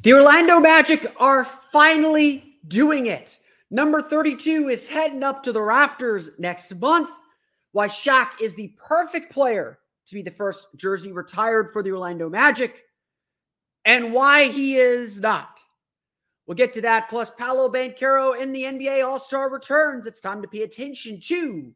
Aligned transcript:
The 0.00 0.14
Orlando 0.14 0.58
Magic 0.58 1.14
are 1.18 1.44
finally 1.44 2.56
doing 2.66 3.06
it. 3.06 3.38
Number 3.70 4.00
32 4.00 4.68
is 4.68 4.88
heading 4.88 5.22
up 5.22 5.42
to 5.42 5.52
the 5.52 5.62
rafters 5.62 6.30
next 6.38 6.74
month. 6.74 7.10
Why 7.72 7.88
Shaq 7.88 8.40
is 8.40 8.54
the 8.54 8.74
perfect 8.78 9.32
player 9.32 9.78
to 10.06 10.14
be 10.14 10.22
the 10.22 10.30
first 10.30 10.66
jersey 10.76 11.12
retired 11.12 11.70
for 11.70 11.82
the 11.82 11.90
Orlando 11.90 12.28
Magic, 12.28 12.84
and 13.84 14.12
why 14.12 14.48
he 14.48 14.76
is 14.76 15.20
not. 15.20 15.60
We'll 16.46 16.56
get 16.56 16.72
to 16.74 16.80
that. 16.82 17.08
Plus, 17.08 17.30
Paolo 17.30 17.70
Banchero 17.70 18.38
in 18.38 18.52
the 18.52 18.64
NBA 18.64 19.06
All 19.06 19.20
Star 19.20 19.50
returns. 19.50 20.06
It's 20.06 20.20
time 20.20 20.42
to 20.42 20.48
pay 20.48 20.62
attention 20.62 21.20
to 21.28 21.72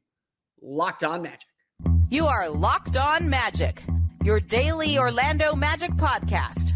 Locked 0.61 1.05
On 1.05 1.23
Magic. 1.23 1.47
You 2.11 2.27
are 2.27 2.49
Locked 2.49 2.97
On 2.97 3.29
Magic, 3.29 3.83
your 4.25 4.41
daily 4.41 4.99
Orlando 4.99 5.55
Magic 5.55 5.93
podcast 5.93 6.76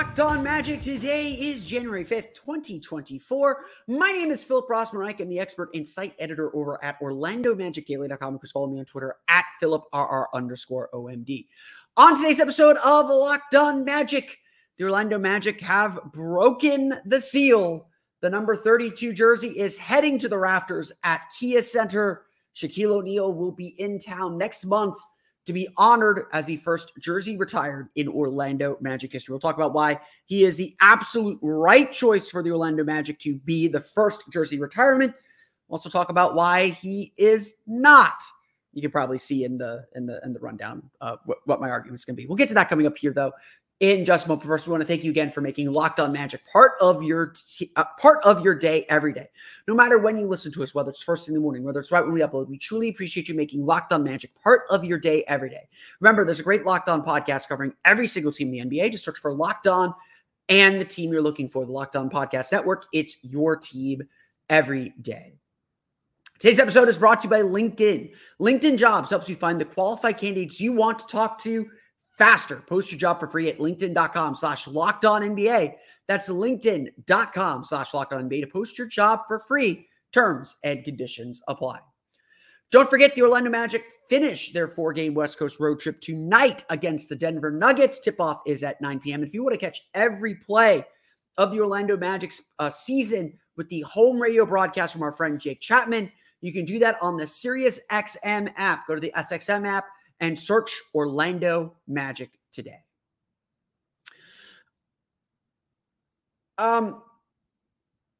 Locked 0.00 0.18
on 0.18 0.42
magic. 0.42 0.80
Today 0.80 1.32
is 1.32 1.62
January 1.62 2.06
5th, 2.06 2.32
2024. 2.32 3.64
My 3.86 4.10
name 4.10 4.30
is 4.30 4.42
Philip 4.42 4.66
Rossman-Reich. 4.66 5.20
I'm 5.20 5.28
the 5.28 5.38
expert 5.38 5.68
and 5.74 5.86
site 5.86 6.14
editor 6.18 6.50
over 6.56 6.82
at 6.82 6.98
OrlandoMagicDaily.com. 7.00 8.32
You 8.32 8.38
can 8.38 8.48
follow 8.48 8.68
me 8.68 8.78
on 8.78 8.86
Twitter 8.86 9.16
at 9.28 9.44
PhilipRR 9.62 10.24
underscore 10.32 10.88
OMD. 10.94 11.48
On 11.98 12.16
today's 12.16 12.40
episode 12.40 12.78
of 12.78 13.10
Locked 13.10 13.54
On 13.56 13.84
Magic, 13.84 14.38
the 14.78 14.84
Orlando 14.84 15.18
Magic 15.18 15.60
have 15.60 16.00
broken 16.14 16.94
the 17.04 17.20
seal. 17.20 17.86
The 18.22 18.30
number 18.30 18.56
32 18.56 19.12
jersey 19.12 19.48
is 19.48 19.76
heading 19.76 20.18
to 20.20 20.30
the 20.30 20.38
rafters 20.38 20.92
at 21.04 21.26
Kia 21.38 21.60
Center. 21.60 22.22
Shaquille 22.56 22.92
O'Neal 22.92 23.34
will 23.34 23.52
be 23.52 23.78
in 23.78 23.98
town 23.98 24.38
next 24.38 24.64
month 24.64 24.96
to 25.46 25.52
be 25.52 25.68
honored 25.76 26.26
as 26.32 26.46
the 26.46 26.56
first 26.56 26.92
jersey 27.00 27.36
retired 27.36 27.88
in 27.96 28.08
Orlando 28.08 28.76
Magic 28.80 29.12
history. 29.12 29.32
We'll 29.32 29.40
talk 29.40 29.56
about 29.56 29.72
why 29.72 30.00
he 30.26 30.44
is 30.44 30.56
the 30.56 30.76
absolute 30.80 31.38
right 31.42 31.90
choice 31.90 32.30
for 32.30 32.42
the 32.42 32.50
Orlando 32.50 32.84
Magic 32.84 33.18
to 33.20 33.36
be 33.38 33.68
the 33.68 33.80
first 33.80 34.30
jersey 34.32 34.58
retirement. 34.58 35.14
We'll 35.68 35.76
also 35.76 35.88
talk 35.88 36.08
about 36.08 36.34
why 36.34 36.68
he 36.68 37.12
is 37.16 37.54
not. 37.66 38.22
You 38.72 38.82
can 38.82 38.90
probably 38.90 39.18
see 39.18 39.44
in 39.44 39.58
the 39.58 39.84
in 39.96 40.06
the 40.06 40.20
in 40.24 40.32
the 40.32 40.38
rundown 40.38 40.88
uh, 41.00 41.16
what, 41.24 41.38
what 41.46 41.60
my 41.60 41.70
argument 41.70 41.98
is 42.00 42.04
going 42.04 42.14
to 42.14 42.22
be. 42.22 42.26
We'll 42.26 42.36
get 42.36 42.48
to 42.48 42.54
that 42.54 42.68
coming 42.68 42.86
up 42.86 42.96
here 42.96 43.12
though 43.12 43.32
in 43.80 44.04
just 44.04 44.26
a 44.26 44.28
moment. 44.28 44.46
First, 44.46 44.66
we 44.66 44.70
want 44.72 44.82
to 44.82 44.86
thank 44.86 45.02
you 45.02 45.10
again 45.10 45.30
for 45.30 45.40
making 45.40 45.72
Locked 45.72 46.00
On 46.00 46.12
Magic 46.12 46.42
part 46.52 46.72
of 46.80 47.02
your 47.02 47.32
t- 47.34 47.72
uh, 47.76 47.84
part 47.98 48.22
of 48.24 48.44
your 48.44 48.54
day 48.54 48.84
every 48.90 49.12
day. 49.12 49.28
No 49.66 49.74
matter 49.74 49.98
when 49.98 50.18
you 50.18 50.26
listen 50.26 50.52
to 50.52 50.62
us, 50.62 50.74
whether 50.74 50.90
it's 50.90 51.02
first 51.02 51.28
in 51.28 51.34
the 51.34 51.40
morning, 51.40 51.64
whether 51.64 51.80
it's 51.80 51.90
right 51.90 52.04
when 52.04 52.12
we 52.12 52.20
upload, 52.20 52.48
we 52.48 52.58
truly 52.58 52.90
appreciate 52.90 53.28
you 53.28 53.34
making 53.34 53.64
Locked 53.64 53.92
On 53.92 54.04
Magic 54.04 54.30
part 54.42 54.62
of 54.70 54.84
your 54.84 54.98
day 54.98 55.24
every 55.28 55.48
day. 55.48 55.66
Remember, 56.00 56.24
there's 56.24 56.40
a 56.40 56.44
great 56.44 56.66
Locked 56.66 56.90
On 56.90 57.02
podcast 57.02 57.48
covering 57.48 57.72
every 57.84 58.06
single 58.06 58.30
team 58.30 58.52
in 58.52 58.68
the 58.68 58.78
NBA. 58.78 58.92
Just 58.92 59.04
search 59.04 59.18
for 59.18 59.32
Locked 59.32 59.66
On 59.66 59.94
and 60.50 60.78
the 60.80 60.84
team 60.84 61.10
you're 61.10 61.22
looking 61.22 61.48
for, 61.48 61.64
the 61.64 61.72
Locked 61.72 61.96
On 61.96 62.10
Podcast 62.10 62.52
Network. 62.52 62.86
It's 62.92 63.18
your 63.22 63.56
team 63.56 64.02
every 64.50 64.90
day. 65.00 65.34
Today's 66.38 66.58
episode 66.58 66.88
is 66.88 66.98
brought 66.98 67.22
to 67.22 67.26
you 67.26 67.30
by 67.30 67.42
LinkedIn. 67.42 68.12
LinkedIn 68.40 68.76
Jobs 68.78 69.10
helps 69.10 69.28
you 69.28 69.36
find 69.36 69.60
the 69.60 69.64
qualified 69.64 70.18
candidates 70.18 70.60
you 70.60 70.72
want 70.72 70.98
to 70.98 71.06
talk 71.06 71.42
to 71.44 71.70
faster. 72.20 72.62
Post 72.66 72.92
your 72.92 72.98
job 72.98 73.18
for 73.18 73.26
free 73.26 73.48
at 73.48 73.58
linkedin.com 73.58 74.34
slash 74.34 74.68
locked 74.68 75.06
on 75.06 75.22
NBA. 75.22 75.74
That's 76.06 76.28
linkedin.com 76.28 77.64
slash 77.64 77.94
locked 77.94 78.12
on 78.12 78.28
NBA 78.28 78.42
to 78.42 78.46
post 78.46 78.76
your 78.76 78.86
job 78.86 79.20
for 79.26 79.38
free. 79.38 79.86
Terms 80.12 80.56
and 80.62 80.84
conditions 80.84 81.40
apply. 81.48 81.80
Don't 82.70 82.90
forget 82.90 83.14
the 83.14 83.22
Orlando 83.22 83.48
Magic 83.48 83.84
finish 84.10 84.52
their 84.52 84.68
four 84.68 84.92
game 84.92 85.14
West 85.14 85.38
Coast 85.38 85.58
road 85.58 85.80
trip 85.80 85.98
tonight 86.02 86.62
against 86.68 87.08
the 87.08 87.16
Denver 87.16 87.50
Nuggets. 87.50 88.00
Tip 88.00 88.20
off 88.20 88.42
is 88.46 88.62
at 88.62 88.82
9 88.82 89.00
p.m. 89.00 89.24
If 89.24 89.32
you 89.32 89.42
want 89.42 89.54
to 89.54 89.58
catch 89.58 89.80
every 89.94 90.34
play 90.34 90.84
of 91.38 91.50
the 91.52 91.60
Orlando 91.60 91.96
Magic's 91.96 92.42
uh, 92.58 92.68
season 92.68 93.32
with 93.56 93.68
the 93.70 93.80
home 93.80 94.20
radio 94.20 94.44
broadcast 94.44 94.92
from 94.92 95.02
our 95.02 95.12
friend 95.12 95.40
Jake 95.40 95.60
Chapman, 95.60 96.12
you 96.42 96.52
can 96.52 96.66
do 96.66 96.78
that 96.80 96.98
on 97.00 97.16
the 97.16 97.24
SiriusXM 97.24 98.52
app. 98.56 98.86
Go 98.86 98.94
to 98.94 99.00
the 99.00 99.12
SXM 99.16 99.66
app 99.66 99.86
and 100.20 100.38
search 100.38 100.70
Orlando 100.94 101.76
Magic 101.88 102.30
today. 102.52 102.84
Um, 106.58 107.02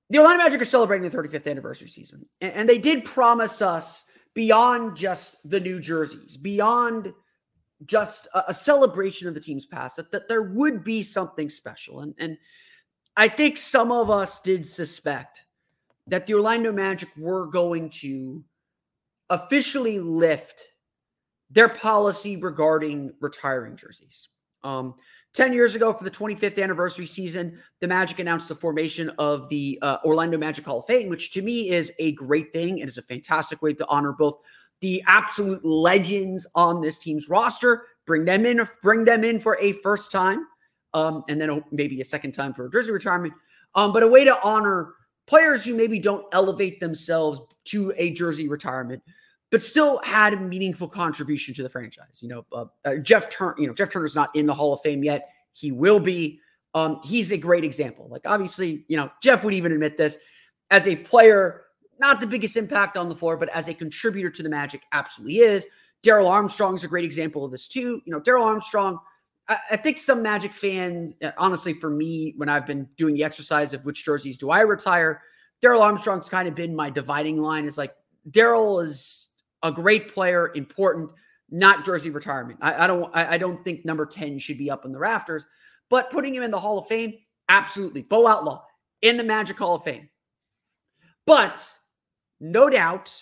the 0.08 0.18
Orlando 0.18 0.44
Magic 0.44 0.62
are 0.62 0.64
celebrating 0.66 1.08
the 1.08 1.16
35th 1.16 1.48
anniversary 1.48 1.88
season, 1.88 2.26
and, 2.40 2.52
and 2.52 2.68
they 2.68 2.78
did 2.78 3.04
promise 3.04 3.60
us 3.60 4.04
beyond 4.34 4.96
just 4.96 5.36
the 5.48 5.60
new 5.60 5.78
jerseys, 5.78 6.36
beyond 6.36 7.12
just 7.84 8.26
a, 8.34 8.44
a, 8.48 8.54
celebration 8.54 9.28
of 9.28 9.34
the 9.34 9.40
team's 9.40 9.66
past, 9.66 9.96
that, 9.96 10.10
that 10.12 10.28
there 10.28 10.42
would 10.42 10.84
be 10.84 11.02
something 11.02 11.50
special. 11.50 12.00
And, 12.00 12.14
and 12.18 12.38
I 13.16 13.28
think 13.28 13.56
some 13.56 13.92
of 13.92 14.10
us 14.10 14.40
did 14.40 14.64
suspect 14.64 15.44
that 16.06 16.26
the 16.26 16.34
Orlando 16.34 16.72
Magic 16.72 17.08
were 17.16 17.46
going 17.46 17.90
to 17.90 18.44
officially 19.28 19.98
lift 19.98 20.62
their 21.50 21.68
policy 21.68 22.36
regarding 22.36 23.12
retiring 23.20 23.76
jerseys. 23.76 24.28
Um, 24.62 24.94
10 25.34 25.52
years 25.52 25.74
ago, 25.74 25.92
for 25.92 26.02
the 26.02 26.10
25th 26.10 26.60
anniversary 26.60 27.06
season, 27.06 27.58
the 27.80 27.86
Magic 27.86 28.18
announced 28.18 28.48
the 28.48 28.54
formation 28.54 29.10
of 29.18 29.48
the 29.48 29.78
uh, 29.80 29.98
Orlando 30.04 30.36
Magic 30.36 30.64
Hall 30.64 30.80
of 30.80 30.86
Fame, 30.86 31.08
which 31.08 31.30
to 31.32 31.42
me 31.42 31.70
is 31.70 31.92
a 31.98 32.12
great 32.12 32.52
thing. 32.52 32.78
It 32.78 32.88
is 32.88 32.98
a 32.98 33.02
fantastic 33.02 33.62
way 33.62 33.72
to 33.74 33.86
honor 33.88 34.12
both 34.12 34.38
the 34.80 35.02
absolute 35.06 35.64
legends 35.64 36.46
on 36.54 36.80
this 36.80 36.98
team's 36.98 37.28
roster, 37.28 37.86
bring 38.06 38.24
them 38.24 38.44
in, 38.44 38.66
bring 38.82 39.04
them 39.04 39.24
in 39.24 39.38
for 39.38 39.56
a 39.60 39.72
first 39.72 40.10
time, 40.10 40.46
um, 40.94 41.22
and 41.28 41.40
then 41.40 41.62
maybe 41.70 42.00
a 42.00 42.04
second 42.04 42.32
time 42.32 42.52
for 42.52 42.66
a 42.66 42.70
jersey 42.70 42.90
retirement, 42.90 43.34
um, 43.76 43.92
but 43.92 44.02
a 44.02 44.08
way 44.08 44.24
to 44.24 44.36
honor 44.42 44.94
players 45.26 45.64
who 45.64 45.76
maybe 45.76 45.98
don't 45.98 46.24
elevate 46.32 46.80
themselves 46.80 47.40
to 47.66 47.92
a 47.96 48.10
jersey 48.10 48.48
retirement 48.48 49.00
but 49.50 49.62
still 49.62 50.00
had 50.04 50.32
a 50.32 50.36
meaningful 50.36 50.88
contribution 50.88 51.54
to 51.54 51.62
the 51.62 51.68
franchise. 51.68 52.20
You 52.22 52.28
know, 52.28 52.46
uh, 52.52 52.64
uh, 52.84 52.96
Jeff 52.96 53.28
Turner, 53.28 53.54
you 53.58 53.66
know, 53.66 53.74
Jeff 53.74 53.90
Turner's 53.90 54.14
not 54.14 54.34
in 54.34 54.46
the 54.46 54.54
Hall 54.54 54.72
of 54.72 54.80
Fame 54.82 55.02
yet. 55.02 55.28
He 55.52 55.72
will 55.72 56.00
be. 56.00 56.40
Um, 56.72 57.00
he's 57.02 57.32
a 57.32 57.36
great 57.36 57.64
example. 57.64 58.06
Like, 58.08 58.22
obviously, 58.26 58.84
you 58.86 58.96
know, 58.96 59.10
Jeff 59.20 59.42
would 59.42 59.54
even 59.54 59.72
admit 59.72 59.96
this 59.96 60.18
as 60.70 60.86
a 60.86 60.94
player, 60.94 61.62
not 61.98 62.20
the 62.20 62.28
biggest 62.28 62.56
impact 62.56 62.96
on 62.96 63.08
the 63.08 63.16
floor, 63.16 63.36
but 63.36 63.48
as 63.48 63.66
a 63.66 63.74
contributor 63.74 64.30
to 64.30 64.42
the 64.42 64.48
Magic, 64.48 64.82
absolutely 64.92 65.38
is. 65.38 65.66
Darrell 66.02 66.28
Armstrong's 66.28 66.84
a 66.84 66.88
great 66.88 67.04
example 67.04 67.44
of 67.44 67.50
this 67.50 67.66
too. 67.66 68.00
You 68.04 68.12
know, 68.12 68.20
Darrell 68.20 68.44
Armstrong, 68.44 69.00
I, 69.48 69.58
I 69.72 69.76
think 69.76 69.98
some 69.98 70.22
Magic 70.22 70.54
fans, 70.54 71.14
uh, 71.22 71.32
honestly, 71.36 71.74
for 71.74 71.90
me, 71.90 72.34
when 72.36 72.48
I've 72.48 72.66
been 72.66 72.88
doing 72.96 73.14
the 73.14 73.24
exercise 73.24 73.72
of 73.72 73.84
which 73.84 74.04
jerseys 74.04 74.38
do 74.38 74.50
I 74.50 74.60
retire, 74.60 75.22
Darrell 75.60 75.82
Armstrong's 75.82 76.28
kind 76.28 76.48
of 76.48 76.54
been 76.54 76.74
my 76.74 76.88
dividing 76.88 77.42
line. 77.42 77.66
Is 77.66 77.76
like 77.76 77.94
Darrell 78.30 78.80
is 78.80 79.19
a 79.62 79.72
great 79.72 80.12
player, 80.12 80.52
important, 80.54 81.10
not 81.50 81.84
jersey 81.84 82.10
retirement. 82.10 82.58
I, 82.62 82.84
I 82.84 82.86
don't 82.86 83.10
I, 83.16 83.38
don't 83.38 83.62
think 83.64 83.84
number 83.84 84.06
10 84.06 84.38
should 84.38 84.58
be 84.58 84.70
up 84.70 84.84
in 84.84 84.92
the 84.92 84.98
rafters, 84.98 85.44
but 85.88 86.10
putting 86.10 86.34
him 86.34 86.42
in 86.42 86.50
the 86.50 86.58
Hall 86.58 86.78
of 86.78 86.86
Fame, 86.86 87.14
absolutely. 87.48 88.02
Bo 88.02 88.26
Outlaw 88.26 88.64
in 89.02 89.16
the 89.16 89.24
Magic 89.24 89.58
Hall 89.58 89.74
of 89.74 89.84
Fame. 89.84 90.08
But 91.26 91.64
no 92.40 92.70
doubt 92.70 93.14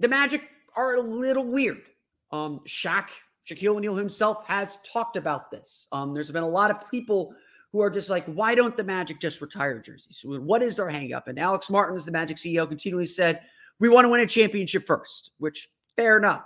the 0.00 0.08
Magic 0.08 0.42
are 0.76 0.94
a 0.94 1.00
little 1.00 1.44
weird. 1.44 1.82
Um, 2.30 2.60
Shaq, 2.66 3.08
Shaquille 3.48 3.76
O'Neal 3.76 3.96
himself 3.96 4.44
has 4.46 4.78
talked 4.82 5.16
about 5.16 5.50
this. 5.50 5.86
Um, 5.92 6.12
there's 6.12 6.30
been 6.30 6.42
a 6.42 6.48
lot 6.48 6.70
of 6.70 6.90
people 6.90 7.34
who 7.72 7.80
are 7.80 7.90
just 7.90 8.10
like, 8.10 8.24
why 8.26 8.54
don't 8.54 8.76
the 8.76 8.84
Magic 8.84 9.20
just 9.20 9.40
retire 9.40 9.80
jerseys? 9.80 10.20
What 10.24 10.62
is 10.62 10.76
their 10.76 10.86
hangup? 10.86 11.26
And 11.26 11.38
Alex 11.38 11.70
Martin, 11.70 11.94
Martins, 11.94 12.06
the 12.06 12.12
Magic 12.12 12.36
CEO, 12.36 12.68
continually 12.68 13.06
said, 13.06 13.42
we 13.80 13.88
want 13.88 14.04
to 14.04 14.08
win 14.08 14.20
a 14.20 14.26
championship 14.26 14.86
first, 14.86 15.32
which 15.38 15.68
fair 15.96 16.16
enough. 16.16 16.44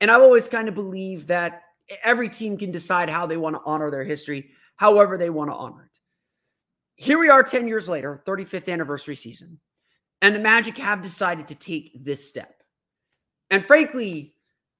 And 0.00 0.10
I've 0.10 0.22
always 0.22 0.48
kind 0.48 0.68
of 0.68 0.74
believed 0.74 1.28
that 1.28 1.62
every 2.02 2.28
team 2.28 2.56
can 2.56 2.70
decide 2.70 3.10
how 3.10 3.26
they 3.26 3.36
want 3.36 3.56
to 3.56 3.62
honor 3.64 3.90
their 3.90 4.04
history, 4.04 4.50
however 4.76 5.18
they 5.18 5.30
want 5.30 5.50
to 5.50 5.54
honor 5.54 5.84
it. 5.84 5.98
Here 6.96 7.18
we 7.18 7.28
are 7.28 7.42
10 7.42 7.66
years 7.68 7.88
later, 7.88 8.22
35th 8.26 8.72
anniversary 8.72 9.16
season, 9.16 9.58
and 10.22 10.34
the 10.34 10.40
Magic 10.40 10.76
have 10.78 11.02
decided 11.02 11.48
to 11.48 11.54
take 11.54 11.92
this 12.04 12.28
step. 12.28 12.62
And 13.50 13.64
frankly, 13.64 14.34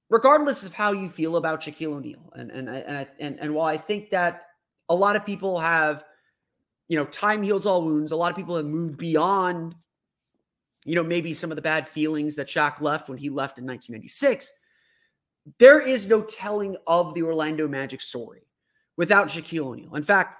regardless 0.09 0.63
of 0.63 0.73
how 0.73 0.91
you 0.91 1.09
feel 1.09 1.37
about 1.37 1.61
Shaquille 1.61 1.93
O'Neal, 1.93 2.31
and 2.35 2.51
and 2.51 2.69
and 2.69 3.07
and, 3.19 3.39
and 3.39 3.53
while 3.53 3.67
I 3.67 3.77
think 3.77 4.09
that 4.11 4.43
a 4.89 4.95
lot 4.95 5.15
of 5.15 5.25
people 5.25 5.59
have, 5.59 6.03
you 6.87 6.97
know, 6.97 7.05
time 7.05 7.43
heals 7.43 7.65
all 7.65 7.83
wounds, 7.83 8.11
a 8.11 8.15
lot 8.15 8.31
of 8.31 8.37
people 8.37 8.55
have 8.55 8.65
moved 8.65 8.97
beyond 8.97 9.75
you 10.85 10.95
know, 10.95 11.03
maybe 11.03 11.33
some 11.33 11.51
of 11.51 11.55
the 11.55 11.61
bad 11.61 11.87
feelings 11.87 12.35
that 12.35 12.47
Shaq 12.47 12.79
left 12.79 13.09
when 13.09 13.17
he 13.17 13.29
left 13.29 13.57
in 13.57 13.65
1996. 13.65 14.53
there 15.59 15.81
is 15.81 16.07
no 16.07 16.21
telling 16.21 16.75
of 16.87 17.13
the 17.13 17.21
Orlando 17.21 17.67
Magic 17.67 18.01
story 18.01 18.47
without 18.97 19.27
Shaquille 19.27 19.65
O'Neal. 19.65 19.95
In 19.95 20.03
fact, 20.03 20.39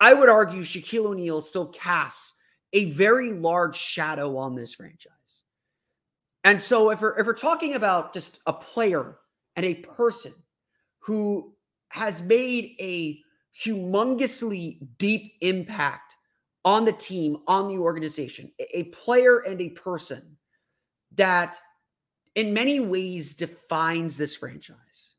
I 0.00 0.14
would 0.14 0.28
argue 0.28 0.62
Shaquille 0.62 1.06
O'Neal 1.06 1.40
still 1.40 1.66
casts 1.66 2.32
a 2.72 2.86
very 2.92 3.32
large 3.32 3.76
shadow 3.76 4.36
on 4.36 4.54
this 4.54 4.74
franchise. 4.74 5.42
And 6.42 6.60
so 6.60 6.90
if 6.90 7.00
we're 7.00 7.18
if 7.18 7.26
we're 7.26 7.34
talking 7.34 7.74
about 7.74 8.14
just 8.14 8.38
a 8.46 8.52
player 8.52 9.18
and 9.56 9.66
a 9.66 9.74
person 9.74 10.32
who 11.00 11.52
has 11.88 12.22
made 12.22 12.76
a 12.80 13.20
humongously 13.64 14.78
deep 14.98 15.34
impact 15.40 16.16
on 16.64 16.84
the 16.84 16.92
team, 16.92 17.38
on 17.46 17.68
the 17.68 17.78
organization, 17.78 18.52
a 18.74 18.84
player 18.84 19.38
and 19.38 19.60
a 19.60 19.70
person 19.70 20.36
that 21.16 21.58
in 22.34 22.52
many 22.52 22.80
ways 22.80 23.34
defines 23.34 24.16
this 24.16 24.36
franchise. 24.36 25.14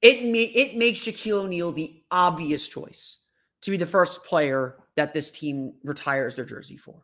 It, 0.00 0.24
ma- 0.24 0.60
it 0.60 0.76
makes 0.76 1.00
Shaquille 1.00 1.44
O'Neal 1.44 1.72
the 1.72 2.02
obvious 2.10 2.68
choice 2.68 3.18
to 3.62 3.70
be 3.70 3.76
the 3.76 3.86
first 3.86 4.24
player 4.24 4.76
that 4.96 5.14
this 5.14 5.30
team 5.30 5.74
retires 5.84 6.36
their 6.36 6.44
jersey 6.44 6.76
for. 6.76 7.02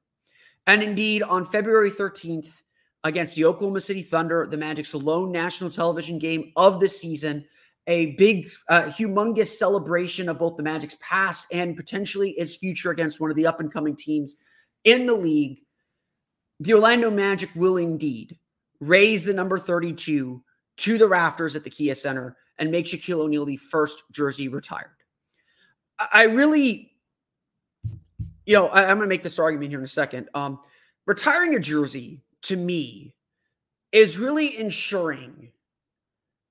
And 0.66 0.82
indeed, 0.82 1.22
on 1.22 1.46
February 1.46 1.90
13th, 1.90 2.50
against 3.04 3.34
the 3.34 3.44
Oklahoma 3.44 3.80
City 3.80 4.02
Thunder, 4.02 4.46
the 4.46 4.56
Magic's 4.56 4.94
lone 4.94 5.32
national 5.32 5.70
television 5.70 6.18
game 6.18 6.52
of 6.56 6.80
the 6.80 6.88
season, 6.88 7.44
a 7.88 8.12
big, 8.12 8.50
uh, 8.68 8.82
humongous 8.84 9.56
celebration 9.56 10.28
of 10.28 10.38
both 10.38 10.56
the 10.56 10.62
Magic's 10.62 10.96
past 11.00 11.46
and 11.50 11.76
potentially 11.76 12.30
its 12.32 12.54
future 12.54 12.90
against 12.90 13.18
one 13.18 13.30
of 13.30 13.36
the 13.36 13.46
up 13.46 13.60
and 13.60 13.72
coming 13.72 13.96
teams 13.96 14.36
in 14.84 15.06
the 15.06 15.14
league. 15.14 15.58
The 16.60 16.74
Orlando 16.74 17.10
Magic 17.10 17.48
will 17.54 17.78
indeed 17.78 18.38
raise 18.80 19.24
the 19.24 19.32
number 19.32 19.58
32 19.58 20.42
to 20.76 20.98
the 20.98 21.08
rafters 21.08 21.56
at 21.56 21.64
the 21.64 21.70
Kia 21.70 21.94
Center 21.94 22.36
and 22.58 22.70
make 22.70 22.86
Shaquille 22.86 23.20
O'Neal 23.20 23.46
the 23.46 23.56
first 23.56 24.02
jersey 24.12 24.48
retired. 24.48 24.90
I 25.98 26.24
really, 26.24 26.92
you 28.46 28.54
know, 28.54 28.68
I, 28.68 28.82
am 28.82 28.98
going 28.98 29.00
to 29.00 29.06
make 29.06 29.22
this 29.22 29.38
argument 29.38 29.70
here 29.70 29.78
in 29.78 29.84
a 29.84 29.88
second. 29.88 30.28
Um, 30.34 30.60
retiring 31.06 31.54
a 31.54 31.60
jersey 31.60 32.22
to 32.42 32.56
me 32.56 33.14
is 33.90 34.18
really 34.18 34.58
ensuring 34.58 35.50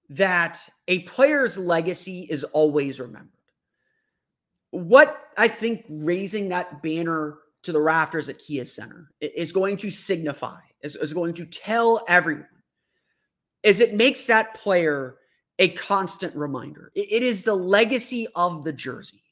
that 0.09 0.67
a 0.87 0.99
player's 0.99 1.57
legacy 1.57 2.27
is 2.29 2.43
always 2.45 2.99
remembered. 2.99 3.31
What 4.71 5.17
I 5.37 5.47
think 5.47 5.85
raising 5.89 6.49
that 6.49 6.81
banner 6.81 7.39
to 7.63 7.71
the 7.71 7.81
rafters 7.81 8.29
at 8.29 8.39
Kia 8.39 8.65
Center 8.65 9.11
is 9.19 9.51
going 9.51 9.77
to 9.77 9.89
signify, 9.89 10.59
is, 10.81 10.95
is 10.95 11.13
going 11.13 11.33
to 11.35 11.45
tell 11.45 12.03
everyone, 12.07 12.47
is 13.63 13.79
it 13.79 13.95
makes 13.95 14.25
that 14.27 14.53
player 14.53 15.17
a 15.59 15.69
constant 15.69 16.35
reminder. 16.35 16.91
it, 16.95 17.07
it 17.11 17.23
is 17.23 17.43
the 17.43 17.55
legacy 17.55 18.27
of 18.35 18.63
the 18.63 18.73
jersey 18.73 19.23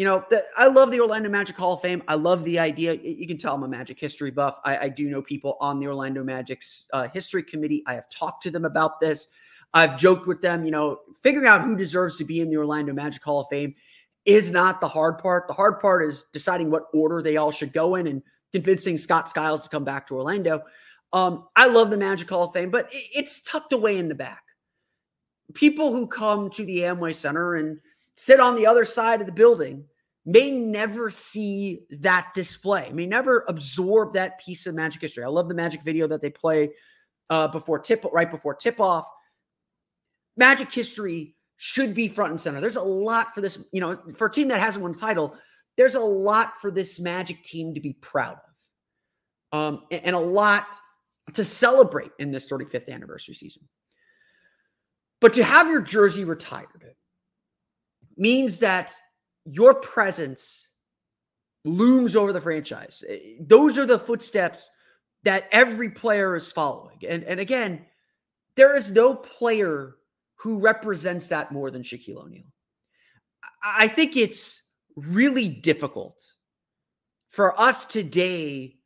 you 0.00 0.06
know, 0.06 0.24
the, 0.30 0.42
I 0.56 0.66
love 0.68 0.90
the 0.90 0.98
Orlando 0.98 1.28
Magic 1.28 1.56
Hall 1.56 1.74
of 1.74 1.82
Fame. 1.82 2.02
I 2.08 2.14
love 2.14 2.42
the 2.44 2.58
idea. 2.58 2.94
You 2.94 3.26
can 3.26 3.36
tell 3.36 3.54
I'm 3.54 3.64
a 3.64 3.68
Magic 3.68 4.00
history 4.00 4.30
buff. 4.30 4.58
I, 4.64 4.78
I 4.78 4.88
do 4.88 5.10
know 5.10 5.20
people 5.20 5.58
on 5.60 5.78
the 5.78 5.88
Orlando 5.88 6.24
Magic's 6.24 6.86
uh, 6.94 7.06
history 7.08 7.42
committee. 7.42 7.82
I 7.86 7.96
have 7.96 8.08
talked 8.08 8.42
to 8.44 8.50
them 8.50 8.64
about 8.64 8.98
this. 8.98 9.28
I've 9.72 9.98
joked 9.98 10.26
with 10.26 10.40
them. 10.40 10.64
You 10.64 10.70
know, 10.70 11.00
figuring 11.22 11.46
out 11.46 11.62
who 11.62 11.76
deserves 11.76 12.16
to 12.18 12.24
be 12.24 12.40
in 12.40 12.50
the 12.50 12.56
Orlando 12.56 12.92
Magic 12.92 13.22
Hall 13.22 13.40
of 13.40 13.48
Fame 13.48 13.74
is 14.24 14.50
not 14.50 14.80
the 14.80 14.88
hard 14.88 15.18
part. 15.18 15.46
The 15.48 15.54
hard 15.54 15.80
part 15.80 16.04
is 16.04 16.24
deciding 16.32 16.70
what 16.70 16.86
order 16.92 17.22
they 17.22 17.36
all 17.36 17.50
should 17.50 17.72
go 17.72 17.94
in 17.94 18.06
and 18.06 18.22
convincing 18.52 18.98
Scott 18.98 19.28
Skiles 19.28 19.62
to 19.62 19.68
come 19.68 19.84
back 19.84 20.06
to 20.08 20.14
Orlando. 20.14 20.62
Um, 21.12 21.48
I 21.56 21.66
love 21.66 21.90
the 21.90 21.96
Magic 21.96 22.28
Hall 22.28 22.44
of 22.44 22.52
Fame, 22.52 22.70
but 22.70 22.88
it's 22.92 23.42
tucked 23.42 23.72
away 23.72 23.98
in 23.98 24.08
the 24.08 24.14
back. 24.14 24.42
People 25.54 25.92
who 25.92 26.06
come 26.06 26.50
to 26.50 26.64
the 26.64 26.78
Amway 26.80 27.14
Center 27.14 27.56
and 27.56 27.78
sit 28.14 28.38
on 28.38 28.54
the 28.54 28.66
other 28.66 28.84
side 28.84 29.20
of 29.20 29.26
the 29.26 29.32
building 29.32 29.84
may 30.26 30.50
never 30.50 31.10
see 31.10 31.80
that 31.90 32.32
display, 32.34 32.90
may 32.92 33.06
never 33.06 33.44
absorb 33.48 34.12
that 34.12 34.38
piece 34.38 34.66
of 34.66 34.74
magic 34.74 35.00
history. 35.00 35.24
I 35.24 35.28
love 35.28 35.48
the 35.48 35.54
magic 35.54 35.82
video 35.82 36.06
that 36.06 36.20
they 36.20 36.30
play 36.30 36.70
uh, 37.30 37.48
before 37.48 37.78
tip, 37.78 38.04
right 38.12 38.30
before 38.30 38.54
tip 38.54 38.80
off. 38.80 39.06
Magic 40.40 40.72
history 40.72 41.36
should 41.58 41.94
be 41.94 42.08
front 42.08 42.30
and 42.30 42.40
center. 42.40 42.62
There's 42.62 42.76
a 42.76 42.82
lot 42.82 43.34
for 43.34 43.42
this, 43.42 43.62
you 43.72 43.82
know, 43.82 43.98
for 44.16 44.28
a 44.28 44.32
team 44.32 44.48
that 44.48 44.58
hasn't 44.58 44.82
won 44.82 44.92
a 44.92 44.94
title, 44.94 45.36
there's 45.76 45.94
a 45.94 46.00
lot 46.00 46.56
for 46.56 46.70
this 46.70 46.98
magic 46.98 47.42
team 47.42 47.74
to 47.74 47.80
be 47.80 47.92
proud 47.92 48.38
of. 49.52 49.58
Um, 49.58 49.82
and, 49.90 50.06
and 50.06 50.16
a 50.16 50.20
lot 50.20 50.66
to 51.34 51.44
celebrate 51.44 52.12
in 52.18 52.30
this 52.30 52.50
35th 52.50 52.88
anniversary 52.88 53.34
season. 53.34 53.68
But 55.20 55.34
to 55.34 55.44
have 55.44 55.68
your 55.68 55.82
jersey 55.82 56.24
retired 56.24 56.94
means 58.16 58.60
that 58.60 58.94
your 59.44 59.74
presence 59.74 60.66
looms 61.66 62.16
over 62.16 62.32
the 62.32 62.40
franchise. 62.40 63.04
Eh, 63.06 63.36
those 63.38 63.76
are 63.76 63.84
the 63.84 63.98
footsteps 63.98 64.70
that 65.24 65.46
every 65.52 65.90
player 65.90 66.34
is 66.34 66.50
following. 66.50 66.96
And, 67.06 67.24
and 67.24 67.38
again, 67.38 67.84
there 68.56 68.74
is 68.74 68.90
no 68.90 69.14
player 69.14 69.96
who 70.40 70.58
represents 70.58 71.28
that 71.28 71.52
more 71.52 71.70
than 71.70 71.82
Shaquille 71.82 72.24
O'Neal. 72.24 72.44
I 73.62 73.88
think 73.88 74.16
it's 74.16 74.62
really 74.96 75.48
difficult 75.48 76.18
for 77.30 77.58
us 77.60 77.84
today, 77.84 78.76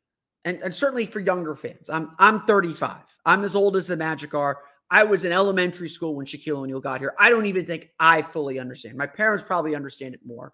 and, 0.43 0.61
and 0.61 0.73
certainly 0.73 1.05
for 1.05 1.21
younger 1.21 1.55
fans. 1.55 1.89
I'm 1.89 2.11
I'm 2.19 2.41
35. 2.45 2.97
I'm 3.25 3.45
as 3.45 3.55
old 3.55 3.77
as 3.77 3.87
the 3.87 3.95
Magic 3.95 4.33
are. 4.33 4.59
I 4.91 5.03
was 5.03 5.23
in 5.23 5.31
elementary 5.31 5.89
school 5.89 6.15
when 6.15 6.25
Shaquille 6.25 6.57
O'Neal 6.57 6.81
got 6.81 6.99
here. 6.99 7.15
I 7.17 7.29
don't 7.29 7.45
even 7.45 7.65
think 7.65 7.89
I 7.99 8.21
fully 8.21 8.59
understand. 8.59 8.97
My 8.97 9.07
parents 9.07 9.43
probably 9.45 9.75
understand 9.75 10.13
it 10.13 10.21
more, 10.25 10.51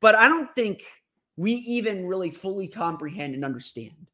but 0.00 0.16
I 0.16 0.26
don't 0.26 0.52
think 0.56 0.82
we 1.36 1.52
even 1.52 2.04
really 2.04 2.32
fully 2.32 2.66
comprehend 2.66 3.34
and 3.34 3.44
understand 3.44 4.10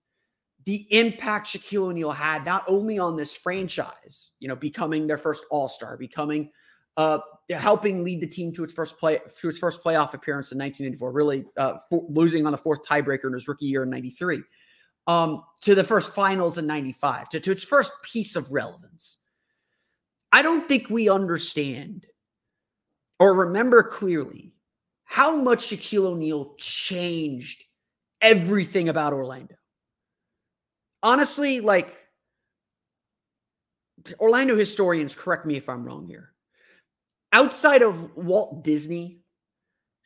the 0.65 0.87
impact 0.91 1.49
Shaquille 1.49 1.89
O'Neal 1.91 2.11
had 2.11 2.45
not 2.45 2.65
only 2.67 2.99
on 2.99 3.17
this 3.17 3.37
franchise, 3.37 4.31
you 4.39 4.49
know, 4.49 4.57
becoming 4.57 5.07
their 5.07 5.19
first 5.19 5.45
All 5.51 5.69
Star, 5.69 5.97
becoming, 5.97 6.51
uh, 6.97 7.19
helping 7.51 8.05
lead 8.05 8.21
the 8.21 8.27
team 8.27 8.53
to 8.53 8.65
its 8.65 8.75
first 8.75 8.99
play 8.99 9.19
to 9.41 9.49
its 9.49 9.59
first 9.59 9.83
playoff 9.83 10.15
appearance 10.15 10.53
in 10.53 10.59
1984, 10.59 11.13
really 11.13 11.45
uh, 11.57 11.79
for, 11.91 12.05
losing 12.09 12.47
on 12.47 12.53
the 12.53 12.59
fourth 12.59 12.85
tiebreaker 12.85 13.27
in 13.27 13.33
his 13.33 13.49
rookie 13.49 13.67
year 13.67 13.83
in 13.83 13.91
'93, 13.91 14.43
um, 15.07 15.43
to 15.63 15.75
the 15.75 15.85
first 15.85 16.15
finals 16.15 16.59
in 16.59 16.67
'95, 16.67 17.29
to, 17.31 17.41
to 17.41 17.51
its 17.51 17.65
first 17.65 17.91
piece 18.03 18.37
of 18.37 18.51
relevance. 18.53 19.19
I 20.33 20.43
don't 20.43 20.69
think 20.69 20.89
we 20.89 21.09
understand 21.09 22.07
or 23.19 23.35
remember 23.35 23.83
clearly 23.83 24.53
how 25.05 25.37
much 25.37 25.69
Shaquille 25.69 26.07
O'Neal 26.07 26.55
changed 26.57 27.63
everything 28.21 28.89
about 28.89 29.13
Orlando. 29.13 29.55
Honestly, 31.03 31.61
like 31.61 31.95
Orlando 34.19 34.57
historians, 34.57 35.15
correct 35.15 35.47
me 35.47 35.57
if 35.57 35.69
I'm 35.69 35.85
wrong 35.85 36.07
here. 36.07 36.33
Outside 37.33 37.83
of 37.83 38.17
Walt 38.17 38.63
Disney, 38.63 39.23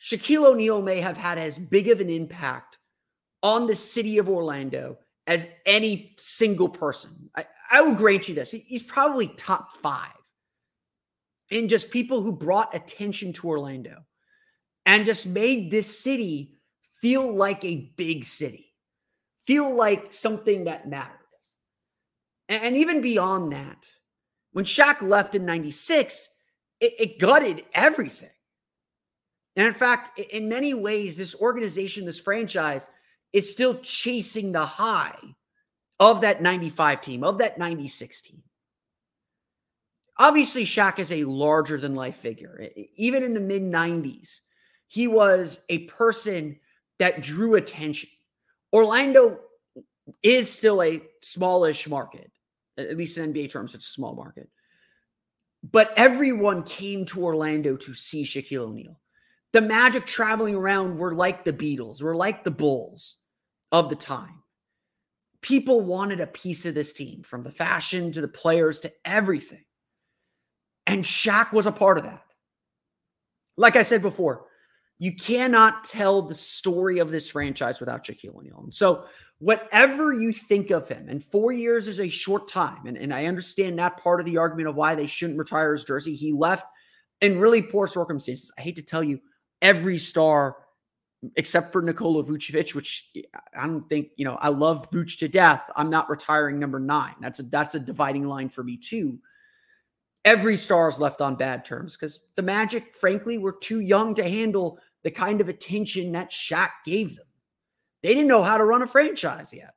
Shaquille 0.00 0.46
O'Neal 0.46 0.82
may 0.82 1.00
have 1.00 1.16
had 1.16 1.38
as 1.38 1.58
big 1.58 1.88
of 1.88 2.00
an 2.00 2.10
impact 2.10 2.78
on 3.42 3.66
the 3.66 3.74
city 3.74 4.18
of 4.18 4.28
Orlando 4.28 4.98
as 5.26 5.48
any 5.64 6.14
single 6.18 6.68
person. 6.68 7.30
I, 7.34 7.46
I 7.70 7.80
will 7.80 7.94
grant 7.94 8.28
you 8.28 8.34
this. 8.34 8.52
He's 8.52 8.82
probably 8.82 9.28
top 9.28 9.72
five 9.72 10.12
in 11.50 11.68
just 11.68 11.90
people 11.90 12.22
who 12.22 12.32
brought 12.32 12.74
attention 12.74 13.32
to 13.34 13.48
Orlando 13.48 13.98
and 14.84 15.04
just 15.04 15.26
made 15.26 15.70
this 15.70 15.98
city 15.98 16.58
feel 17.00 17.32
like 17.32 17.64
a 17.64 17.92
big 17.96 18.24
city, 18.24 18.65
feel 19.46 19.74
like 19.74 20.12
something 20.12 20.64
that 20.64 20.88
mattered. 20.88 21.12
And 22.48 22.76
even 22.76 23.00
beyond 23.00 23.52
that, 23.52 23.90
when 24.52 24.64
Shaq 24.64 25.02
left 25.02 25.34
in 25.34 25.44
96, 25.44 26.28
it, 26.80 26.92
it 26.98 27.18
gutted 27.18 27.64
everything. 27.74 28.30
And 29.56 29.66
in 29.66 29.72
fact, 29.72 30.18
in 30.18 30.48
many 30.48 30.74
ways, 30.74 31.16
this 31.16 31.34
organization, 31.34 32.04
this 32.04 32.20
franchise, 32.20 32.88
is 33.32 33.50
still 33.50 33.78
chasing 33.80 34.52
the 34.52 34.64
high 34.64 35.16
of 35.98 36.20
that 36.20 36.42
95 36.42 37.00
team, 37.00 37.24
of 37.24 37.38
that 37.38 37.58
96 37.58 38.20
team. 38.20 38.42
Obviously, 40.18 40.64
Shaq 40.64 40.98
is 40.98 41.12
a 41.12 41.24
larger 41.24 41.78
than 41.78 41.94
life 41.94 42.16
figure. 42.16 42.68
Even 42.96 43.22
in 43.22 43.34
the 43.34 43.40
mid 43.40 43.62
90s, 43.62 44.40
he 44.88 45.06
was 45.06 45.60
a 45.68 45.80
person 45.86 46.58
that 46.98 47.22
drew 47.22 47.54
attention. 47.56 48.08
Orlando 48.72 49.40
is 50.22 50.52
still 50.52 50.82
a 50.82 51.02
smallish 51.22 51.88
market, 51.88 52.30
at 52.78 52.96
least 52.96 53.18
in 53.18 53.32
NBA 53.32 53.50
terms, 53.50 53.74
it's 53.74 53.86
a 53.86 53.90
small 53.90 54.14
market. 54.14 54.48
But 55.62 55.92
everyone 55.96 56.62
came 56.62 57.04
to 57.06 57.24
Orlando 57.24 57.76
to 57.76 57.94
see 57.94 58.22
Shaquille 58.22 58.68
O'Neal. 58.68 59.00
The 59.52 59.62
Magic 59.62 60.06
traveling 60.06 60.54
around 60.54 60.98
were 60.98 61.14
like 61.14 61.44
the 61.44 61.52
Beatles, 61.52 62.02
were 62.02 62.14
like 62.14 62.44
the 62.44 62.50
Bulls 62.50 63.16
of 63.72 63.88
the 63.88 63.96
time 63.96 64.42
people 65.46 65.80
wanted 65.80 66.20
a 66.20 66.26
piece 66.26 66.66
of 66.66 66.74
this 66.74 66.92
team 66.92 67.22
from 67.22 67.44
the 67.44 67.52
fashion 67.52 68.10
to 68.10 68.20
the 68.20 68.26
players 68.26 68.80
to 68.80 68.92
everything. 69.04 69.64
And 70.88 71.04
Shaq 71.04 71.52
was 71.52 71.66
a 71.66 71.72
part 71.72 71.98
of 71.98 72.04
that. 72.04 72.24
Like 73.56 73.76
I 73.76 73.82
said 73.82 74.02
before, 74.02 74.46
you 74.98 75.14
cannot 75.14 75.84
tell 75.84 76.22
the 76.22 76.34
story 76.34 76.98
of 76.98 77.10
this 77.10 77.30
franchise 77.30 77.80
without 77.80 78.04
Shaquille 78.04 78.36
O'Neal. 78.36 78.60
And 78.64 78.74
so, 78.74 79.04
whatever 79.38 80.12
you 80.14 80.32
think 80.32 80.70
of 80.70 80.88
him, 80.88 81.08
and 81.08 81.22
four 81.22 81.52
years 81.52 81.88
is 81.88 82.00
a 82.00 82.08
short 82.08 82.48
time, 82.48 82.86
and, 82.86 82.96
and 82.96 83.12
I 83.12 83.26
understand 83.26 83.78
that 83.78 83.98
part 83.98 84.20
of 84.20 84.26
the 84.26 84.38
argument 84.38 84.68
of 84.68 84.76
why 84.76 84.94
they 84.94 85.06
shouldn't 85.06 85.38
retire 85.38 85.72
his 85.72 85.84
jersey. 85.84 86.14
He 86.14 86.32
left 86.32 86.66
in 87.20 87.38
really 87.38 87.62
poor 87.62 87.86
circumstances. 87.86 88.52
I 88.58 88.62
hate 88.62 88.76
to 88.76 88.82
tell 88.82 89.04
you, 89.04 89.20
every 89.62 89.98
star 89.98 90.56
except 91.36 91.72
for 91.72 91.82
Nikola 91.82 92.22
Vucevic, 92.24 92.74
which 92.74 93.08
eh, 93.16 93.22
I 93.58 93.66
don't 93.66 93.88
think, 93.88 94.10
you 94.16 94.24
know, 94.24 94.36
I 94.40 94.48
love 94.48 94.90
Vuce 94.90 95.18
to 95.18 95.28
death. 95.28 95.68
I'm 95.74 95.90
not 95.90 96.10
retiring 96.10 96.58
number 96.58 96.78
nine. 96.78 97.14
That's 97.20 97.40
a 97.40 97.44
that's 97.44 97.74
a 97.74 97.80
dividing 97.80 98.26
line 98.26 98.48
for 98.48 98.62
me 98.62 98.76
too. 98.76 99.18
Every 100.24 100.56
star 100.56 100.88
is 100.88 100.98
left 100.98 101.20
on 101.20 101.36
bad 101.36 101.64
terms 101.64 101.96
because 101.96 102.20
the 102.34 102.42
Magic, 102.42 102.94
frankly, 102.94 103.38
were 103.38 103.56
too 103.60 103.80
young 103.80 104.14
to 104.16 104.28
handle 104.28 104.78
the 105.06 105.10
kind 105.12 105.40
of 105.40 105.48
attention 105.48 106.10
that 106.10 106.32
Shaq 106.32 106.70
gave 106.84 107.14
them. 107.14 107.26
They 108.02 108.08
didn't 108.08 108.26
know 108.26 108.42
how 108.42 108.58
to 108.58 108.64
run 108.64 108.82
a 108.82 108.88
franchise 108.88 109.52
yet. 109.52 109.72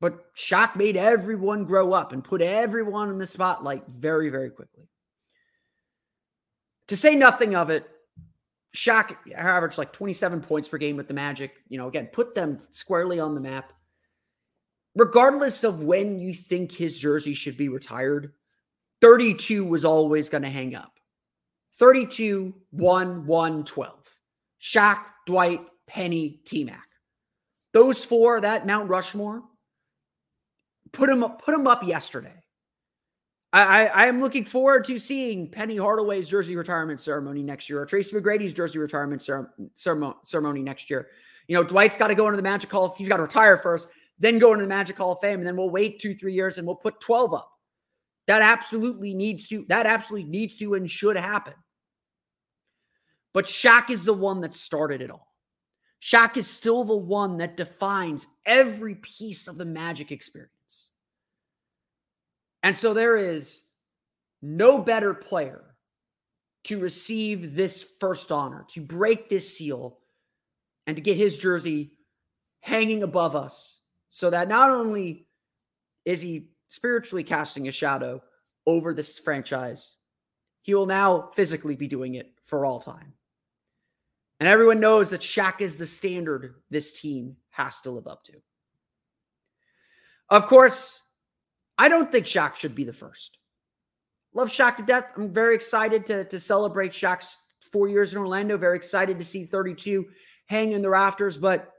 But 0.00 0.34
Shaq 0.34 0.74
made 0.74 0.96
everyone 0.96 1.66
grow 1.66 1.92
up 1.92 2.14
and 2.14 2.24
put 2.24 2.40
everyone 2.40 3.10
in 3.10 3.18
the 3.18 3.26
spotlight 3.26 3.86
very, 3.86 4.30
very 4.30 4.48
quickly. 4.48 4.88
To 6.86 6.96
say 6.96 7.14
nothing 7.14 7.54
of 7.54 7.68
it, 7.68 7.86
Shaq 8.74 9.14
averaged 9.34 9.76
like 9.76 9.92
27 9.92 10.40
points 10.40 10.66
per 10.66 10.78
game 10.78 10.96
with 10.96 11.06
the 11.06 11.12
Magic. 11.12 11.52
You 11.68 11.76
know, 11.76 11.88
again, 11.88 12.06
put 12.06 12.34
them 12.34 12.56
squarely 12.70 13.20
on 13.20 13.34
the 13.34 13.40
map. 13.42 13.74
Regardless 14.94 15.62
of 15.62 15.82
when 15.82 16.18
you 16.18 16.32
think 16.32 16.72
his 16.72 16.98
jersey 16.98 17.34
should 17.34 17.58
be 17.58 17.68
retired, 17.68 18.32
32 19.02 19.62
was 19.62 19.84
always 19.84 20.30
going 20.30 20.44
to 20.44 20.48
hang 20.48 20.74
up. 20.74 20.97
32, 21.78 22.54
1, 22.70 23.26
1, 23.26 23.64
12. 23.64 23.94
Shaq, 24.60 25.04
Dwight, 25.26 25.60
Penny, 25.86 26.40
T 26.44 26.64
Mac. 26.64 26.86
Those 27.72 28.04
four, 28.04 28.40
that 28.40 28.66
Mount 28.66 28.88
Rushmore, 28.88 29.42
put 30.92 31.08
them 31.08 31.22
up, 31.22 31.44
put 31.44 31.52
them 31.52 31.66
up 31.66 31.84
yesterday. 31.84 32.34
I, 33.52 33.86
I, 33.86 34.06
am 34.06 34.20
looking 34.20 34.44
forward 34.44 34.84
to 34.84 34.98
seeing 34.98 35.50
Penny 35.50 35.76
Hardaway's 35.76 36.28
jersey 36.28 36.54
retirement 36.54 37.00
ceremony 37.00 37.42
next 37.42 37.70
year, 37.70 37.80
or 37.80 37.86
Tracy 37.86 38.14
McGrady's 38.14 38.52
jersey 38.52 38.78
retirement 38.78 39.22
ceremony 39.74 40.62
next 40.62 40.90
year. 40.90 41.08
You 41.46 41.56
know, 41.56 41.64
Dwight's 41.64 41.96
got 41.96 42.08
to 42.08 42.14
go 42.14 42.26
into 42.26 42.36
the 42.36 42.42
Magic 42.42 42.70
Hall. 42.70 42.94
He's 42.98 43.08
got 43.08 43.16
to 43.16 43.22
retire 43.22 43.56
first, 43.56 43.88
then 44.18 44.38
go 44.38 44.52
into 44.52 44.64
the 44.64 44.68
Magic 44.68 44.98
Hall 44.98 45.12
of 45.12 45.20
Fame, 45.20 45.38
and 45.38 45.46
then 45.46 45.56
we'll 45.56 45.70
wait 45.70 45.98
two, 45.98 46.14
three 46.14 46.34
years 46.34 46.58
and 46.58 46.66
we'll 46.66 46.76
put 46.76 47.00
12 47.00 47.32
up. 47.32 47.50
That 48.26 48.42
absolutely 48.42 49.14
needs 49.14 49.48
to, 49.48 49.64
that 49.68 49.86
absolutely 49.86 50.28
needs 50.28 50.58
to 50.58 50.74
and 50.74 50.90
should 50.90 51.16
happen. 51.16 51.54
But 53.34 53.46
Shaq 53.46 53.90
is 53.90 54.04
the 54.04 54.14
one 54.14 54.40
that 54.40 54.54
started 54.54 55.00
it 55.00 55.10
all. 55.10 55.28
Shaq 56.02 56.36
is 56.36 56.46
still 56.46 56.84
the 56.84 56.96
one 56.96 57.38
that 57.38 57.56
defines 57.56 58.26
every 58.46 58.94
piece 58.96 59.48
of 59.48 59.58
the 59.58 59.64
magic 59.64 60.12
experience. 60.12 60.90
And 62.62 62.76
so 62.76 62.94
there 62.94 63.16
is 63.16 63.64
no 64.42 64.78
better 64.78 65.14
player 65.14 65.64
to 66.64 66.78
receive 66.78 67.54
this 67.54 67.84
first 68.00 68.30
honor, 68.30 68.66
to 68.70 68.80
break 68.80 69.28
this 69.28 69.56
seal, 69.56 69.98
and 70.86 70.96
to 70.96 71.02
get 71.02 71.16
his 71.16 71.38
jersey 71.38 71.92
hanging 72.60 73.02
above 73.02 73.36
us 73.36 73.78
so 74.08 74.30
that 74.30 74.48
not 74.48 74.70
only 74.70 75.26
is 76.04 76.20
he 76.20 76.50
spiritually 76.68 77.24
casting 77.24 77.68
a 77.68 77.72
shadow 77.72 78.22
over 78.66 78.92
this 78.92 79.18
franchise, 79.18 79.94
he 80.62 80.74
will 80.74 80.86
now 80.86 81.30
physically 81.34 81.76
be 81.76 81.86
doing 81.86 82.14
it 82.14 82.32
for 82.44 82.64
all 82.64 82.80
time. 82.80 83.12
And 84.40 84.48
everyone 84.48 84.80
knows 84.80 85.10
that 85.10 85.20
Shaq 85.20 85.60
is 85.60 85.78
the 85.78 85.86
standard 85.86 86.54
this 86.70 87.00
team 87.00 87.36
has 87.50 87.80
to 87.80 87.90
live 87.90 88.06
up 88.06 88.22
to. 88.24 88.34
Of 90.30 90.46
course, 90.46 91.00
I 91.76 91.88
don't 91.88 92.12
think 92.12 92.26
Shaq 92.26 92.56
should 92.56 92.74
be 92.74 92.84
the 92.84 92.92
first. 92.92 93.38
Love 94.34 94.48
Shaq 94.48 94.76
to 94.76 94.82
death. 94.82 95.12
I'm 95.16 95.32
very 95.32 95.54
excited 95.54 96.06
to, 96.06 96.24
to 96.24 96.38
celebrate 96.38 96.92
Shaq's 96.92 97.36
four 97.72 97.88
years 97.88 98.12
in 98.12 98.18
Orlando. 98.18 98.56
Very 98.56 98.76
excited 98.76 99.18
to 99.18 99.24
see 99.24 99.44
32 99.44 100.06
hang 100.46 100.72
in 100.72 100.82
the 100.82 100.90
rafters, 100.90 101.36
but 101.36 101.72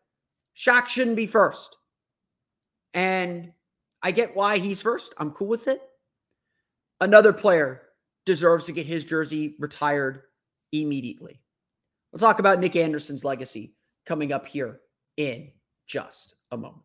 Shaq 0.55 0.87
shouldn't 0.87 1.15
be 1.15 1.27
first. 1.27 1.77
And 2.93 3.53
I 4.01 4.11
get 4.11 4.35
why 4.35 4.57
he's 4.57 4.81
first. 4.81 5.13
I'm 5.17 5.31
cool 5.31 5.47
with 5.47 5.67
it. 5.67 5.81
Another 7.01 7.31
player 7.31 7.83
deserves 8.25 8.65
to 8.65 8.71
get 8.71 8.85
his 8.85 9.05
jersey 9.05 9.55
retired 9.59 10.23
immediately. 10.71 11.41
We'll 12.11 12.19
talk 12.19 12.39
about 12.39 12.59
Nick 12.59 12.75
Anderson's 12.75 13.23
legacy 13.23 13.75
coming 14.05 14.31
up 14.31 14.47
here 14.47 14.81
in 15.17 15.51
just 15.87 16.35
a 16.51 16.57
moment. 16.57 16.83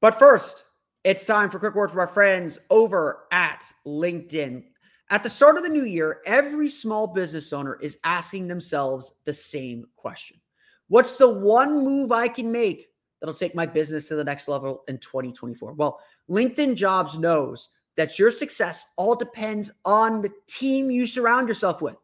But 0.00 0.18
first, 0.18 0.64
it's 1.04 1.26
time 1.26 1.50
for 1.50 1.58
a 1.58 1.60
quick 1.60 1.74
word 1.74 1.90
from 1.90 2.00
our 2.00 2.06
friends 2.06 2.58
over 2.70 3.24
at 3.30 3.64
LinkedIn. 3.86 4.64
At 5.10 5.22
the 5.22 5.30
start 5.30 5.56
of 5.56 5.62
the 5.62 5.68
new 5.68 5.84
year, 5.84 6.20
every 6.24 6.68
small 6.68 7.06
business 7.06 7.52
owner 7.52 7.78
is 7.80 7.98
asking 8.04 8.48
themselves 8.48 9.14
the 9.24 9.34
same 9.34 9.86
question 9.96 10.40
What's 10.88 11.16
the 11.16 11.28
one 11.28 11.84
move 11.84 12.12
I 12.12 12.28
can 12.28 12.50
make 12.50 12.88
that'll 13.20 13.34
take 13.34 13.54
my 13.54 13.66
business 13.66 14.08
to 14.08 14.14
the 14.14 14.24
next 14.24 14.48
level 14.48 14.82
in 14.88 14.98
2024? 14.98 15.74
Well, 15.74 16.00
LinkedIn 16.28 16.74
Jobs 16.76 17.18
knows 17.18 17.70
that 17.96 18.18
your 18.18 18.30
success 18.30 18.86
all 18.96 19.14
depends 19.14 19.70
on 19.84 20.22
the 20.22 20.30
team 20.46 20.90
you 20.90 21.06
surround 21.06 21.48
yourself 21.48 21.82
with. 21.82 21.96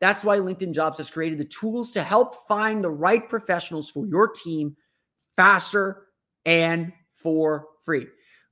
That's 0.00 0.22
why 0.22 0.38
LinkedIn 0.38 0.74
Jobs 0.74 0.98
has 0.98 1.10
created 1.10 1.38
the 1.38 1.44
tools 1.44 1.90
to 1.92 2.02
help 2.02 2.46
find 2.46 2.82
the 2.82 2.90
right 2.90 3.28
professionals 3.28 3.90
for 3.90 4.06
your 4.06 4.28
team 4.28 4.76
faster 5.36 6.06
and 6.44 6.92
for 7.14 7.66
free. 7.84 8.06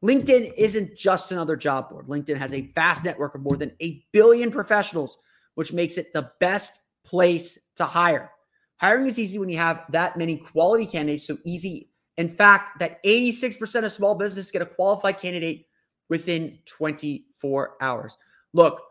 LinkedIn 0.04 0.52
isn't 0.56 0.96
just 0.96 1.32
another 1.32 1.56
job 1.56 1.88
board. 1.88 2.06
LinkedIn 2.06 2.36
has 2.36 2.52
a 2.52 2.72
vast 2.74 3.04
network 3.04 3.34
of 3.34 3.42
more 3.42 3.56
than 3.56 3.72
a 3.80 4.04
billion 4.12 4.50
professionals, 4.50 5.18
which 5.54 5.72
makes 5.72 5.98
it 5.98 6.12
the 6.12 6.30
best 6.40 6.80
place 7.04 7.58
to 7.76 7.84
hire. 7.84 8.30
Hiring 8.76 9.06
is 9.06 9.18
easy 9.18 9.38
when 9.38 9.48
you 9.48 9.56
have 9.56 9.84
that 9.90 10.18
many 10.18 10.36
quality 10.36 10.86
candidates, 10.86 11.26
so 11.26 11.38
easy. 11.44 11.90
In 12.18 12.28
fact, 12.28 12.78
that 12.78 13.02
86% 13.04 13.84
of 13.84 13.92
small 13.92 14.14
business 14.14 14.50
get 14.50 14.62
a 14.62 14.66
qualified 14.66 15.18
candidate 15.18 15.65
within 16.08 16.58
24 16.66 17.76
hours. 17.80 18.16
Look, 18.52 18.82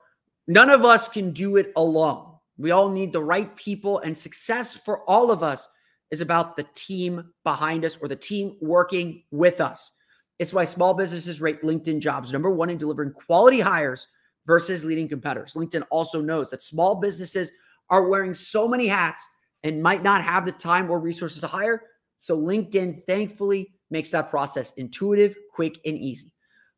none 0.48 0.69
of 0.69 0.84
us 0.86 1.07
can 1.07 1.31
do 1.31 1.57
it 1.57 1.72
alone. 1.75 2.34
We 2.57 2.72
all 2.72 2.89
need 2.89 3.12
the 3.12 3.24
right 3.24 3.53
people, 3.55 4.00
and 4.00 4.15
success 4.15 4.75
for 4.75 5.01
all 5.10 5.31
of 5.31 5.43
us 5.43 5.67
is 6.12 6.22
about 6.22 6.55
the 6.55 6.65
team 6.74 7.31
behind 7.43 7.84
us 7.84 7.98
or 7.98 8.07
the 8.07 8.15
team 8.15 8.57
working 8.62 9.24
with 9.31 9.60
us. 9.60 9.91
It's 10.39 10.53
why 10.53 10.65
small 10.65 10.93
businesses 10.93 11.41
rate 11.41 11.62
LinkedIn 11.63 12.00
jobs 12.00 12.31
number 12.31 12.51
one 12.51 12.69
in 12.69 12.77
delivering 12.77 13.13
quality 13.13 13.60
hires 13.60 14.07
versus 14.45 14.86
leading 14.86 15.07
competitors. 15.07 15.53
LinkedIn 15.53 15.84
also 15.89 16.22
knows 16.22 16.50
that 16.51 16.63
small 16.63 16.95
businesses 16.95 17.51
are 17.89 18.07
wearing 18.07 18.34
so 18.34 18.67
many 18.67 18.88
hats 18.88 19.27
and 19.63 19.81
might 19.81 20.03
not 20.03 20.24
have 20.24 20.45
the 20.45 20.51
time 20.51 20.89
or 20.89 21.00
resources 21.00 21.41
to 21.41 21.48
hire. 21.48 21.84
So 22.17 22.39
LinkedIn 22.39 23.05
thankfully 23.05 23.74
makes 23.89 24.10
that 24.12 24.29
process 24.29 24.74
intuitive, 24.74 25.36
quick, 25.53 25.79
and 25.86 25.98
easy. 25.98 26.31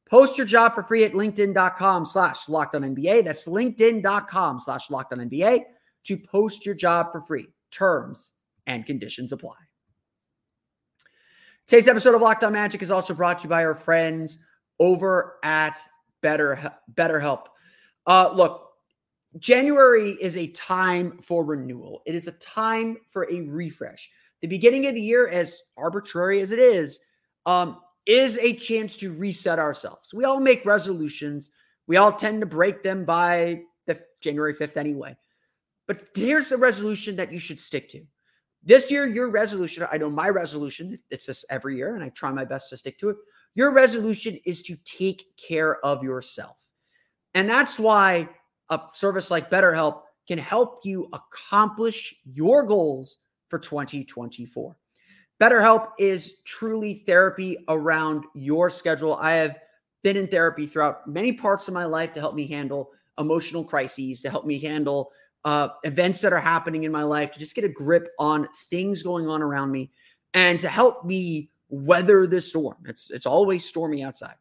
Post 0.10 0.38
your 0.38 0.48
job 0.48 0.74
for 0.74 0.84
free 0.84 1.04
at 1.04 1.14
linkedin.com 1.14 2.06
slash 2.06 2.48
locked 2.48 2.76
on 2.76 2.84
NBA. 2.84 3.24
That's 3.26 3.48
linkedin.com 3.48 4.60
slash 4.60 4.90
locked 4.90 5.14
on 5.14 5.20
NBA 5.20 5.64
to 6.06 6.18
post 6.18 6.66
your 6.66 6.76
job 6.76 7.12
for 7.12 7.22
free. 7.22 7.48
Terms 7.72 8.34
and 8.66 8.86
conditions 8.86 9.32
apply. 9.32 9.56
Today's 11.68 11.90
episode 11.90 12.16
of 12.16 12.22
Locked 12.22 12.46
On 12.46 12.54
Magic 12.54 12.82
is 12.82 12.92
also 12.92 13.14
brought 13.14 13.40
to 13.40 13.44
you 13.44 13.50
by 13.50 13.66
our 13.66 13.76
friends 13.76 14.38
over 14.80 15.36
at 15.44 15.78
Better 16.22 16.74
BetterHelp. 16.94 17.48
Uh, 18.06 18.32
look, 18.34 18.70
January 19.38 20.12
is 20.22 20.38
a 20.38 20.48
time 20.48 21.20
for 21.22 21.44
renewal. 21.44 22.02
It 22.06 22.16
is 22.16 22.28
a 22.28 22.32
time 22.34 22.98
for 23.10 23.30
a 23.30 23.42
refresh. 23.42 24.10
The 24.42 24.48
beginning 24.48 24.88
of 24.88 24.96
the 24.96 25.02
year, 25.02 25.28
as 25.28 25.60
arbitrary 25.76 26.40
as 26.40 26.54
it 26.54 26.60
is, 26.60 27.00
um, 27.46 27.82
is 28.08 28.38
a 28.38 28.54
chance 28.54 28.96
to 28.98 29.14
reset 29.14 29.60
ourselves. 29.60 30.14
We 30.14 30.24
all 30.24 30.40
make 30.40 30.66
resolutions. 30.66 31.52
We 31.88 31.98
all 31.98 32.14
tend 32.14 32.40
to 32.42 32.48
break 32.48 32.82
them 32.82 33.06
by 33.06 33.64
the 33.86 34.00
January 34.22 34.54
5th 34.54 34.78
anyway. 34.78 35.16
But 35.88 36.10
here's 36.16 36.50
the 36.50 36.58
resolution 36.58 37.18
that 37.18 37.32
you 37.32 37.40
should 37.40 37.60
stick 37.60 37.90
to. 37.90 38.04
This 38.64 38.90
year, 38.90 39.06
your 39.06 39.30
resolution, 39.30 39.86
I 39.92 39.98
know 39.98 40.10
my 40.10 40.30
resolution, 40.30 40.98
it's 41.10 41.28
this 41.28 41.46
every 41.50 41.78
year, 41.78 41.96
and 41.96 42.04
I 42.04 42.10
try 42.10 42.32
my 42.32 42.44
best 42.44 42.70
to 42.70 42.78
stick 42.78 42.98
to 43.00 43.10
it. 43.10 43.18
Your 43.56 43.72
resolution 43.72 44.38
is 44.46 44.64
to 44.64 44.76
take 44.84 45.26
care 45.38 45.84
of 45.86 46.04
yourself. 46.04 46.58
And 47.34 47.50
that's 47.50 47.80
why 47.80 48.30
a 48.70 48.82
service 48.94 49.32
like 49.32 49.50
BetterHelp 49.50 50.02
can 50.28 50.38
help 50.38 50.86
you 50.86 51.08
accomplish 51.14 52.16
your 52.26 52.64
goals 52.64 53.18
for 53.50 53.60
2024. 53.60 54.76
BetterHelp 55.42 55.92
is 56.00 56.40
truly 56.42 56.96
therapy 56.96 57.58
around 57.68 58.26
your 58.34 58.70
schedule. 58.70 59.16
I 59.16 59.34
have 59.34 59.60
been 60.04 60.18
in 60.18 60.28
therapy 60.28 60.66
throughout 60.66 61.08
many 61.08 61.34
parts 61.34 61.68
of 61.68 61.74
my 61.74 61.86
life 61.86 62.14
to 62.14 62.20
help 62.20 62.34
me 62.34 62.48
handle 62.48 62.92
emotional 63.20 63.64
crises, 63.64 64.22
to 64.22 64.30
help 64.30 64.46
me 64.46 64.60
handle 64.60 65.12
uh, 65.46 65.70
events 65.84 66.22
that 66.22 66.34
are 66.34 66.40
happening 66.40 66.84
in 66.84 66.92
my 66.92 67.04
life, 67.04 67.32
to 67.32 67.40
just 67.40 67.56
get 67.56 67.64
a 67.64 67.70
grip 67.70 68.10
on 68.20 68.48
things 68.70 69.04
going 69.04 69.28
on 69.28 69.42
around 69.42 69.72
me, 69.72 69.92
and 70.34 70.60
to 70.60 70.70
help 70.70 71.06
me 71.06 71.52
weather 71.70 72.26
the 72.26 72.42
storm. 72.42 72.78
It's 72.86 73.10
it's 73.12 73.26
always 73.26 73.64
stormy 73.64 74.04
outside. 74.04 74.36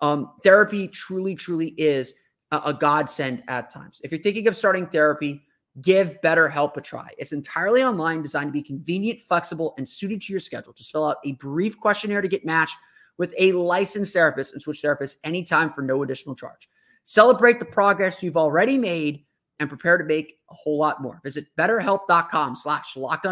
Um, 0.00 0.32
therapy 0.42 0.88
truly, 0.88 1.36
truly 1.36 1.68
is 1.78 2.14
a, 2.50 2.60
a 2.66 2.74
godsend 2.74 3.44
at 3.48 3.70
times. 3.70 4.00
If 4.02 4.10
you're 4.10 4.20
thinking 4.20 4.48
of 4.48 4.56
starting 4.56 4.86
therapy, 4.86 5.44
give 5.80 6.20
BetterHelp 6.22 6.76
a 6.76 6.80
try. 6.80 7.10
It's 7.16 7.32
entirely 7.32 7.82
online, 7.82 8.20
designed 8.20 8.48
to 8.48 8.52
be 8.52 8.62
convenient, 8.62 9.22
flexible, 9.22 9.74
and 9.78 9.88
suited 9.88 10.20
to 10.22 10.32
your 10.32 10.40
schedule. 10.40 10.72
Just 10.74 10.92
fill 10.92 11.06
out 11.06 11.16
a 11.24 11.32
brief 11.32 11.80
questionnaire 11.80 12.20
to 12.20 12.28
get 12.28 12.44
matched 12.44 12.76
with 13.16 13.34
a 13.38 13.52
licensed 13.52 14.12
therapist 14.12 14.52
and 14.52 14.60
switch 14.60 14.82
therapists 14.82 15.16
anytime 15.24 15.72
for 15.72 15.82
no 15.82 16.02
additional 16.02 16.34
charge. 16.34 16.68
Celebrate 17.04 17.58
the 17.58 17.64
progress 17.64 18.22
you've 18.22 18.36
already 18.36 18.76
made 18.76 19.24
and 19.60 19.68
prepare 19.68 19.96
to 19.96 20.04
make 20.04 20.38
a 20.50 20.54
whole 20.54 20.78
lot 20.78 21.00
more. 21.00 21.20
Visit 21.22 21.46
betterhelp.com 21.58 22.56
slash 22.56 22.96
locked 22.96 23.26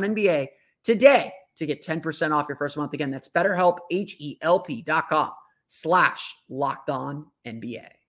today 0.82 1.32
to 1.56 1.66
get 1.66 1.85
10% 1.85 2.32
off 2.32 2.47
your 2.49 2.56
first 2.56 2.76
month. 2.76 2.94
Again, 2.94 3.11
that's 3.11 3.28
betterhelp, 3.28 3.78
H-E-L-P 3.90 4.82
dot 4.82 5.09
com 5.09 5.30
slash 5.68 6.35
locked 6.49 6.88
on 6.88 7.26
NBA. 7.47 8.00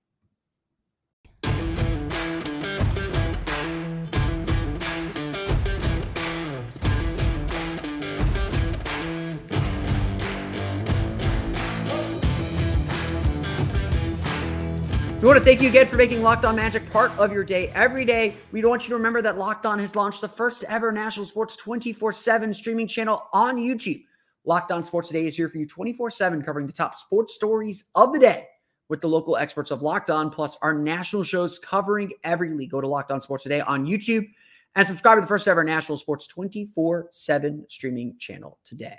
We 15.22 15.28
want 15.28 15.38
to 15.38 15.46
thank 15.46 15.62
you 15.62 15.70
again 15.70 15.86
for 15.86 15.98
making 15.98 16.24
Locked 16.24 16.46
On 16.46 16.56
Magic 16.56 16.90
part 16.92 17.12
of 17.20 17.32
your 17.32 17.44
day 17.44 17.68
every 17.75 18.06
day. 18.06 18.36
We 18.51 18.66
want 18.66 18.82
you 18.82 18.90
to 18.90 18.96
remember 18.96 19.22
that 19.22 19.38
Locked 19.38 19.68
On 19.68 19.78
has 19.78 19.96
launched 19.96 20.20
the 20.20 20.28
first 20.28 20.63
ever 20.63 20.92
national 20.92 21.28
sports 21.28 21.56
24 21.58 22.12
7 22.12 22.51
streaming 22.56 22.88
channel 22.88 23.28
on 23.32 23.58
YouTube. 23.58 24.04
Locked 24.46 24.72
On 24.72 24.82
Sports 24.82 25.10
Today 25.10 25.28
is 25.28 25.38
here 25.38 25.48
for 25.48 25.60
you 25.60 25.68
24 25.68 26.10
7, 26.10 26.42
covering 26.42 26.66
the 26.66 26.74
top 26.74 26.98
sports 26.98 27.36
stories 27.36 27.86
of 27.94 28.13
the 28.13 28.18
day 28.18 28.48
with 28.90 29.00
the 29.00 29.08
local 29.08 29.38
experts 29.38 29.70
of 29.70 29.84
Locked 29.84 30.10
On, 30.10 30.32
plus 30.32 30.58
our 30.63 30.74
national 30.74 31.22
shows 31.24 31.60
covering 31.60 32.12
every 32.24 32.50
league. 32.50 32.72
Go 32.72 32.82
to 32.82 32.88
Locked 32.88 33.12
On 33.12 33.22
Sports 33.22 33.44
Today 33.44 33.62
on 33.62 33.86
YouTube 33.86 34.28
and 34.75 34.88
subscribe 34.88 35.18
to 35.18 35.22
the 35.22 35.28
first 35.28 35.48
ever 35.48 35.63
national 35.63 36.00
sports 36.00 36.25
24 36.25 37.10
7 37.12 37.63
streaming 37.70 38.18
channel 38.18 38.58
today. 38.63 38.98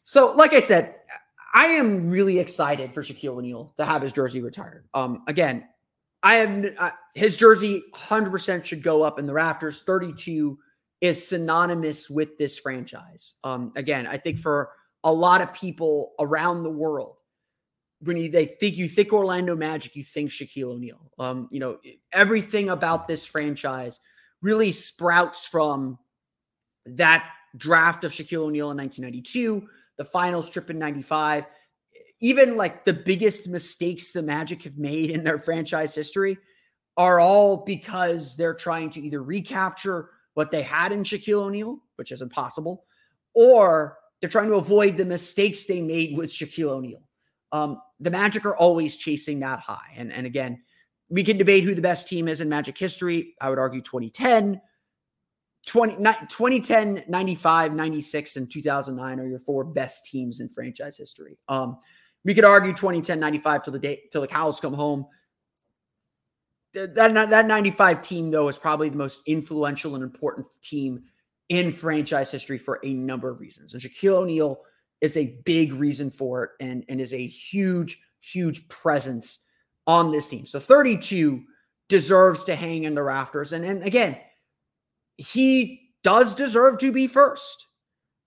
So, 0.00 0.32
like 0.32 0.54
I 0.54 0.60
said, 0.60 0.94
I 1.52 1.66
am 1.66 2.10
really 2.10 2.38
excited 2.38 2.94
for 2.94 3.02
Shaquille 3.02 3.38
O'Neal 3.38 3.72
to 3.76 3.84
have 3.84 4.02
his 4.02 4.12
jersey 4.12 4.40
retired. 4.40 4.86
Um, 4.94 5.22
again, 5.26 5.64
I 6.22 6.34
have 6.36 6.64
uh, 6.78 6.90
his 7.14 7.36
jersey 7.36 7.82
100% 7.94 8.64
should 8.64 8.82
go 8.82 9.02
up 9.02 9.18
in 9.18 9.26
the 9.26 9.32
rafters. 9.32 9.82
32 9.82 10.58
is 11.00 11.26
synonymous 11.26 12.10
with 12.10 12.36
this 12.38 12.58
franchise. 12.58 13.34
Um, 13.42 13.72
again, 13.74 14.06
I 14.06 14.18
think 14.18 14.38
for 14.38 14.70
a 15.02 15.12
lot 15.12 15.40
of 15.40 15.52
people 15.52 16.12
around 16.20 16.62
the 16.62 16.70
world, 16.70 17.16
when 18.02 18.16
you, 18.16 18.30
they 18.30 18.46
think 18.46 18.76
you 18.76 18.88
think 18.88 19.12
Orlando 19.12 19.56
Magic, 19.56 19.96
you 19.96 20.04
think 20.04 20.30
Shaquille 20.30 20.74
O'Neal. 20.74 21.10
Um, 21.18 21.48
you 21.50 21.60
know, 21.60 21.78
everything 22.12 22.68
about 22.68 23.08
this 23.08 23.26
franchise 23.26 23.98
really 24.42 24.72
sprouts 24.72 25.46
from 25.46 25.98
that 26.86 27.28
draft 27.56 28.04
of 28.04 28.12
Shaquille 28.12 28.44
O'Neal 28.44 28.70
in 28.70 28.76
1992 28.76 29.68
the 30.00 30.04
finals 30.06 30.48
trip 30.48 30.70
in 30.70 30.78
95, 30.78 31.44
even 32.22 32.56
like 32.56 32.86
the 32.86 32.92
biggest 32.94 33.46
mistakes 33.48 34.12
the 34.12 34.22
Magic 34.22 34.62
have 34.62 34.78
made 34.78 35.10
in 35.10 35.22
their 35.22 35.36
franchise 35.36 35.94
history 35.94 36.38
are 36.96 37.20
all 37.20 37.66
because 37.66 38.34
they're 38.34 38.54
trying 38.54 38.88
to 38.88 39.00
either 39.02 39.22
recapture 39.22 40.08
what 40.32 40.50
they 40.50 40.62
had 40.62 40.90
in 40.90 41.02
Shaquille 41.02 41.42
O'Neal, 41.42 41.80
which 41.96 42.12
is 42.12 42.22
impossible, 42.22 42.86
or 43.34 43.98
they're 44.20 44.30
trying 44.30 44.48
to 44.48 44.54
avoid 44.54 44.96
the 44.96 45.04
mistakes 45.04 45.64
they 45.64 45.82
made 45.82 46.16
with 46.16 46.30
Shaquille 46.30 46.70
O'Neal. 46.70 47.02
Um, 47.52 47.78
the 48.00 48.10
Magic 48.10 48.46
are 48.46 48.56
always 48.56 48.96
chasing 48.96 49.40
that 49.40 49.58
high. 49.58 49.92
And, 49.96 50.10
and 50.14 50.26
again, 50.26 50.62
we 51.10 51.22
can 51.22 51.36
debate 51.36 51.64
who 51.64 51.74
the 51.74 51.82
best 51.82 52.08
team 52.08 52.26
is 52.26 52.40
in 52.40 52.48
Magic 52.48 52.78
history. 52.78 53.34
I 53.38 53.50
would 53.50 53.58
argue 53.58 53.82
2010. 53.82 54.62
20, 55.66 55.96
2010, 55.96 57.04
95, 57.08 57.74
96, 57.74 58.36
and 58.36 58.50
2009 58.50 59.20
are 59.20 59.26
your 59.28 59.38
four 59.38 59.64
best 59.64 60.06
teams 60.06 60.40
in 60.40 60.48
franchise 60.48 60.96
history. 60.96 61.38
Um, 61.48 61.78
we 62.24 62.34
could 62.34 62.44
argue 62.44 62.72
2010, 62.72 63.18
95 63.20 63.64
till 63.64 63.72
the 63.72 63.78
day 63.78 64.02
till 64.10 64.20
the 64.20 64.28
cows 64.28 64.60
come 64.60 64.74
home. 64.74 65.06
That, 66.72 66.94
that, 66.94 67.30
that 67.30 67.46
95 67.46 68.00
team, 68.02 68.30
though, 68.30 68.48
is 68.48 68.56
probably 68.56 68.88
the 68.88 68.96
most 68.96 69.22
influential 69.26 69.94
and 69.94 70.04
important 70.04 70.46
team 70.62 71.02
in 71.48 71.72
franchise 71.72 72.30
history 72.30 72.58
for 72.58 72.78
a 72.84 72.94
number 72.94 73.28
of 73.28 73.40
reasons. 73.40 73.74
And 73.74 73.82
Shaquille 73.82 74.14
O'Neal 74.14 74.60
is 75.00 75.16
a 75.16 75.38
big 75.44 75.72
reason 75.72 76.10
for 76.10 76.44
it 76.44 76.50
and, 76.60 76.84
and 76.88 77.00
is 77.00 77.12
a 77.12 77.26
huge, 77.26 78.00
huge 78.20 78.68
presence 78.68 79.40
on 79.86 80.12
this 80.12 80.28
team. 80.28 80.46
So 80.46 80.60
32 80.60 81.42
deserves 81.88 82.44
to 82.44 82.54
hang 82.54 82.84
in 82.84 82.94
the 82.94 83.02
rafters. 83.02 83.52
And, 83.52 83.64
and 83.64 83.82
again, 83.82 84.16
he 85.20 85.92
does 86.02 86.34
deserve 86.34 86.78
to 86.78 86.90
be 86.92 87.06
first. 87.06 87.66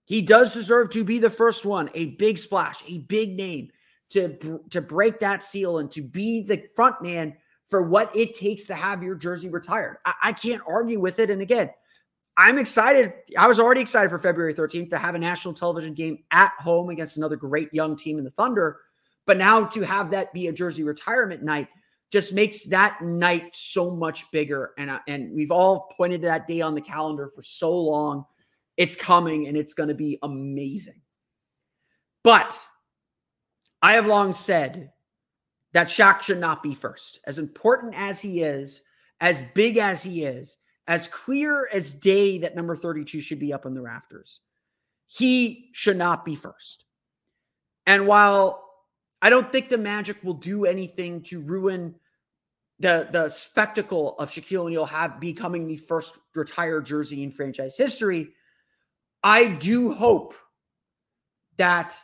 He 0.05 0.21
does 0.21 0.53
deserve 0.53 0.91
to 0.91 1.03
be 1.03 1.17
the 1.17 1.29
first 1.29 1.65
one, 1.65 1.89
a 1.95 2.07
big 2.17 2.37
splash, 2.37 2.83
a 2.87 2.99
big 2.99 3.35
name 3.35 3.69
to, 4.11 4.61
to 4.69 4.81
break 4.81 5.19
that 5.19 5.41
seal 5.41 5.79
and 5.79 5.89
to 5.91 6.03
be 6.03 6.43
the 6.43 6.63
front 6.75 7.01
man 7.01 7.35
for 7.67 7.81
what 7.81 8.15
it 8.15 8.35
takes 8.35 8.65
to 8.65 8.75
have 8.75 9.01
your 9.01 9.15
jersey 9.15 9.49
retired. 9.49 9.97
I, 10.05 10.13
I 10.21 10.33
can't 10.33 10.61
argue 10.67 10.99
with 10.99 11.17
it. 11.17 11.31
And 11.31 11.41
again, 11.41 11.71
I'm 12.37 12.59
excited. 12.59 13.13
I 13.37 13.47
was 13.47 13.59
already 13.59 13.81
excited 13.81 14.09
for 14.09 14.19
February 14.19 14.53
13th 14.53 14.91
to 14.91 14.99
have 14.99 15.15
a 15.15 15.19
national 15.19 15.55
television 15.55 15.95
game 15.95 16.19
at 16.29 16.51
home 16.59 16.89
against 16.89 17.17
another 17.17 17.37
great 17.37 17.73
young 17.73 17.95
team 17.95 18.19
in 18.19 18.23
the 18.23 18.29
Thunder. 18.29 18.81
But 19.25 19.37
now 19.37 19.65
to 19.65 19.81
have 19.81 20.11
that 20.11 20.31
be 20.31 20.47
a 20.47 20.53
jersey 20.53 20.83
retirement 20.83 21.41
night 21.41 21.69
just 22.13 22.31
makes 22.31 22.65
that 22.65 23.01
night 23.01 23.55
so 23.55 23.89
much 23.89 24.29
bigger. 24.29 24.73
And, 24.77 24.91
uh, 24.91 24.99
and 25.07 25.33
we've 25.33 25.49
all 25.49 25.91
pointed 25.97 26.21
to 26.21 26.27
that 26.27 26.45
day 26.45 26.61
on 26.61 26.75
the 26.75 26.81
calendar 26.81 27.27
for 27.33 27.41
so 27.41 27.75
long. 27.75 28.23
It's 28.77 28.95
coming 28.95 29.47
and 29.47 29.57
it's 29.57 29.73
going 29.73 29.89
to 29.89 29.95
be 29.95 30.19
amazing. 30.21 31.01
But 32.23 32.55
I 33.81 33.93
have 33.93 34.05
long 34.05 34.31
said 34.31 34.91
that 35.71 35.87
Shaq 35.87 36.21
should 36.21 36.37
not 36.37 36.61
be 36.61 36.75
first. 36.75 37.19
As 37.25 37.39
important 37.39 37.95
as 37.97 38.21
he 38.21 38.43
is, 38.43 38.83
as 39.19 39.41
big 39.55 39.77
as 39.77 40.03
he 40.03 40.23
is, 40.23 40.57
as 40.85 41.07
clear 41.07 41.67
as 41.73 41.95
day 41.95 42.37
that 42.37 42.55
number 42.55 42.75
32 42.75 43.21
should 43.21 43.39
be 43.39 43.53
up 43.53 43.65
in 43.65 43.73
the 43.73 43.81
rafters, 43.81 44.41
he 45.07 45.71
should 45.73 45.97
not 45.97 46.23
be 46.23 46.35
first. 46.35 46.85
And 47.87 48.05
while 48.05 48.63
I 49.19 49.31
don't 49.31 49.51
think 49.51 49.69
the 49.69 49.79
Magic 49.79 50.23
will 50.23 50.35
do 50.35 50.65
anything 50.65 51.23
to 51.23 51.41
ruin 51.41 51.95
the 52.83 53.07
the 53.13 53.29
spectacle 53.29 54.15
of 54.19 54.29
Shaquille 54.29 54.65
O'Neal 54.65 54.85
have 54.85 55.21
becoming 55.21 55.67
the 55.67 55.77
first 55.77 56.19
retired 56.35 56.85
jersey 56.85 57.23
in 57.23 57.31
franchise 57.31 57.77
history, 57.77 58.33
I 59.23 59.45
do 59.45 59.93
hope 59.93 60.35
that 61.55 61.95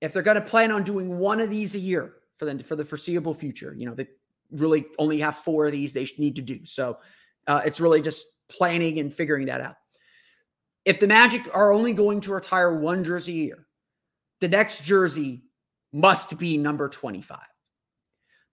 if 0.00 0.12
they're 0.12 0.24
going 0.24 0.34
to 0.34 0.40
plan 0.40 0.72
on 0.72 0.82
doing 0.82 1.18
one 1.18 1.38
of 1.40 1.48
these 1.48 1.76
a 1.76 1.78
year 1.78 2.14
for 2.38 2.44
the 2.44 2.62
for 2.64 2.74
the 2.74 2.84
foreseeable 2.84 3.34
future, 3.34 3.72
you 3.78 3.86
know, 3.86 3.94
they 3.94 4.08
really 4.50 4.86
only 4.98 5.20
have 5.20 5.36
four 5.36 5.66
of 5.66 5.72
these 5.72 5.92
they 5.92 6.08
need 6.18 6.34
to 6.36 6.42
do. 6.42 6.64
So 6.64 6.98
uh, 7.46 7.62
it's 7.64 7.80
really 7.80 8.02
just 8.02 8.26
planning 8.48 8.98
and 8.98 9.14
figuring 9.14 9.46
that 9.46 9.60
out. 9.60 9.76
If 10.84 10.98
the 10.98 11.06
Magic 11.06 11.42
are 11.54 11.72
only 11.72 11.92
going 11.92 12.20
to 12.22 12.32
retire 12.32 12.76
one 12.76 13.04
jersey 13.04 13.32
a 13.32 13.44
year, 13.44 13.66
the 14.40 14.48
next 14.48 14.82
jersey 14.82 15.44
must 15.92 16.36
be 16.36 16.58
number 16.58 16.88
25. 16.88 17.38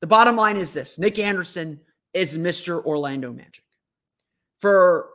The 0.03 0.07
bottom 0.07 0.35
line 0.35 0.57
is 0.57 0.73
this 0.73 0.99
Nick 0.99 1.17
Anderson 1.17 1.79
is 2.13 2.37
Mr. 2.37 2.83
Orlando 2.83 3.31
Magic. 3.31 3.63
For 4.59 5.07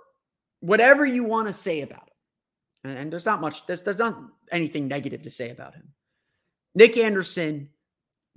whatever 0.60 1.04
you 1.04 1.24
want 1.24 1.46
to 1.46 1.52
say 1.52 1.82
about 1.82 2.08
him, 2.82 2.96
and, 2.96 3.12
there's 3.12 3.26
not 3.26 3.42
much, 3.42 3.66
there's, 3.66 3.82
there's 3.82 3.98
not 3.98 4.18
anything 4.50 4.88
negative 4.88 5.24
to 5.24 5.30
say 5.30 5.50
about 5.50 5.74
him. 5.74 5.88
Nick 6.74 6.96
Anderson 6.96 7.68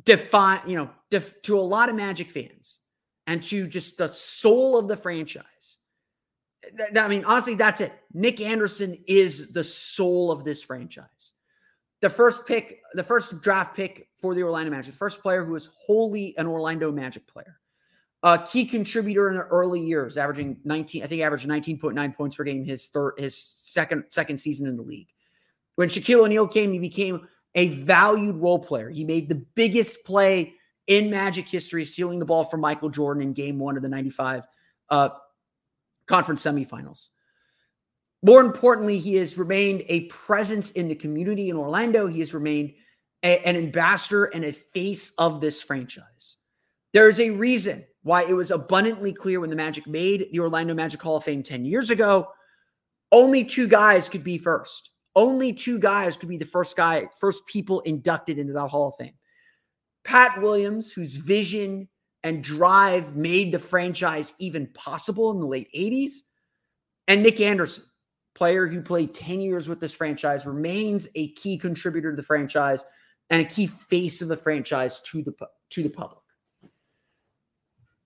define, 0.03 0.59
you 0.67 0.75
know, 0.75 0.89
def, 1.09 1.41
to 1.43 1.57
a 1.57 1.61
lot 1.61 1.87
of 1.87 1.95
Magic 1.95 2.29
fans 2.29 2.79
and 3.27 3.41
to 3.43 3.65
just 3.65 3.97
the 3.97 4.11
soul 4.11 4.77
of 4.77 4.89
the 4.89 4.97
franchise. 4.97 5.77
I 6.97 7.07
mean, 7.07 7.23
honestly, 7.23 7.55
that's 7.55 7.79
it. 7.79 7.93
Nick 8.13 8.41
Anderson 8.41 8.97
is 9.07 9.53
the 9.53 9.63
soul 9.63 10.33
of 10.33 10.43
this 10.43 10.61
franchise 10.65 11.31
the 12.01 12.09
first 12.09 12.45
pick, 12.45 12.81
the 12.93 13.03
first 13.03 13.41
draft 13.41 13.75
pick 13.75 14.09
for 14.19 14.35
the 14.35 14.43
Orlando 14.43 14.71
Magic, 14.71 14.91
the 14.93 14.97
first 14.97 15.21
player 15.21 15.45
who 15.45 15.53
was 15.53 15.69
wholly 15.77 16.35
an 16.37 16.47
Orlando 16.47 16.91
Magic 16.91 17.25
player. 17.27 17.59
a 18.23 18.37
key 18.39 18.65
contributor 18.65 19.29
in 19.29 19.35
the 19.35 19.43
early 19.43 19.79
years, 19.79 20.17
averaging 20.17 20.57
19, 20.63 21.03
I 21.03 21.07
think 21.07 21.21
averaged 21.21 21.47
19.9 21.47 22.15
points 22.15 22.35
per 22.35 22.43
game 22.43 22.65
his 22.65 22.87
third 22.87 23.13
his 23.17 23.37
second 23.37 24.03
second 24.09 24.37
season 24.37 24.67
in 24.67 24.75
the 24.75 24.83
league. 24.83 25.07
When 25.75 25.89
Shaquille 25.89 26.25
O'Neal 26.25 26.47
came, 26.47 26.73
he 26.73 26.79
became 26.79 27.27
a 27.55 27.69
valued 27.69 28.35
role 28.35 28.59
player. 28.59 28.89
He 28.89 29.03
made 29.03 29.29
the 29.29 29.35
biggest 29.55 30.05
play 30.05 30.53
in 30.87 31.09
Magic 31.09 31.47
history, 31.47 31.85
stealing 31.85 32.19
the 32.19 32.25
ball 32.25 32.43
from 32.43 32.61
Michael 32.61 32.89
Jordan 32.89 33.23
in 33.23 33.33
game 33.33 33.59
one 33.59 33.77
of 33.77 33.83
the 33.83 33.89
95 33.89 34.45
uh, 34.89 35.09
conference 36.07 36.43
semifinals. 36.43 37.07
More 38.23 38.41
importantly, 38.41 38.99
he 38.99 39.15
has 39.15 39.37
remained 39.37 39.83
a 39.87 40.05
presence 40.07 40.71
in 40.71 40.87
the 40.87 40.95
community 40.95 41.49
in 41.49 41.55
Orlando. 41.55 42.07
He 42.07 42.19
has 42.19 42.33
remained 42.33 42.73
a, 43.23 43.39
an 43.47 43.55
ambassador 43.55 44.25
and 44.25 44.45
a 44.45 44.51
face 44.51 45.13
of 45.17 45.41
this 45.41 45.61
franchise. 45.63 46.37
There 46.93 47.07
is 47.07 47.19
a 47.19 47.31
reason 47.31 47.85
why 48.03 48.23
it 48.23 48.33
was 48.33 48.51
abundantly 48.51 49.13
clear 49.13 49.39
when 49.39 49.49
the 49.49 49.55
Magic 49.55 49.87
made 49.87 50.27
the 50.31 50.39
Orlando 50.39 50.73
Magic 50.73 51.01
Hall 51.01 51.17
of 51.17 51.23
Fame 51.23 51.43
10 51.43 51.65
years 51.65 51.89
ago. 51.89 52.27
Only 53.11 53.43
two 53.43 53.67
guys 53.67 54.09
could 54.09 54.23
be 54.23 54.37
first. 54.37 54.89
Only 55.15 55.53
two 55.53 55.77
guys 55.77 56.15
could 56.15 56.29
be 56.29 56.37
the 56.37 56.45
first 56.45 56.77
guy, 56.77 57.07
first 57.19 57.45
people 57.45 57.81
inducted 57.81 58.39
into 58.39 58.53
that 58.53 58.67
Hall 58.67 58.89
of 58.89 58.95
Fame. 58.97 59.13
Pat 60.03 60.41
Williams, 60.41 60.91
whose 60.91 61.15
vision 61.15 61.87
and 62.23 62.43
drive 62.43 63.15
made 63.15 63.51
the 63.51 63.59
franchise 63.59 64.33
even 64.39 64.67
possible 64.73 65.31
in 65.31 65.39
the 65.39 65.45
late 65.45 65.67
80s, 65.75 66.11
and 67.07 67.23
Nick 67.23 67.41
Anderson, 67.41 67.83
player 68.33 68.67
who 68.67 68.81
played 68.81 69.13
10 69.13 69.41
years 69.41 69.67
with 69.67 69.79
this 69.79 69.93
franchise, 69.93 70.45
remains 70.45 71.07
a 71.15 71.29
key 71.29 71.57
contributor 71.57 72.11
to 72.11 72.15
the 72.15 72.23
franchise 72.23 72.83
and 73.29 73.41
a 73.41 73.45
key 73.45 73.67
face 73.67 74.21
of 74.21 74.27
the 74.27 74.37
franchise 74.37 75.01
to 75.01 75.21
the 75.21 75.33
to 75.71 75.83
the 75.83 75.89
public. 75.89 76.19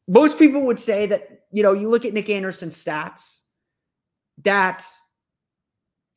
Most 0.08 0.38
people 0.38 0.62
would 0.62 0.80
say 0.80 1.08
that, 1.08 1.46
you 1.52 1.64
know, 1.64 1.74
you 1.74 1.90
look 1.90 2.06
at 2.06 2.14
Nick 2.14 2.30
Anderson's 2.30 2.82
stats, 2.82 3.40
that 4.44 4.86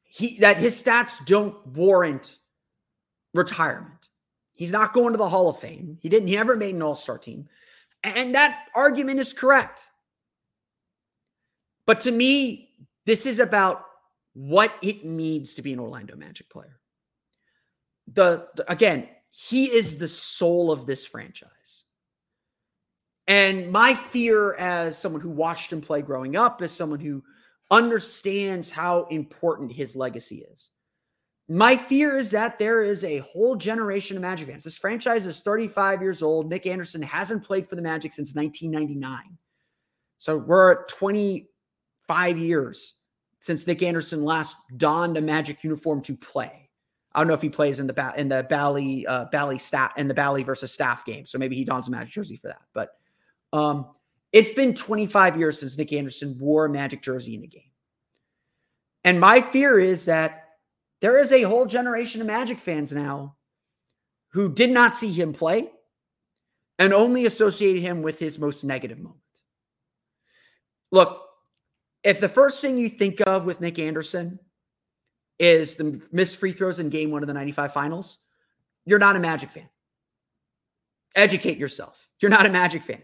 he 0.02 0.38
that 0.40 0.58
his 0.58 0.82
stats 0.82 1.24
don't 1.24 1.66
warrant 1.68 2.36
retirement. 3.34 4.08
He's 4.54 4.72
not 4.72 4.92
going 4.92 5.12
to 5.12 5.18
the 5.18 5.28
Hall 5.28 5.48
of 5.48 5.60
Fame. 5.60 5.98
He 6.00 6.08
didn't 6.08 6.28
he 6.28 6.36
ever 6.36 6.56
made 6.56 6.74
an 6.74 6.82
all-star 6.82 7.18
team. 7.18 7.48
And 8.02 8.34
that 8.34 8.66
argument 8.74 9.20
is 9.20 9.32
correct. 9.32 9.82
But 11.86 12.00
to 12.00 12.10
me, 12.10 12.70
this 13.06 13.24
is 13.24 13.38
about 13.38 13.86
what 14.38 14.72
it 14.82 15.04
means 15.04 15.54
to 15.54 15.62
be 15.62 15.72
an 15.72 15.80
Orlando 15.80 16.14
Magic 16.14 16.48
player. 16.48 16.78
The, 18.12 18.46
the, 18.54 18.70
again, 18.70 19.08
he 19.32 19.64
is 19.64 19.98
the 19.98 20.06
soul 20.06 20.70
of 20.70 20.86
this 20.86 21.04
franchise. 21.04 21.50
And 23.26 23.72
my 23.72 23.96
fear 23.96 24.54
as 24.54 24.96
someone 24.96 25.22
who 25.22 25.28
watched 25.28 25.72
him 25.72 25.80
play 25.80 26.02
growing 26.02 26.36
up, 26.36 26.62
as 26.62 26.70
someone 26.70 27.00
who 27.00 27.24
understands 27.72 28.70
how 28.70 29.06
important 29.10 29.72
his 29.72 29.96
legacy 29.96 30.46
is. 30.52 30.70
My 31.48 31.76
fear 31.76 32.16
is 32.16 32.30
that 32.30 32.60
there 32.60 32.84
is 32.84 33.02
a 33.02 33.18
whole 33.18 33.56
generation 33.56 34.16
of 34.16 34.22
Magic 34.22 34.46
fans. 34.46 34.62
This 34.62 34.78
franchise 34.78 35.26
is 35.26 35.40
35 35.40 36.00
years 36.00 36.22
old. 36.22 36.48
Nick 36.48 36.64
Anderson 36.64 37.02
hasn't 37.02 37.44
played 37.44 37.66
for 37.66 37.74
the 37.74 37.82
Magic 37.82 38.12
since 38.12 38.36
1999. 38.36 39.36
So 40.18 40.36
we're 40.36 40.72
at 40.82 40.88
25 40.88 42.38
years 42.38 42.94
since 43.40 43.66
Nick 43.66 43.82
Anderson 43.82 44.24
last 44.24 44.56
donned 44.76 45.16
a 45.16 45.20
Magic 45.20 45.62
uniform 45.62 46.02
to 46.02 46.16
play. 46.16 46.68
I 47.12 47.20
don't 47.20 47.28
know 47.28 47.34
if 47.34 47.42
he 47.42 47.48
plays 47.48 47.80
in 47.80 47.86
the 47.86 48.14
in 48.16 48.28
the 48.28 48.46
Bally 48.48 49.06
uh, 49.06 49.26
Bally 49.26 49.58
stat 49.58 49.92
in 49.96 50.08
the 50.08 50.14
Bally 50.14 50.42
versus 50.42 50.72
staff 50.72 51.04
game, 51.04 51.26
so 51.26 51.38
maybe 51.38 51.56
he 51.56 51.64
dons 51.64 51.88
a 51.88 51.90
Magic 51.90 52.12
jersey 52.12 52.36
for 52.36 52.48
that. 52.48 52.62
But 52.74 52.90
um, 53.52 53.86
it's 54.32 54.50
been 54.50 54.74
25 54.74 55.38
years 55.38 55.58
since 55.58 55.78
Nick 55.78 55.92
Anderson 55.92 56.36
wore 56.38 56.66
a 56.66 56.70
Magic 56.70 57.02
jersey 57.02 57.34
in 57.34 57.44
a 57.44 57.46
game, 57.46 57.70
and 59.04 59.18
my 59.18 59.40
fear 59.40 59.78
is 59.78 60.04
that 60.04 60.44
there 61.00 61.18
is 61.18 61.32
a 61.32 61.42
whole 61.42 61.66
generation 61.66 62.20
of 62.20 62.26
Magic 62.26 62.58
fans 62.58 62.92
now 62.92 63.36
who 64.32 64.52
did 64.52 64.70
not 64.70 64.94
see 64.94 65.12
him 65.12 65.32
play 65.32 65.70
and 66.78 66.92
only 66.92 67.26
associated 67.26 67.82
him 67.82 68.02
with 68.02 68.18
his 68.18 68.38
most 68.38 68.64
negative 68.64 68.98
moment. 68.98 69.20
Look, 70.90 71.27
if 72.04 72.20
the 72.20 72.28
first 72.28 72.60
thing 72.60 72.78
you 72.78 72.88
think 72.88 73.20
of 73.26 73.44
with 73.44 73.60
Nick 73.60 73.78
Anderson 73.78 74.38
is 75.38 75.76
the 75.76 76.00
missed 76.12 76.36
free 76.36 76.52
throws 76.52 76.78
in 76.78 76.88
game 76.88 77.10
one 77.10 77.22
of 77.22 77.26
the 77.26 77.34
95 77.34 77.72
finals, 77.72 78.18
you're 78.84 78.98
not 78.98 79.16
a 79.16 79.20
Magic 79.20 79.50
fan. 79.50 79.68
Educate 81.14 81.58
yourself. 81.58 82.08
You're 82.20 82.30
not 82.30 82.46
a 82.46 82.50
Magic 82.50 82.82
fan 82.82 83.02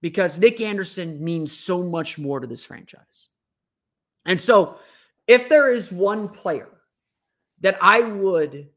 because 0.00 0.38
Nick 0.38 0.60
Anderson 0.60 1.22
means 1.22 1.56
so 1.56 1.82
much 1.82 2.18
more 2.18 2.40
to 2.40 2.46
this 2.46 2.64
franchise. 2.64 3.28
And 4.26 4.40
so, 4.40 4.78
if 5.26 5.48
there 5.48 5.70
is 5.70 5.92
one 5.92 6.28
player 6.28 6.68
that 7.60 7.78
I 7.80 8.00
would 8.00 8.68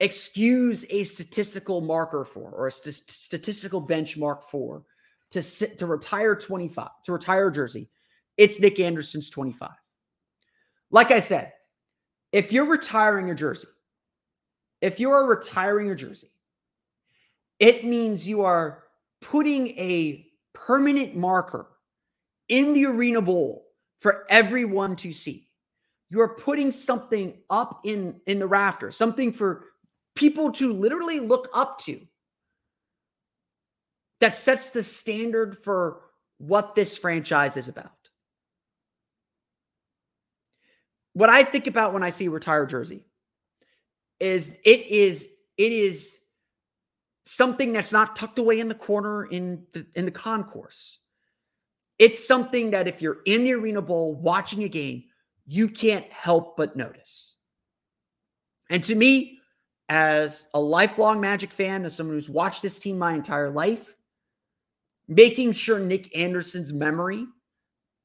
excuse 0.00 0.84
a 0.90 1.04
statistical 1.04 1.80
marker 1.80 2.24
for 2.24 2.50
or 2.50 2.66
a 2.66 2.72
st- 2.72 3.10
statistical 3.10 3.80
benchmark 3.80 4.42
for 4.44 4.84
to 5.30 5.42
sit 5.42 5.78
to 5.78 5.86
retire 5.86 6.34
25 6.34 6.88
to 7.04 7.12
retire 7.12 7.50
jersey 7.50 7.88
it's 8.36 8.60
Nick 8.60 8.80
Anderson's 8.80 9.30
25. 9.30 9.70
Like 10.90 11.10
I 11.10 11.20
said, 11.20 11.52
if 12.32 12.52
you're 12.52 12.66
retiring 12.66 13.26
your 13.26 13.36
jersey, 13.36 13.68
if 14.80 15.00
you 15.00 15.10
are 15.10 15.24
retiring 15.24 15.86
your 15.86 15.94
jersey, 15.94 16.30
it 17.58 17.84
means 17.84 18.26
you 18.26 18.42
are 18.42 18.84
putting 19.20 19.68
a 19.78 20.26
permanent 20.52 21.16
marker 21.16 21.68
in 22.48 22.72
the 22.72 22.86
Arena 22.86 23.22
Bowl 23.22 23.66
for 24.00 24.26
everyone 24.28 24.96
to 24.96 25.12
see. 25.12 25.48
You 26.10 26.20
are 26.20 26.36
putting 26.36 26.70
something 26.70 27.38
up 27.50 27.80
in 27.84 28.20
in 28.26 28.38
the 28.38 28.46
rafter, 28.46 28.90
something 28.90 29.32
for 29.32 29.64
people 30.14 30.52
to 30.52 30.72
literally 30.72 31.20
look 31.20 31.48
up 31.54 31.78
to. 31.80 32.00
That 34.20 34.36
sets 34.36 34.70
the 34.70 34.82
standard 34.82 35.58
for 35.64 36.02
what 36.38 36.74
this 36.74 36.96
franchise 36.96 37.56
is 37.56 37.68
about. 37.68 37.90
What 41.14 41.30
I 41.30 41.44
think 41.44 41.66
about 41.66 41.92
when 41.92 42.02
I 42.02 42.10
see 42.10 42.28
retired 42.28 42.68
jersey 42.68 43.04
is 44.20 44.56
it 44.64 44.86
is 44.86 45.28
it 45.56 45.72
is 45.72 46.18
something 47.24 47.72
that's 47.72 47.92
not 47.92 48.16
tucked 48.16 48.38
away 48.38 48.60
in 48.60 48.68
the 48.68 48.74
corner 48.74 49.24
in 49.24 49.64
the 49.72 49.86
in 49.94 50.04
the 50.04 50.10
concourse. 50.10 50.98
It's 51.98 52.26
something 52.26 52.72
that 52.72 52.88
if 52.88 53.00
you're 53.00 53.18
in 53.24 53.44
the 53.44 53.52
arena 53.52 53.80
bowl 53.80 54.14
watching 54.14 54.64
a 54.64 54.68
game, 54.68 55.04
you 55.46 55.68
can't 55.68 56.10
help 56.12 56.56
but 56.56 56.76
notice. 56.76 57.36
And 58.68 58.82
to 58.84 58.96
me, 58.96 59.38
as 59.88 60.46
a 60.54 60.60
lifelong 60.60 61.20
Magic 61.20 61.52
fan, 61.52 61.84
as 61.84 61.94
someone 61.94 62.16
who's 62.16 62.28
watched 62.28 62.62
this 62.62 62.80
team 62.80 62.98
my 62.98 63.12
entire 63.12 63.50
life, 63.50 63.94
making 65.06 65.52
sure 65.52 65.78
Nick 65.78 66.16
Anderson's 66.16 66.72
memory 66.72 67.26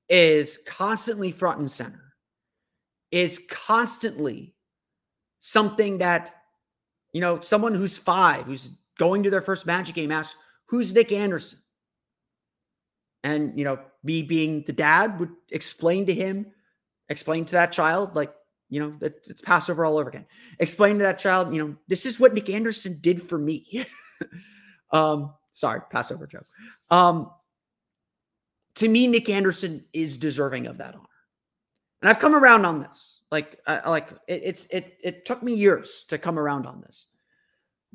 is 0.07 0.59
constantly 0.67 1.31
front 1.31 1.59
and 1.59 1.71
center 1.71 2.08
is 3.11 3.41
constantly 3.49 4.53
something 5.39 5.99
that, 5.99 6.35
you 7.13 7.21
know, 7.21 7.39
someone 7.39 7.73
who's 7.73 7.97
five, 7.97 8.45
who's 8.45 8.71
going 8.97 9.23
to 9.23 9.29
their 9.29 9.41
first 9.41 9.65
Magic 9.65 9.95
game 9.95 10.11
asks, 10.11 10.37
Who's 10.65 10.93
Nick 10.93 11.11
Anderson? 11.11 11.59
And, 13.23 13.57
you 13.57 13.65
know, 13.65 13.79
me 14.03 14.21
being 14.21 14.63
the 14.65 14.73
dad 14.73 15.19
would 15.19 15.31
explain 15.51 16.05
to 16.05 16.13
him, 16.13 16.47
explain 17.09 17.45
to 17.45 17.53
that 17.53 17.71
child, 17.71 18.15
like, 18.15 18.33
you 18.69 18.79
know, 18.79 18.93
it's 19.01 19.41
Passover 19.41 19.83
all 19.83 19.97
over 19.97 20.09
again. 20.09 20.27
Explain 20.59 20.99
to 20.99 21.03
that 21.03 21.17
child, 21.17 21.53
you 21.53 21.65
know, 21.65 21.75
this 21.87 22.05
is 22.05 22.19
what 22.19 22.33
Nick 22.35 22.49
Anderson 22.49 22.99
did 23.01 23.21
for 23.21 23.37
me. 23.37 23.85
um, 24.91 25.33
sorry, 25.51 25.81
Passover 25.91 26.27
joke. 26.27 26.45
Um, 26.91 27.31
to 28.75 28.87
me, 28.87 29.07
Nick 29.07 29.27
Anderson 29.27 29.83
is 29.91 30.17
deserving 30.17 30.67
of 30.67 30.77
that 30.77 30.93
honor. 30.93 31.08
And 32.01 32.09
I've 32.09 32.19
come 32.19 32.35
around 32.35 32.65
on 32.65 32.79
this. 32.79 33.19
Like, 33.31 33.59
I, 33.67 33.89
like 33.89 34.09
it, 34.27 34.41
it's 34.43 34.65
it 34.71 34.97
it 35.03 35.25
took 35.25 35.43
me 35.43 35.53
years 35.53 36.05
to 36.09 36.17
come 36.17 36.39
around 36.39 36.65
on 36.65 36.81
this, 36.81 37.07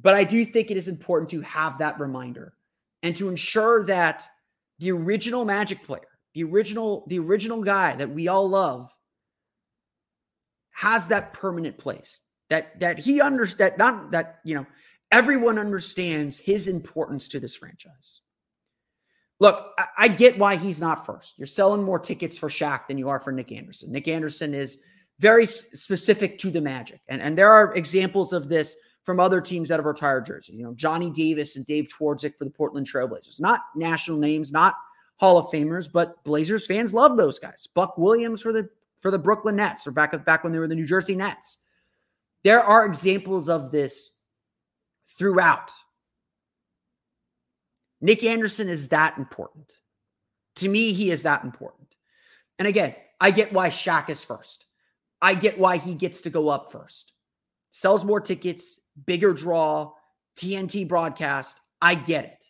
but 0.00 0.14
I 0.14 0.24
do 0.24 0.44
think 0.44 0.70
it 0.70 0.76
is 0.76 0.86
important 0.88 1.30
to 1.30 1.40
have 1.40 1.78
that 1.78 1.98
reminder 1.98 2.54
and 3.02 3.16
to 3.16 3.28
ensure 3.28 3.84
that 3.84 4.26
the 4.78 4.92
original 4.92 5.44
Magic 5.44 5.82
player, 5.82 6.06
the 6.34 6.44
original 6.44 7.04
the 7.08 7.18
original 7.18 7.62
guy 7.62 7.96
that 7.96 8.10
we 8.10 8.28
all 8.28 8.48
love, 8.48 8.88
has 10.70 11.08
that 11.08 11.32
permanent 11.32 11.78
place. 11.78 12.20
That 12.50 12.78
that 12.78 12.98
he 12.98 13.20
understands 13.20 13.58
that 13.58 13.78
not 13.78 14.12
that 14.12 14.38
you 14.44 14.54
know 14.54 14.66
everyone 15.10 15.58
understands 15.58 16.38
his 16.38 16.68
importance 16.68 17.28
to 17.28 17.40
this 17.40 17.56
franchise. 17.56 18.20
Look, 19.40 19.72
I, 19.98 20.08
get 20.08 20.38
why 20.38 20.56
he's 20.56 20.80
not 20.80 21.04
first. 21.04 21.34
You're 21.36 21.46
selling 21.46 21.82
more 21.82 21.98
tickets 21.98 22.38
for 22.38 22.48
Shaq 22.48 22.86
than 22.86 22.98
you 22.98 23.08
are 23.08 23.18
for 23.18 23.32
Nick 23.32 23.50
Anderson. 23.50 23.90
Nick 23.90 24.06
Anderson 24.06 24.54
is 24.54 24.78
very 25.18 25.44
specific 25.44 26.38
to 26.38 26.50
the 26.50 26.60
Magic. 26.60 27.00
And, 27.08 27.20
and 27.20 27.36
there 27.36 27.52
are 27.52 27.74
examples 27.74 28.32
of 28.32 28.48
this 28.48 28.76
from 29.02 29.20
other 29.20 29.40
teams 29.40 29.68
that 29.68 29.78
have 29.78 29.86
retired 29.86 30.26
jerseys. 30.26 30.56
You 30.56 30.64
know, 30.64 30.74
Johnny 30.74 31.10
Davis 31.10 31.56
and 31.56 31.66
Dave 31.66 31.88
Twardzik 31.88 32.36
for 32.38 32.44
the 32.44 32.50
Portland 32.50 32.88
Trailblazers. 32.88 33.40
Not 33.40 33.60
national 33.76 34.18
names, 34.18 34.52
not 34.52 34.74
Hall 35.16 35.38
of 35.38 35.46
Famers, 35.46 35.90
but 35.90 36.22
Blazers 36.24 36.66
fans 36.66 36.94
love 36.94 37.16
those 37.16 37.38
guys. 37.38 37.68
Buck 37.74 37.98
Williams 37.98 38.40
for 38.40 38.52
the 38.52 38.68
for 38.98 39.10
the 39.10 39.18
Brooklyn 39.18 39.56
Nets, 39.56 39.86
or 39.86 39.90
back 39.90 40.24
back 40.24 40.42
when 40.42 40.52
they 40.52 40.58
were 40.58 40.68
the 40.68 40.74
New 40.74 40.86
Jersey 40.86 41.14
Nets. 41.14 41.58
There 42.42 42.62
are 42.62 42.86
examples 42.86 43.48
of 43.48 43.70
this 43.70 44.10
throughout. 45.18 45.70
Nick 48.04 48.22
Anderson 48.22 48.68
is 48.68 48.88
that 48.88 49.16
important. 49.16 49.72
To 50.56 50.68
me, 50.68 50.92
he 50.92 51.10
is 51.10 51.22
that 51.22 51.42
important. 51.42 51.96
And 52.58 52.68
again, 52.68 52.94
I 53.18 53.30
get 53.30 53.50
why 53.50 53.70
Shaq 53.70 54.10
is 54.10 54.22
first. 54.22 54.66
I 55.22 55.32
get 55.34 55.58
why 55.58 55.78
he 55.78 55.94
gets 55.94 56.20
to 56.20 56.30
go 56.30 56.50
up 56.50 56.70
first. 56.70 57.12
Sells 57.70 58.04
more 58.04 58.20
tickets, 58.20 58.78
bigger 59.06 59.32
draw, 59.32 59.92
TNT 60.36 60.86
broadcast. 60.86 61.58
I 61.80 61.94
get 61.94 62.26
it. 62.26 62.44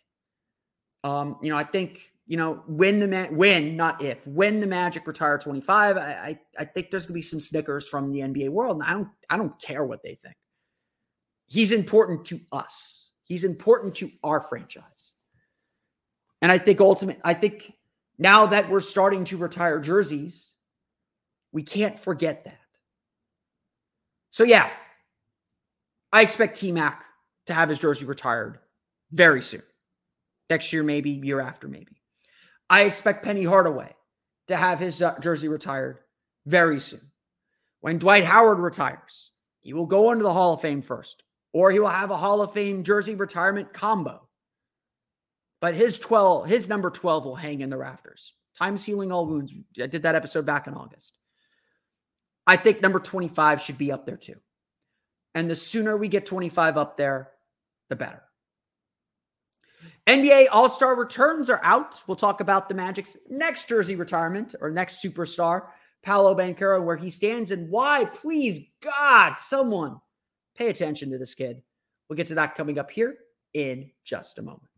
Um, 1.07 1.37
you 1.41 1.49
know, 1.49 1.57
I 1.57 1.63
think 1.63 2.11
you 2.27 2.35
know 2.35 2.61
when 2.67 2.99
the 2.99 3.07
man 3.07 3.33
when 3.33 3.77
not 3.77 4.03
if 4.03 4.27
when 4.27 4.59
the 4.59 4.67
Magic 4.67 5.07
retire 5.07 5.37
25, 5.37 5.95
I, 5.95 6.01
I 6.01 6.39
I 6.59 6.65
think 6.65 6.91
there's 6.91 7.05
gonna 7.05 7.15
be 7.15 7.21
some 7.21 7.39
snickers 7.39 7.87
from 7.87 8.11
the 8.11 8.19
NBA 8.19 8.49
world, 8.49 8.81
and 8.81 8.83
I 8.83 8.91
don't 8.91 9.07
I 9.29 9.37
don't 9.37 9.57
care 9.57 9.85
what 9.85 10.03
they 10.03 10.15
think. 10.15 10.35
He's 11.47 11.71
important 11.71 12.25
to 12.25 12.41
us. 12.51 13.11
He's 13.23 13.45
important 13.45 13.95
to 13.95 14.11
our 14.21 14.41
franchise. 14.41 15.13
And 16.45 16.51
I 16.51 16.59
think 16.59 16.79
ultimately, 16.79 17.19
I 17.23 17.33
think 17.33 17.73
now 18.19 18.45
that 18.45 18.69
we're 18.69 18.79
starting 18.79 19.23
to 19.23 19.37
retire 19.37 19.79
jerseys, 19.79 20.53
we 21.51 21.63
can't 21.63 21.97
forget 21.97 22.45
that. 22.45 22.59
So, 24.29 24.43
yeah, 24.43 24.69
I 26.13 26.21
expect 26.21 26.59
T 26.59 26.71
Mac 26.71 27.03
to 27.47 27.55
have 27.55 27.67
his 27.67 27.79
jersey 27.79 28.05
retired 28.05 28.59
very 29.11 29.41
soon. 29.41 29.63
Next 30.47 30.71
year, 30.71 30.83
maybe, 30.83 31.09
year 31.09 31.39
after, 31.39 31.67
maybe. 31.67 31.99
I 32.69 32.83
expect 32.83 33.25
Penny 33.25 33.43
Hardaway 33.43 33.95
to 34.47 34.55
have 34.55 34.77
his 34.77 35.01
uh, 35.01 35.17
jersey 35.17 35.47
retired 35.47 35.97
very 36.45 36.79
soon. 36.79 37.01
When 37.79 37.97
Dwight 37.97 38.23
Howard 38.23 38.59
retires, 38.59 39.31
he 39.61 39.73
will 39.73 39.87
go 39.87 40.11
into 40.11 40.21
the 40.21 40.31
Hall 40.31 40.53
of 40.53 40.61
Fame 40.61 40.83
first, 40.83 41.23
or 41.53 41.71
he 41.71 41.79
will 41.79 41.87
have 41.87 42.11
a 42.11 42.17
Hall 42.17 42.43
of 42.43 42.53
Fame 42.53 42.83
jersey 42.83 43.15
retirement 43.15 43.73
combo. 43.73 44.24
But 45.65 45.73
his 45.73 45.97
12, 45.97 46.45
his 46.45 46.69
number 46.69 46.91
12 46.91 47.25
will 47.25 47.35
hang 47.35 47.61
in 47.61 47.71
the 47.71 47.77
rafters. 47.79 48.35
Time's 48.55 48.83
healing 48.83 49.11
all 49.11 49.25
wounds. 49.25 49.51
I 49.81 49.87
did 49.87 50.03
that 50.03 50.13
episode 50.13 50.45
back 50.45 50.67
in 50.67 50.75
August. 50.75 51.17
I 52.45 52.55
think 52.55 52.83
number 52.83 52.99
25 52.99 53.61
should 53.61 53.79
be 53.79 53.91
up 53.91 54.05
there 54.05 54.15
too. 54.15 54.35
And 55.33 55.49
the 55.49 55.55
sooner 55.55 55.97
we 55.97 56.07
get 56.07 56.27
25 56.27 56.77
up 56.77 56.97
there, 56.97 57.31
the 57.89 57.95
better. 57.95 58.21
NBA 60.05 60.49
All 60.51 60.69
Star 60.69 60.95
returns 60.95 61.49
are 61.49 61.61
out. 61.63 61.99
We'll 62.05 62.15
talk 62.15 62.41
about 62.41 62.69
the 62.69 62.75
Magic's 62.75 63.17
next 63.27 63.67
jersey 63.67 63.95
retirement 63.95 64.53
or 64.61 64.69
next 64.69 65.03
superstar, 65.03 65.69
Paolo 66.03 66.35
Banchero, 66.35 66.83
where 66.83 66.95
he 66.95 67.09
stands 67.09 67.49
and 67.49 67.71
why. 67.71 68.05
Please, 68.05 68.67
God, 68.83 69.39
someone 69.39 69.99
pay 70.55 70.69
attention 70.69 71.09
to 71.09 71.17
this 71.17 71.33
kid. 71.33 71.63
We'll 72.07 72.17
get 72.17 72.27
to 72.27 72.35
that 72.35 72.53
coming 72.53 72.77
up 72.77 72.91
here 72.91 73.15
in 73.55 73.89
just 74.03 74.37
a 74.37 74.43
moment. 74.43 74.69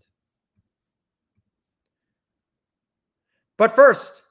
But 3.58 3.76
first, 3.76 4.22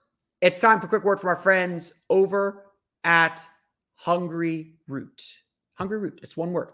it's 0.40 0.60
time 0.60 0.80
for 0.80 0.86
a 0.86 0.88
quick 0.88 1.04
word 1.04 1.20
from 1.20 1.28
our 1.28 1.36
friends 1.36 1.92
over 2.08 2.64
at 3.04 3.40
Hungry 3.96 4.74
Root. 4.88 5.22
Hungryroot, 5.78 6.22
it's 6.22 6.36
one 6.36 6.52
word. 6.52 6.70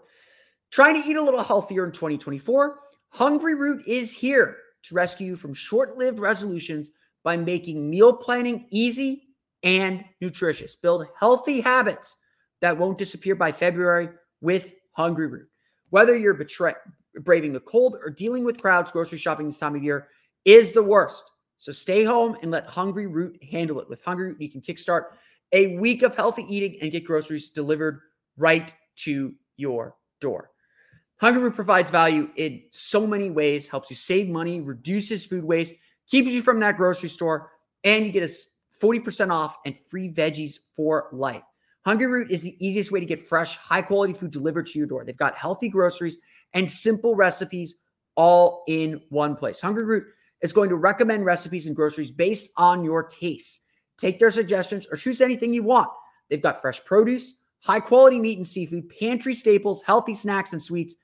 Trying 0.71 1.01
to 1.01 1.07
eat 1.07 1.15
a 1.15 1.21
little 1.21 1.43
healthier 1.43 1.85
in 1.85 1.91
2024, 1.91 2.79
Hungryroot 3.15 3.87
is 3.87 4.13
here 4.13 4.57
to 4.83 4.95
rescue 4.95 5.27
you 5.27 5.35
from 5.35 5.53
short 5.53 5.97
lived 5.97 6.19
resolutions 6.19 6.91
by 7.23 7.37
making 7.37 7.89
meal 7.89 8.13
planning 8.13 8.67
easy 8.69 9.27
and 9.63 10.03
nutritious. 10.19 10.75
Build 10.75 11.05
healthy 11.17 11.61
habits 11.61 12.17
that 12.61 12.77
won't 12.77 12.97
disappear 12.97 13.35
by 13.35 13.51
February 13.51 14.09
with 14.41 14.73
Hungryroot. 14.97 15.45
Whether 15.89 16.17
you're 16.17 16.33
betray- 16.33 16.75
braving 17.21 17.53
the 17.53 17.59
cold 17.59 17.97
or 18.03 18.09
dealing 18.09 18.43
with 18.43 18.61
crowds, 18.61 18.91
grocery 18.91 19.17
shopping 19.17 19.45
this 19.45 19.59
time 19.59 19.75
of 19.75 19.83
year 19.83 20.07
is 20.43 20.73
the 20.73 20.83
worst. 20.83 21.23
So 21.63 21.71
stay 21.71 22.03
home 22.03 22.35
and 22.41 22.51
let 22.51 22.67
Hungryroot 22.67 23.41
handle 23.41 23.79
it. 23.79 23.87
With 23.87 24.03
Hungryroot, 24.03 24.35
you 24.37 24.51
can 24.51 24.59
kickstart 24.59 25.03
a 25.53 25.77
week 25.77 26.01
of 26.01 26.13
healthy 26.13 26.45
eating 26.53 26.77
and 26.81 26.91
get 26.91 27.05
groceries 27.05 27.51
delivered 27.51 28.01
right 28.35 28.75
to 28.97 29.33
your 29.55 29.95
door. 30.19 30.51
Hungryroot 31.21 31.55
provides 31.55 31.89
value 31.89 32.29
in 32.35 32.63
so 32.71 33.07
many 33.07 33.29
ways, 33.29 33.65
helps 33.65 33.89
you 33.89 33.95
save 33.95 34.27
money, 34.27 34.59
reduces 34.59 35.25
food 35.25 35.45
waste, 35.45 35.73
keeps 36.05 36.31
you 36.31 36.41
from 36.41 36.59
that 36.59 36.75
grocery 36.75 37.07
store, 37.07 37.49
and 37.85 38.05
you 38.05 38.11
get 38.11 38.29
a 38.29 38.85
40% 38.85 39.31
off 39.31 39.55
and 39.65 39.77
free 39.89 40.11
veggies 40.11 40.59
for 40.75 41.07
life. 41.13 41.43
Hungryroot 41.87 42.29
is 42.29 42.41
the 42.41 42.57
easiest 42.59 42.91
way 42.91 42.99
to 42.99 43.05
get 43.05 43.21
fresh, 43.21 43.55
high 43.55 43.81
quality 43.81 44.11
food 44.11 44.31
delivered 44.31 44.65
to 44.65 44.77
your 44.77 44.87
door. 44.87 45.05
They've 45.05 45.15
got 45.15 45.35
healthy 45.35 45.69
groceries 45.69 46.17
and 46.51 46.69
simple 46.69 47.15
recipes 47.15 47.75
all 48.15 48.65
in 48.67 49.01
one 49.07 49.37
place. 49.37 49.61
Hungryroot 49.61 50.03
is 50.43 50.53
going 50.53 50.69
to 50.69 50.75
recommend 50.75 51.25
recipes 51.25 51.65
and 51.65 51.75
groceries 51.75 52.11
based 52.11 52.51
on 52.57 52.83
your 52.83 53.03
tastes. 53.03 53.61
Take 53.97 54.19
their 54.19 54.29
suggestions 54.29 54.85
or 54.91 54.97
choose 54.97 55.21
anything 55.21 55.53
you 55.53 55.63
want. 55.63 55.89
They've 56.29 56.41
got 56.41 56.61
fresh 56.61 56.83
produce, 56.83 57.37
high 57.61 57.79
quality 57.79 58.19
meat 58.19 58.37
and 58.37 58.47
seafood, 58.47 58.89
pantry 58.99 59.33
staples, 59.33 59.81
healthy 59.81 60.13
snacks 60.13 60.51
and 60.53 60.61
sweets, 60.61 60.95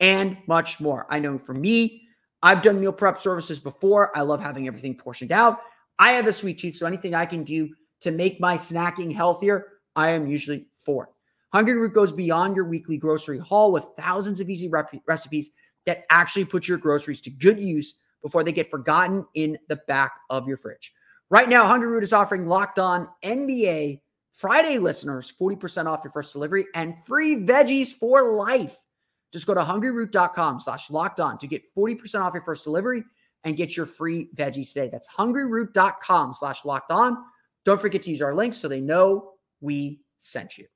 and 0.00 0.38
much 0.48 0.80
more. 0.80 1.06
I 1.10 1.20
know 1.20 1.38
for 1.38 1.54
me, 1.54 2.08
I've 2.42 2.62
done 2.62 2.80
meal 2.80 2.92
prep 2.92 3.20
services 3.20 3.60
before. 3.60 4.16
I 4.16 4.22
love 4.22 4.40
having 4.40 4.66
everything 4.66 4.96
portioned 4.96 5.32
out. 5.32 5.60
I 5.98 6.12
have 6.12 6.26
a 6.26 6.32
sweet 6.32 6.58
tooth, 6.58 6.76
so 6.76 6.86
anything 6.86 7.14
I 7.14 7.26
can 7.26 7.44
do 7.44 7.68
to 8.00 8.10
make 8.10 8.40
my 8.40 8.56
snacking 8.56 9.14
healthier, 9.14 9.66
I 9.94 10.10
am 10.10 10.26
usually 10.26 10.66
for. 10.78 11.10
Hungryroot 11.54 11.94
goes 11.94 12.12
beyond 12.12 12.56
your 12.56 12.66
weekly 12.66 12.98
grocery 12.98 13.38
haul 13.38 13.72
with 13.72 13.84
thousands 13.98 14.40
of 14.40 14.50
easy 14.50 14.68
rep- 14.68 14.92
recipes 15.06 15.50
that 15.86 16.04
actually 16.10 16.44
put 16.44 16.68
your 16.68 16.78
groceries 16.78 17.20
to 17.22 17.30
good 17.30 17.58
use 17.58 17.94
before 18.22 18.44
they 18.44 18.52
get 18.52 18.70
forgotten 18.70 19.24
in 19.34 19.58
the 19.68 19.76
back 19.88 20.12
of 20.30 20.48
your 20.48 20.56
fridge. 20.56 20.92
Right 21.30 21.48
now, 21.48 21.64
Hungryroot 21.64 22.02
is 22.02 22.12
offering 22.12 22.46
locked 22.46 22.78
on 22.78 23.08
NBA 23.24 24.00
Friday 24.32 24.78
listeners 24.78 25.32
40% 25.40 25.86
off 25.86 26.02
your 26.04 26.10
first 26.10 26.32
delivery 26.32 26.66
and 26.74 26.94
free 27.04 27.36
veggies 27.36 27.94
for 27.94 28.32
life. 28.34 28.76
Just 29.32 29.46
go 29.46 29.54
to 29.54 29.62
hungryroot.com 29.62 30.60
slash 30.60 30.90
locked 30.90 31.20
on 31.20 31.38
to 31.38 31.46
get 31.46 31.62
40% 31.74 32.20
off 32.20 32.34
your 32.34 32.42
first 32.42 32.64
delivery 32.64 33.02
and 33.44 33.56
get 33.56 33.76
your 33.76 33.86
free 33.86 34.28
veggies 34.36 34.68
today. 34.68 34.88
That's 34.90 35.08
hungryroot.com 35.08 36.34
slash 36.34 36.64
locked 36.64 36.90
on. 36.90 37.16
Don't 37.64 37.80
forget 37.80 38.02
to 38.02 38.10
use 38.10 38.22
our 38.22 38.34
links 38.34 38.58
so 38.58 38.68
they 38.68 38.80
know 38.80 39.32
we 39.60 40.00
sent 40.18 40.58
you. 40.58 40.66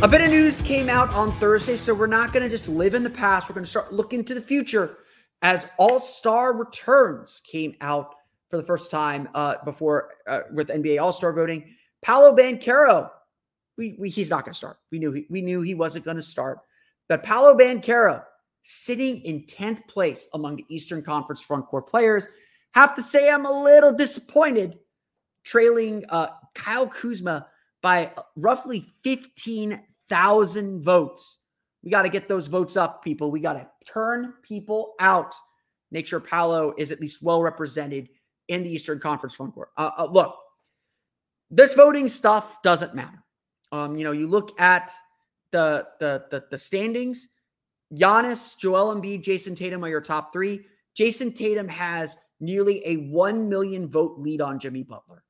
A 0.00 0.06
bit 0.06 0.20
of 0.20 0.30
news 0.30 0.62
came 0.62 0.88
out 0.88 1.12
on 1.12 1.32
Thursday, 1.40 1.76
so 1.76 1.92
we're 1.92 2.06
not 2.06 2.32
going 2.32 2.44
to 2.44 2.48
just 2.48 2.68
live 2.68 2.94
in 2.94 3.02
the 3.02 3.10
past. 3.10 3.48
We're 3.48 3.54
going 3.54 3.64
to 3.64 3.70
start 3.70 3.92
looking 3.92 4.24
to 4.26 4.32
the 4.32 4.40
future 4.40 4.98
as 5.42 5.66
All 5.76 5.98
Star 5.98 6.52
returns 6.52 7.42
came 7.44 7.74
out 7.80 8.14
for 8.48 8.58
the 8.58 8.62
first 8.62 8.92
time 8.92 9.28
uh, 9.34 9.56
before 9.64 10.10
uh, 10.28 10.42
with 10.52 10.68
NBA 10.68 11.02
All 11.02 11.12
Star 11.12 11.32
voting. 11.32 11.74
Paolo 12.00 12.32
Banchero, 12.36 13.10
we, 13.76 13.96
we 13.98 14.08
he's 14.08 14.30
not 14.30 14.44
going 14.44 14.52
to 14.52 14.56
start. 14.56 14.78
We 14.92 15.00
knew 15.00 15.10
he, 15.10 15.26
we 15.30 15.40
knew 15.40 15.62
he 15.62 15.74
wasn't 15.74 16.04
going 16.04 16.16
to 16.16 16.22
start, 16.22 16.60
but 17.08 17.24
Paolo 17.24 17.56
Banchero 17.56 18.22
sitting 18.62 19.20
in 19.22 19.46
tenth 19.46 19.84
place 19.88 20.28
among 20.32 20.54
the 20.54 20.64
Eastern 20.68 21.02
Conference 21.02 21.42
front 21.42 21.66
court 21.66 21.88
players. 21.88 22.28
Have 22.74 22.94
to 22.94 23.02
say, 23.02 23.28
I'm 23.28 23.46
a 23.46 23.62
little 23.64 23.92
disappointed, 23.92 24.78
trailing 25.42 26.04
uh, 26.08 26.28
Kyle 26.54 26.86
Kuzma 26.86 27.48
by 27.82 28.12
roughly 28.36 28.84
15,000 29.02 30.80
votes. 30.80 31.38
We 31.82 31.90
got 31.90 32.02
to 32.02 32.08
get 32.08 32.28
those 32.28 32.48
votes 32.48 32.76
up, 32.76 33.04
people. 33.04 33.30
We 33.30 33.40
got 33.40 33.54
to 33.54 33.68
turn 33.90 34.34
people 34.42 34.94
out. 35.00 35.34
Make 35.90 36.06
sure 36.06 36.20
Paolo 36.20 36.74
is 36.76 36.92
at 36.92 37.00
least 37.00 37.22
well 37.22 37.42
represented 37.42 38.08
in 38.48 38.62
the 38.62 38.70
Eastern 38.70 38.98
Conference 38.98 39.34
front 39.34 39.54
court. 39.54 39.70
Uh, 39.76 39.90
uh, 39.98 40.08
look, 40.10 40.36
this 41.50 41.74
voting 41.74 42.08
stuff 42.08 42.60
doesn't 42.62 42.94
matter. 42.94 43.22
Um, 43.72 43.96
you 43.96 44.04
know, 44.04 44.12
you 44.12 44.26
look 44.26 44.58
at 44.60 44.90
the, 45.50 45.86
the 46.00 46.24
the 46.30 46.44
the 46.50 46.58
standings. 46.58 47.28
Giannis, 47.94 48.58
Joel 48.58 48.94
Embiid, 48.94 49.22
Jayson 49.22 49.54
Tatum 49.54 49.82
are 49.84 49.88
your 49.88 50.00
top 50.02 50.32
three. 50.32 50.60
Jayson 50.94 51.32
Tatum 51.34 51.68
has 51.68 52.16
nearly 52.40 52.86
a 52.86 52.96
one 52.96 53.48
million 53.48 53.88
vote 53.88 54.18
lead 54.18 54.40
on 54.40 54.58
Jimmy 54.58 54.82
Butler. 54.82 55.24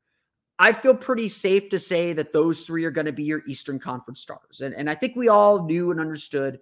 I 0.59 0.73
feel 0.73 0.94
pretty 0.94 1.29
safe 1.29 1.68
to 1.71 1.79
say 1.79 2.12
that 2.14 2.33
those 2.33 2.66
three 2.66 2.85
are 2.85 2.90
going 2.90 3.07
to 3.07 3.12
be 3.12 3.23
your 3.23 3.42
Eastern 3.47 3.79
Conference 3.79 4.21
stars. 4.21 4.61
And, 4.61 4.75
and 4.75 4.90
I 4.90 4.94
think 4.94 5.14
we 5.14 5.29
all 5.29 5.64
knew 5.64 5.90
and 5.92 6.01
understood 6.01 6.59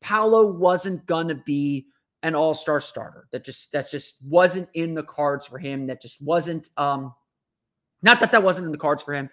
Paolo 0.00 0.46
wasn't 0.46 1.04
gonna 1.06 1.34
be 1.34 1.86
an 2.22 2.34
all-star 2.34 2.80
starter. 2.80 3.26
That 3.32 3.44
just 3.44 3.72
that 3.72 3.90
just 3.90 4.16
wasn't 4.24 4.68
in 4.74 4.94
the 4.94 5.02
cards 5.02 5.46
for 5.46 5.58
him. 5.58 5.86
That 5.86 6.02
just 6.02 6.22
wasn't 6.22 6.70
um 6.76 7.14
not 8.02 8.20
that 8.20 8.32
that 8.32 8.42
wasn't 8.42 8.66
in 8.66 8.72
the 8.72 8.78
cards 8.78 9.02
for 9.02 9.12
him. 9.12 9.30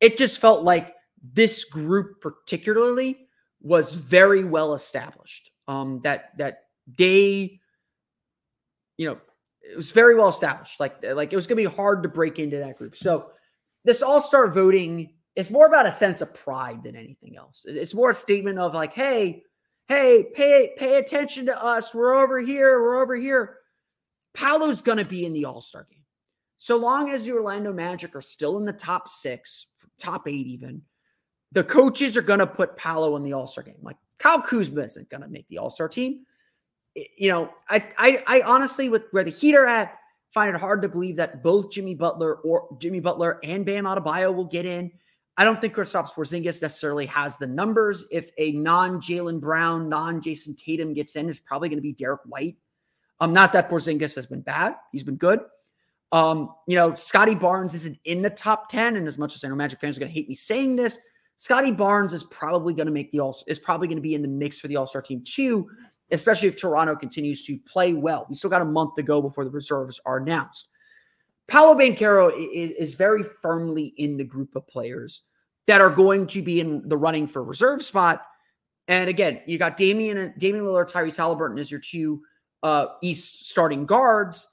It 0.00 0.16
just 0.18 0.40
felt 0.40 0.62
like 0.62 0.94
this 1.32 1.64
group 1.64 2.20
particularly 2.20 3.28
was 3.60 3.94
very 3.94 4.44
well 4.44 4.74
established. 4.74 5.50
Um 5.68 6.00
that 6.04 6.36
that 6.38 6.64
they 6.98 7.60
you 8.96 9.08
know, 9.08 9.18
it 9.62 9.76
was 9.76 9.90
very 9.90 10.14
well 10.14 10.28
established. 10.28 10.78
Like 10.78 11.04
like 11.04 11.32
it 11.32 11.36
was 11.36 11.46
going 11.46 11.60
to 11.60 11.68
be 11.68 11.76
hard 11.76 12.02
to 12.04 12.08
break 12.08 12.38
into 12.38 12.58
that 12.58 12.78
group. 12.78 12.94
So 12.94 13.30
this 13.84 14.02
all-star 14.02 14.50
voting 14.50 15.10
is 15.36 15.50
more 15.50 15.66
about 15.66 15.86
a 15.86 15.92
sense 15.92 16.20
of 16.20 16.34
pride 16.34 16.82
than 16.82 16.96
anything 16.96 17.36
else. 17.36 17.64
It's 17.66 17.94
more 17.94 18.10
a 18.10 18.14
statement 18.14 18.58
of 18.58 18.74
like, 18.74 18.92
hey, 18.92 19.42
hey, 19.88 20.30
pay 20.34 20.74
pay 20.76 20.96
attention 20.96 21.46
to 21.46 21.62
us. 21.62 21.94
We're 21.94 22.14
over 22.14 22.40
here. 22.40 22.82
We're 22.82 23.02
over 23.02 23.16
here. 23.16 23.58
Paolo's 24.32 24.82
going 24.82 24.98
to 24.98 25.04
be 25.04 25.26
in 25.26 25.32
the 25.32 25.44
All 25.44 25.60
Star 25.60 25.86
game. 25.90 26.00
So 26.56 26.76
long 26.76 27.10
as 27.10 27.24
the 27.24 27.32
Orlando 27.32 27.72
Magic 27.72 28.16
are 28.16 28.22
still 28.22 28.56
in 28.58 28.64
the 28.64 28.72
top 28.72 29.08
six, 29.08 29.66
top 29.98 30.26
eight, 30.28 30.46
even, 30.46 30.82
the 31.52 31.64
coaches 31.64 32.16
are 32.16 32.22
going 32.22 32.38
to 32.38 32.46
put 32.46 32.76
Paolo 32.76 33.16
in 33.16 33.22
the 33.22 33.32
All 33.32 33.46
Star 33.46 33.64
game. 33.64 33.76
Like 33.82 33.96
Kyle 34.18 34.40
Kuzma 34.40 34.82
isn't 34.82 35.10
going 35.10 35.22
to 35.22 35.28
make 35.28 35.46
the 35.48 35.58
All 35.58 35.70
Star 35.70 35.88
team. 35.88 36.24
You 36.94 37.28
know, 37.28 37.50
I, 37.68 37.84
I, 37.98 38.24
I 38.26 38.40
honestly, 38.42 38.88
with 38.88 39.02
where 39.10 39.24
the 39.24 39.30
Heat 39.30 39.56
are 39.56 39.66
at, 39.66 39.98
find 40.34 40.54
it 40.54 40.60
hard 40.60 40.82
to 40.82 40.88
believe 40.88 41.16
that 41.16 41.42
both 41.44 41.70
Jimmy 41.70 41.94
Butler 41.94 42.34
or 42.36 42.76
Jimmy 42.80 42.98
Butler 42.98 43.38
and 43.44 43.64
Bam 43.64 43.84
Adebayo 43.84 44.34
will 44.34 44.44
get 44.44 44.66
in. 44.66 44.90
I 45.36 45.44
don't 45.44 45.60
think 45.60 45.74
Kristaps 45.74 46.12
Porzingis 46.12 46.60
necessarily 46.60 47.06
has 47.06 47.38
the 47.38 47.46
numbers. 47.46 48.06
If 48.10 48.30
a 48.38 48.52
non-Jaylen 48.52 49.40
Brown, 49.40 49.88
non-Jayson 49.88 50.56
Tatum 50.56 50.92
gets 50.92 51.16
in, 51.16 51.30
it's 51.30 51.38
probably 51.38 51.68
going 51.68 51.78
to 51.78 51.82
be 51.82 51.92
Derrick 51.92 52.20
White. 52.26 52.56
Um, 53.20 53.32
not 53.32 53.52
that 53.52 53.70
Porzingis 53.70 54.14
has 54.16 54.26
been 54.26 54.42
bad; 54.42 54.74
he's 54.92 55.04
been 55.04 55.16
good. 55.16 55.40
Um, 56.10 56.54
you 56.68 56.76
know, 56.76 56.94
Scottie 56.94 57.34
Barnes 57.34 57.74
isn't 57.74 57.98
in 58.04 58.22
the 58.22 58.30
top 58.30 58.68
ten, 58.68 58.96
and 58.96 59.06
as 59.06 59.18
much 59.18 59.34
as 59.34 59.44
I 59.44 59.48
know 59.48 59.54
Magic 59.54 59.80
fans 59.80 59.96
are 59.96 60.00
going 60.00 60.10
to 60.10 60.14
hate 60.14 60.28
me 60.28 60.34
saying 60.34 60.76
this, 60.76 60.98
Scottie 61.36 61.72
Barnes 61.72 62.12
is 62.12 62.24
probably 62.24 62.74
going 62.74 62.86
to 62.86 62.92
make 62.92 63.10
the 63.12 63.20
all 63.20 63.36
is 63.46 63.58
probably 63.58 63.86
going 63.88 63.96
to 63.96 64.02
be 64.02 64.14
in 64.14 64.22
the 64.22 64.28
mix 64.28 64.60
for 64.60 64.68
the 64.68 64.76
All 64.76 64.86
Star 64.86 65.02
team 65.02 65.22
too, 65.24 65.68
especially 66.10 66.48
if 66.48 66.56
Toronto 66.56 66.94
continues 66.96 67.44
to 67.44 67.58
play 67.58 67.92
well. 67.92 68.26
We 68.28 68.36
still 68.36 68.50
got 68.50 68.62
a 68.62 68.66
month 68.66 68.94
to 68.94 69.02
go 69.02 69.22
before 69.22 69.44
the 69.44 69.50
reserves 69.50 70.00
are 70.06 70.18
announced. 70.18 70.68
Paolo 71.48 71.74
Banchero 71.74 72.32
is, 72.34 72.94
very 72.94 73.22
firmly 73.22 73.92
in 73.98 74.16
the 74.16 74.24
group 74.24 74.56
of 74.56 74.66
players 74.66 75.22
that 75.66 75.80
are 75.80 75.90
going 75.90 76.26
to 76.28 76.42
be 76.42 76.60
in 76.60 76.88
the 76.88 76.96
running 76.96 77.26
for 77.26 77.44
reserve 77.44 77.82
spot. 77.82 78.22
And 78.88 79.08
again, 79.10 79.40
you 79.46 79.58
got 79.58 79.76
Damian 79.76 80.34
Damian 80.38 80.64
Lillard, 80.64 80.90
Tyrese 80.90 81.16
Haliburton 81.16 81.58
as 81.58 81.70
your 81.70 81.80
two 81.80 82.22
uh, 82.62 82.86
East 83.02 83.50
starting 83.50 83.86
guards. 83.86 84.48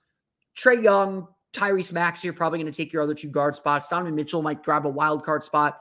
Trae 0.57 0.81
Young, 0.83 1.27
Tyrese 1.53 1.93
Maxey, 1.93 2.27
you're 2.27 2.33
probably 2.33 2.59
going 2.59 2.71
to 2.71 2.75
take 2.75 2.91
your 2.91 3.01
other 3.01 3.13
two 3.13 3.29
guard 3.29 3.55
spots. 3.55 3.87
Donovan 3.87 4.15
Mitchell 4.15 4.41
might 4.41 4.63
grab 4.63 4.85
a 4.85 4.89
wild 4.89 5.23
card 5.23 5.43
spot. 5.43 5.79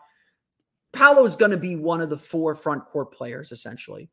Paolo 0.92 1.24
is 1.24 1.36
going 1.36 1.52
to 1.52 1.56
be 1.56 1.76
one 1.76 2.00
of 2.00 2.10
the 2.10 2.16
four 2.16 2.54
front 2.54 2.84
court 2.84 3.12
players, 3.12 3.52
essentially, 3.52 4.08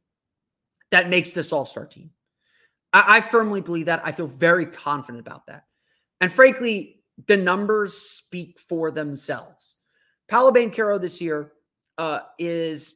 that 0.92 1.10
makes 1.10 1.32
this 1.32 1.52
all 1.52 1.66
star 1.66 1.86
team. 1.86 2.12
I, 2.94 3.18
I 3.18 3.22
firmly 3.22 3.62
believe 3.62 3.88
that. 3.88 4.02
I 4.04 4.12
feel 4.12 4.28
very 4.28 4.66
confident 4.66 5.26
about 5.26 5.48
that. 5.48 5.66
And 6.22 6.32
frankly, 6.32 7.02
the 7.28 7.38
numbers 7.38 7.96
speak 7.96 8.60
for 8.60 8.92
themselves. 8.92 9.76
Paolo 10.28 10.52
Banchero 10.52 11.00
this 11.00 11.22
year 11.22 11.54
uh, 11.98 12.20
is 12.38 12.96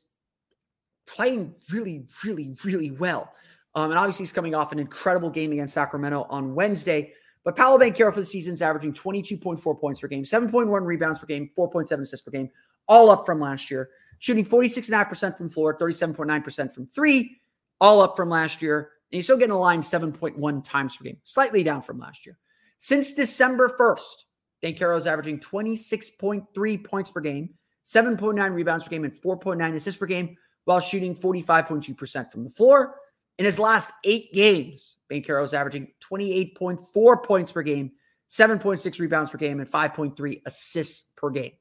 playing 1.07 1.55
really, 1.71 2.07
really, 2.23 2.55
really 2.63 2.91
well. 2.91 3.31
Um, 3.73 3.91
and 3.91 3.99
obviously, 3.99 4.23
he's 4.23 4.33
coming 4.33 4.53
off 4.53 4.71
an 4.71 4.79
incredible 4.79 5.29
game 5.29 5.51
against 5.51 5.73
Sacramento 5.73 6.27
on 6.29 6.55
Wednesday. 6.55 7.13
But 7.43 7.55
Paolo 7.55 7.79
Banchero 7.79 8.13
for 8.13 8.19
the 8.19 8.25
season 8.25 8.53
is 8.53 8.61
averaging 8.61 8.93
22.4 8.93 9.79
points 9.79 10.01
per 10.01 10.07
game, 10.07 10.23
7.1 10.23 10.85
rebounds 10.85 11.19
per 11.19 11.25
game, 11.25 11.49
4.7 11.57 12.01
assists 12.01 12.21
per 12.21 12.31
game, 12.31 12.49
all 12.87 13.09
up 13.09 13.25
from 13.25 13.39
last 13.39 13.71
year. 13.71 13.89
Shooting 14.19 14.45
46.5% 14.45 15.35
from 15.35 15.49
floor, 15.49 15.77
37.9% 15.79 16.73
from 16.73 16.85
three, 16.85 17.40
all 17.81 18.01
up 18.01 18.15
from 18.15 18.29
last 18.29 18.61
year. 18.61 18.91
And 19.11 19.17
he's 19.17 19.25
still 19.25 19.37
getting 19.37 19.51
a 19.51 19.59
line 19.59 19.81
7.1 19.81 20.63
times 20.63 20.95
per 20.95 21.03
game, 21.03 21.17
slightly 21.25 21.63
down 21.63 21.81
from 21.81 21.99
last 21.99 22.25
year. 22.25 22.37
Since 22.77 23.13
December 23.13 23.67
1st, 23.67 24.25
Banchero 24.63 24.97
is 24.97 25.07
averaging 25.07 25.39
26.3 25.39 26.85
points 26.85 27.09
per 27.09 27.19
game, 27.19 27.49
7.9 27.85 28.53
rebounds 28.53 28.85
per 28.85 28.91
game, 28.91 29.03
and 29.03 29.13
4.9 29.13 29.75
assists 29.75 29.99
per 29.99 30.05
game 30.05 30.37
while 30.65 30.79
shooting 30.79 31.15
45.2% 31.15 32.31
from 32.31 32.43
the 32.43 32.49
floor. 32.49 32.95
In 33.37 33.45
his 33.45 33.59
last 33.59 33.91
eight 34.03 34.31
games, 34.33 34.97
Banchero 35.11 35.43
is 35.43 35.53
averaging 35.53 35.87
28.4 36.09 37.23
points 37.23 37.51
per 37.51 37.63
game, 37.63 37.91
7.6 38.29 38.99
rebounds 38.99 39.31
per 39.31 39.37
game, 39.37 39.59
and 39.59 39.69
5.3 39.69 40.41
assists 40.45 41.09
per 41.15 41.31
game. 41.31 41.51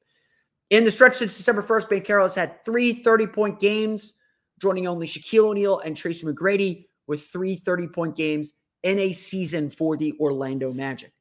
In 0.69 0.85
the 0.85 0.91
stretch 0.91 1.17
since 1.17 1.35
December 1.35 1.63
1st, 1.63 1.89
Banchero 1.89 2.21
has 2.21 2.35
had 2.35 2.63
three 2.63 2.93
30 2.93 3.27
point 3.27 3.59
games, 3.59 4.13
joining 4.61 4.87
only 4.87 5.07
Shaquille 5.07 5.49
O'Neal 5.49 5.79
and 5.79 5.97
Tracy 5.97 6.25
McGrady 6.25 6.85
with 7.07 7.23
three 7.27 7.55
30 7.55 7.87
point 7.87 8.15
games 8.15 8.53
in 8.83 8.99
a 8.99 9.11
season 9.11 9.69
for 9.69 9.97
the 9.97 10.13
Orlando 10.19 10.71
Magic. 10.71 11.11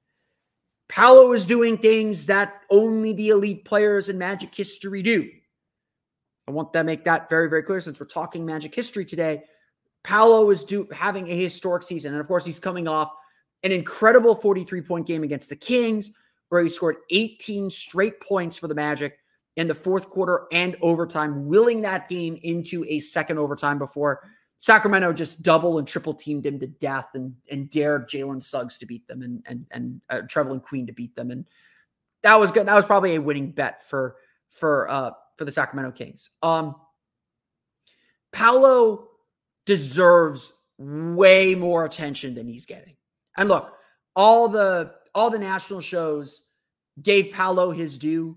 Paolo 0.88 1.32
is 1.32 1.46
doing 1.46 1.78
things 1.78 2.26
that 2.26 2.62
only 2.68 3.12
the 3.12 3.28
elite 3.28 3.64
players 3.64 4.08
in 4.08 4.18
Magic 4.18 4.54
history 4.54 5.02
do. 5.02 5.30
I 6.48 6.50
want 6.50 6.72
to 6.72 6.82
make 6.82 7.04
that 7.04 7.30
very, 7.30 7.48
very 7.48 7.62
clear 7.62 7.80
since 7.80 8.00
we're 8.00 8.06
talking 8.06 8.44
Magic 8.44 8.74
history 8.74 9.04
today. 9.04 9.44
Paolo 10.02 10.50
is 10.50 10.64
do, 10.64 10.88
having 10.92 11.30
a 11.30 11.34
historic 11.36 11.84
season. 11.84 12.12
And 12.12 12.20
of 12.20 12.26
course, 12.26 12.44
he's 12.44 12.58
coming 12.58 12.88
off 12.88 13.12
an 13.62 13.70
incredible 13.70 14.34
43 14.34 14.80
point 14.80 15.06
game 15.06 15.22
against 15.22 15.48
the 15.48 15.56
Kings, 15.56 16.10
where 16.48 16.62
he 16.62 16.68
scored 16.68 16.96
18 17.10 17.70
straight 17.70 18.20
points 18.20 18.58
for 18.58 18.66
the 18.66 18.74
Magic 18.74 19.19
in 19.56 19.68
the 19.68 19.74
fourth 19.74 20.08
quarter 20.08 20.46
and 20.52 20.76
overtime, 20.80 21.46
willing 21.46 21.82
that 21.82 22.08
game 22.08 22.38
into 22.42 22.84
a 22.88 22.98
second 23.00 23.38
overtime 23.38 23.78
before 23.78 24.22
Sacramento 24.60 25.14
just 25.14 25.42
double 25.42 25.78
and 25.78 25.88
triple 25.88 26.12
teamed 26.12 26.44
him 26.44 26.58
to 26.60 26.66
death 26.66 27.08
and 27.14 27.34
and 27.50 27.70
dared 27.70 28.08
Jalen 28.08 28.42
Suggs 28.42 28.76
to 28.78 28.86
beat 28.86 29.08
them 29.08 29.22
and 29.22 29.42
and 29.46 29.66
and 29.70 30.00
uh, 30.10 30.20
Trevelin 30.26 30.62
Queen 30.62 30.86
to 30.86 30.92
beat 30.92 31.16
them 31.16 31.30
and 31.30 31.46
that 32.22 32.38
was 32.38 32.52
good. 32.52 32.66
That 32.66 32.74
was 32.74 32.84
probably 32.84 33.14
a 33.14 33.20
winning 33.20 33.52
bet 33.52 33.82
for 33.82 34.16
for 34.50 34.90
uh 34.90 35.12
for 35.38 35.46
the 35.46 35.50
Sacramento 35.50 35.92
Kings. 35.92 36.28
Um 36.42 36.76
Paolo 38.32 39.08
deserves 39.64 40.52
way 40.78 41.54
more 41.54 41.86
attention 41.86 42.34
than 42.34 42.46
he's 42.46 42.66
getting. 42.66 42.96
And 43.38 43.48
look, 43.48 43.74
all 44.14 44.46
the 44.46 44.92
all 45.14 45.30
the 45.30 45.38
national 45.38 45.80
shows 45.80 46.44
gave 47.00 47.32
Paolo 47.32 47.70
his 47.70 47.96
due. 47.96 48.36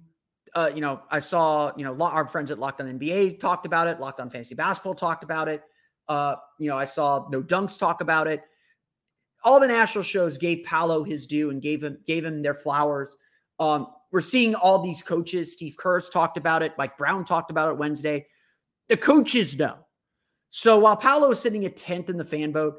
Uh, 0.56 0.72
you 0.74 0.82
know, 0.82 1.02
I 1.10 1.20
saw, 1.20 1.72
you 1.76 1.84
know, 1.84 2.00
our 2.02 2.28
friends 2.28 2.52
at 2.52 2.60
Locked 2.60 2.82
On 2.82 3.00
NBA 3.00 3.40
talked 3.40 3.66
about 3.66 3.88
it. 3.88 4.00
Locked 4.00 4.20
On 4.20 4.30
Fantasy 4.30 4.56
Basketball 4.56 4.94
talked 4.94 5.24
about 5.24 5.48
it. 5.48 5.64
Uh, 6.08 6.36
you 6.60 6.68
know, 6.68 6.78
I 6.78 6.86
saw 6.86 7.28
No 7.32 7.42
Dunks 7.42 7.78
talk 7.80 8.02
about 8.02 8.28
it. 8.28 8.44
All 9.44 9.60
the 9.60 9.68
national 9.68 10.04
shows 10.04 10.38
gave 10.38 10.64
Paolo 10.64 11.04
his 11.04 11.28
due 11.28 11.50
and 11.50 11.62
gave 11.62 11.84
him 11.84 11.98
gave 12.06 12.24
him 12.24 12.42
their 12.42 12.54
flowers. 12.54 13.18
Um, 13.60 13.88
we're 14.12 14.22
seeing 14.22 14.54
all 14.54 14.80
these 14.80 15.02
coaches. 15.02 15.54
Steve 15.54 15.76
Kerr's 15.76 16.08
talked 16.08 16.38
about 16.38 16.62
it. 16.62 16.74
Mike 16.78 16.98
Brown 16.98 17.26
talked 17.26 17.50
about 17.50 17.70
it 17.70 17.78
Wednesday. 17.78 18.28
The 18.90 18.98
coaches 18.98 19.58
know. 19.58 19.78
So 20.52 20.78
while 20.78 20.96
Paolo 20.96 21.32
is 21.32 21.40
sitting 21.40 21.66
at 21.66 21.76
10th 21.76 22.10
in 22.10 22.18
the 22.18 22.24
fan 22.24 22.54
vote, 22.54 22.76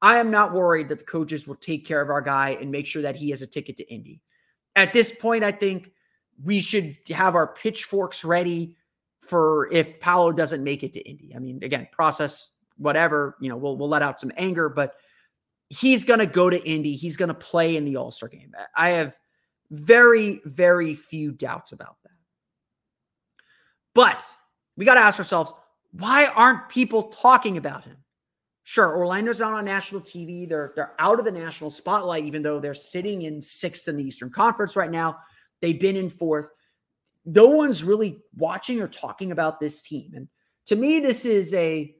I 0.00 0.16
am 0.16 0.30
not 0.30 0.54
worried 0.54 0.88
that 0.88 1.00
the 1.00 1.04
coaches 1.04 1.46
will 1.46 1.56
take 1.56 1.84
care 1.84 2.00
of 2.00 2.08
our 2.08 2.22
guy 2.22 2.56
and 2.58 2.70
make 2.70 2.86
sure 2.86 3.02
that 3.02 3.16
he 3.16 3.30
has 3.30 3.42
a 3.42 3.46
ticket 3.46 3.76
to 3.76 3.92
Indy. 3.92 4.22
At 4.76 4.94
this 4.94 5.12
point, 5.12 5.44
I 5.44 5.52
think 5.52 5.90
we 6.42 6.60
should 6.60 6.96
have 7.10 7.34
our 7.34 7.46
pitchforks 7.54 8.24
ready 8.24 8.76
for 9.20 9.68
if 9.72 10.00
Paolo 10.00 10.32
doesn't 10.32 10.62
make 10.62 10.82
it 10.82 10.92
to 10.94 11.00
Indy. 11.00 11.34
I 11.34 11.38
mean, 11.38 11.62
again, 11.62 11.88
process 11.92 12.50
whatever, 12.76 13.36
you 13.40 13.48
know, 13.48 13.56
we'll 13.56 13.76
we'll 13.76 13.88
let 13.88 14.02
out 14.02 14.20
some 14.20 14.32
anger, 14.36 14.68
but 14.68 14.94
he's 15.68 16.04
going 16.04 16.20
to 16.20 16.26
go 16.26 16.48
to 16.48 16.62
Indy. 16.66 16.94
He's 16.94 17.16
going 17.16 17.28
to 17.28 17.34
play 17.34 17.76
in 17.76 17.84
the 17.84 17.96
All-Star 17.96 18.28
game. 18.28 18.52
I 18.76 18.90
have 18.90 19.18
very 19.70 20.40
very 20.44 20.94
few 20.94 21.32
doubts 21.32 21.72
about 21.72 21.96
that. 22.04 22.12
But 23.94 24.24
we 24.76 24.84
got 24.84 24.94
to 24.94 25.00
ask 25.00 25.18
ourselves, 25.18 25.52
why 25.92 26.26
aren't 26.26 26.68
people 26.68 27.04
talking 27.04 27.56
about 27.56 27.84
him? 27.84 27.96
Sure, 28.62 28.96
Orlando's 28.96 29.40
not 29.40 29.54
on 29.54 29.64
national 29.64 30.02
TV. 30.02 30.48
They're 30.48 30.72
they're 30.76 30.94
out 30.98 31.18
of 31.18 31.24
the 31.24 31.32
national 31.32 31.70
spotlight 31.70 32.24
even 32.24 32.42
though 32.42 32.60
they're 32.60 32.74
sitting 32.74 33.22
in 33.22 33.40
6th 33.40 33.88
in 33.88 33.96
the 33.96 34.04
Eastern 34.04 34.30
Conference 34.30 34.76
right 34.76 34.90
now. 34.90 35.18
They've 35.60 35.78
been 35.78 35.96
in 35.96 36.10
4th. 36.10 36.48
No 37.24 37.48
one's 37.48 37.84
really 37.84 38.20
watching 38.36 38.80
or 38.80 38.88
talking 38.88 39.32
about 39.32 39.60
this 39.60 39.82
team. 39.82 40.12
And 40.14 40.28
to 40.66 40.76
me 40.76 41.00
this 41.00 41.24
is 41.24 41.52
a 41.54 41.94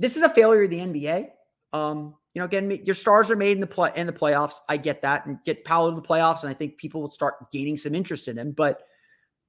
this 0.00 0.16
is 0.16 0.22
a 0.22 0.30
failure 0.30 0.64
of 0.64 0.70
the 0.70 0.78
NBA. 0.78 1.28
Um, 1.74 2.14
you 2.34 2.40
know, 2.40 2.46
again, 2.46 2.70
your 2.84 2.94
stars 2.94 3.30
are 3.30 3.36
made 3.36 3.52
in 3.52 3.60
the 3.60 3.66
play 3.66 3.92
in 3.94 4.06
the 4.06 4.12
playoffs. 4.12 4.56
I 4.68 4.76
get 4.76 5.02
that, 5.02 5.26
and 5.26 5.38
get 5.44 5.64
Paolo 5.64 5.90
to 5.90 6.00
the 6.00 6.06
playoffs, 6.06 6.42
and 6.42 6.50
I 6.50 6.54
think 6.54 6.78
people 6.78 7.02
will 7.02 7.10
start 7.10 7.50
gaining 7.50 7.76
some 7.76 7.94
interest 7.94 8.28
in 8.28 8.38
him. 8.38 8.52
But 8.52 8.82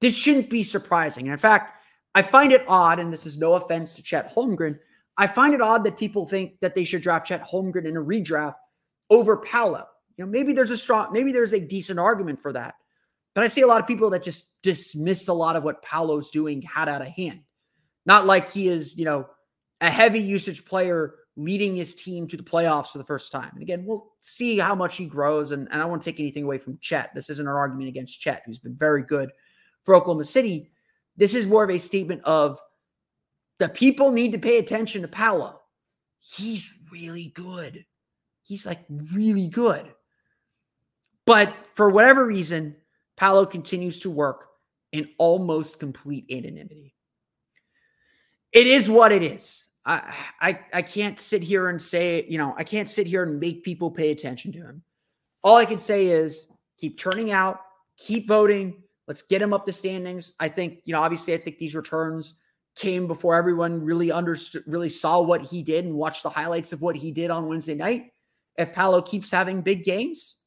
this 0.02 0.16
shouldn't 0.16 0.50
be 0.50 0.64
surprising. 0.64 1.26
And 1.26 1.34
in 1.34 1.40
fact, 1.40 1.84
I 2.16 2.22
find 2.22 2.52
it 2.52 2.66
odd, 2.68 3.00
and 3.00 3.14
this 3.14 3.26
is 3.26 3.38
no 3.38 3.54
offense 3.54 3.94
to 3.94 4.04
Chet 4.04 4.36
Holmgren. 4.36 4.78
I 5.18 5.28
find 5.28 5.54
it 5.54 5.62
odd 5.62 5.84
that 5.86 5.98
people 5.98 6.26
think 6.26 6.60
that 6.62 6.76
they 6.76 6.84
should 6.84 7.02
draft 7.02 7.28
Chet 7.28 7.48
Holmgren 7.48 7.86
in 7.86 7.96
a 7.96 8.02
redraft 8.02 8.56
over 9.10 9.38
Paolo. 9.38 9.86
You 10.18 10.26
know, 10.26 10.32
maybe 10.32 10.52
there's 10.52 10.72
a 10.72 10.78
strong, 10.78 11.14
maybe 11.14 11.32
there's 11.32 11.54
a 11.54 11.60
decent 11.60 12.00
argument 12.00 12.42
for 12.42 12.52
that. 12.54 12.76
But 13.34 13.44
I 13.44 13.48
see 13.48 13.62
a 13.62 13.68
lot 13.68 13.80
of 13.80 13.88
people 13.88 14.10
that 14.10 14.24
just 14.24 14.62
dismiss 14.62 15.28
a 15.28 15.34
lot 15.34 15.56
of 15.56 15.64
what 15.64 15.82
Paolo's 15.82 16.32
doing 16.32 16.62
had 16.62 16.90
out 16.90 17.02
of 17.02 17.08
hand. 17.08 17.42
Not 18.06 18.26
like 18.26 18.50
he 18.50 18.68
is, 18.68 18.98
you 18.98 19.06
know, 19.06 19.28
a 19.80 19.90
heavy 19.90 20.20
usage 20.20 20.66
player 20.66 21.16
leading 21.38 21.76
his 21.76 21.96
team 21.96 22.28
to 22.28 22.38
the 22.38 22.44
playoffs 22.44 22.88
for 22.88 22.98
the 22.98 23.06
first 23.06 23.32
time. 23.32 23.52
And 23.54 23.62
again, 23.62 23.86
we'll 23.86 24.12
see 24.20 24.58
how 24.58 24.76
much 24.76 24.98
he 24.98 25.06
grows. 25.06 25.52
And, 25.52 25.68
and 25.72 25.82
I 25.82 25.86
to 25.86 26.00
take 26.00 26.20
anything 26.20 26.44
away 26.44 26.58
from 26.58 26.78
Chet. 26.82 27.12
This 27.16 27.30
isn't 27.30 27.48
an 27.48 27.54
argument 27.54 27.88
against 27.88 28.20
Chet, 28.20 28.44
who's 28.46 28.60
been 28.60 28.76
very 28.76 29.04
good 29.04 29.32
for 29.84 29.96
Oklahoma 29.96 30.26
City. 30.26 30.72
This 31.16 31.34
is 31.34 31.48
more 31.48 31.64
of 31.64 31.70
a 31.70 31.78
statement 31.78 32.24
of 32.26 32.60
the 33.60 33.70
people 33.70 34.12
need 34.12 34.34
to 34.34 34.40
pay 34.40 34.58
attention 34.58 35.04
to 35.04 35.08
Paolo. 35.08 35.62
He's 36.20 36.80
really 36.92 37.32
good. 37.36 37.86
He's 38.44 38.66
like 38.66 38.84
really 38.90 39.48
good. 39.48 39.94
But 41.26 41.54
for 41.76 41.90
whatever 41.90 42.26
reason, 42.26 42.76
Paolo 43.22 43.46
continues 43.46 44.00
to 44.00 44.10
work 44.10 44.48
in 44.92 45.08
almost 45.20 45.80
complete 45.80 46.26
anonymity. 46.32 46.96
It 48.52 48.66
is 48.66 48.90
what 48.90 49.12
it 49.12 49.22
is. 49.22 49.68
I, 49.86 50.12
I 50.42 50.60
I 50.74 50.82
can't 50.82 51.20
sit 51.20 51.44
here 51.44 51.70
and 51.70 51.80
say, 51.80 52.26
you 52.28 52.40
know, 52.40 52.56
I 52.58 52.64
can't 52.64 52.90
sit 52.90 53.06
here 53.06 53.22
and 53.22 53.40
make 53.40 53.64
people 53.64 53.92
pay 53.92 54.10
attention 54.10 54.52
to 54.54 54.60
him. 54.60 54.82
All 55.44 55.56
I 55.56 55.66
can 55.66 55.78
say 55.78 56.08
is 56.08 56.48
keep 56.80 56.98
turning 56.98 57.32
out, 57.32 57.62
keep 57.96 58.28
voting. 58.28 58.82
Let's 59.08 59.22
get 59.22 59.40
him 59.40 59.54
up 59.54 59.68
the 59.68 59.74
standings. 59.74 60.34
I 60.40 60.50
think, 60.50 60.80
you 60.86 60.94
know, 60.94 61.02
obviously, 61.02 61.36
I 61.36 61.38
think 61.38 61.60
these 61.60 61.76
returns 61.76 62.40
came 62.76 63.06
before 63.06 63.36
everyone 63.36 63.86
really 63.86 64.12
understood, 64.12 64.64
really 64.66 64.90
saw 64.90 65.22
what 65.22 65.44
he 65.44 65.62
did 65.62 65.86
and 65.86 65.94
watched 65.94 66.24
the 66.24 66.30
highlights 66.30 66.74
of 66.74 66.82
what 66.82 66.96
he 66.96 67.12
did 67.12 67.30
on 67.30 67.48
Wednesday 67.48 67.76
night. 67.76 68.14
If 68.58 68.74
Paolo 68.74 69.04
keeps 69.04 69.30
having 69.30 69.62
big 69.62 69.84
games, 69.84 70.38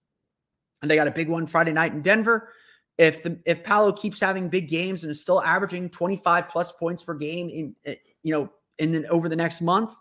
and 0.83 0.91
they 0.91 0.97
got 0.97 1.09
a 1.09 1.13
big 1.13 1.31
one 1.31 1.47
Friday 1.47 1.73
night 1.73 1.95
in 1.95 2.03
Denver. 2.03 2.51
If 2.97 3.23
the 3.23 3.39
if 3.45 3.65
Paolo 3.65 3.93
keeps 3.93 4.21
having 4.21 4.49
big 4.49 4.69
games 4.69 5.03
and 5.03 5.11
is 5.11 5.21
still 5.21 5.43
averaging 5.43 5.91
25 5.91 6.49
plus 6.49 6.73
points 6.73 7.03
per 7.03 7.15
game 7.15 7.49
in 7.49 7.77
eh, 7.85 7.97
you 8.23 8.33
know 8.33 8.51
in 8.79 8.93
the, 8.93 9.09
over 9.09 9.29
the 9.29 9.37
next 9.37 9.61
month, 9.61 9.93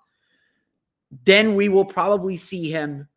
then 1.26 1.56
we 1.56 1.70
will 1.70 1.86
probably 1.86 2.38
see 2.38 2.70
him 2.70 3.08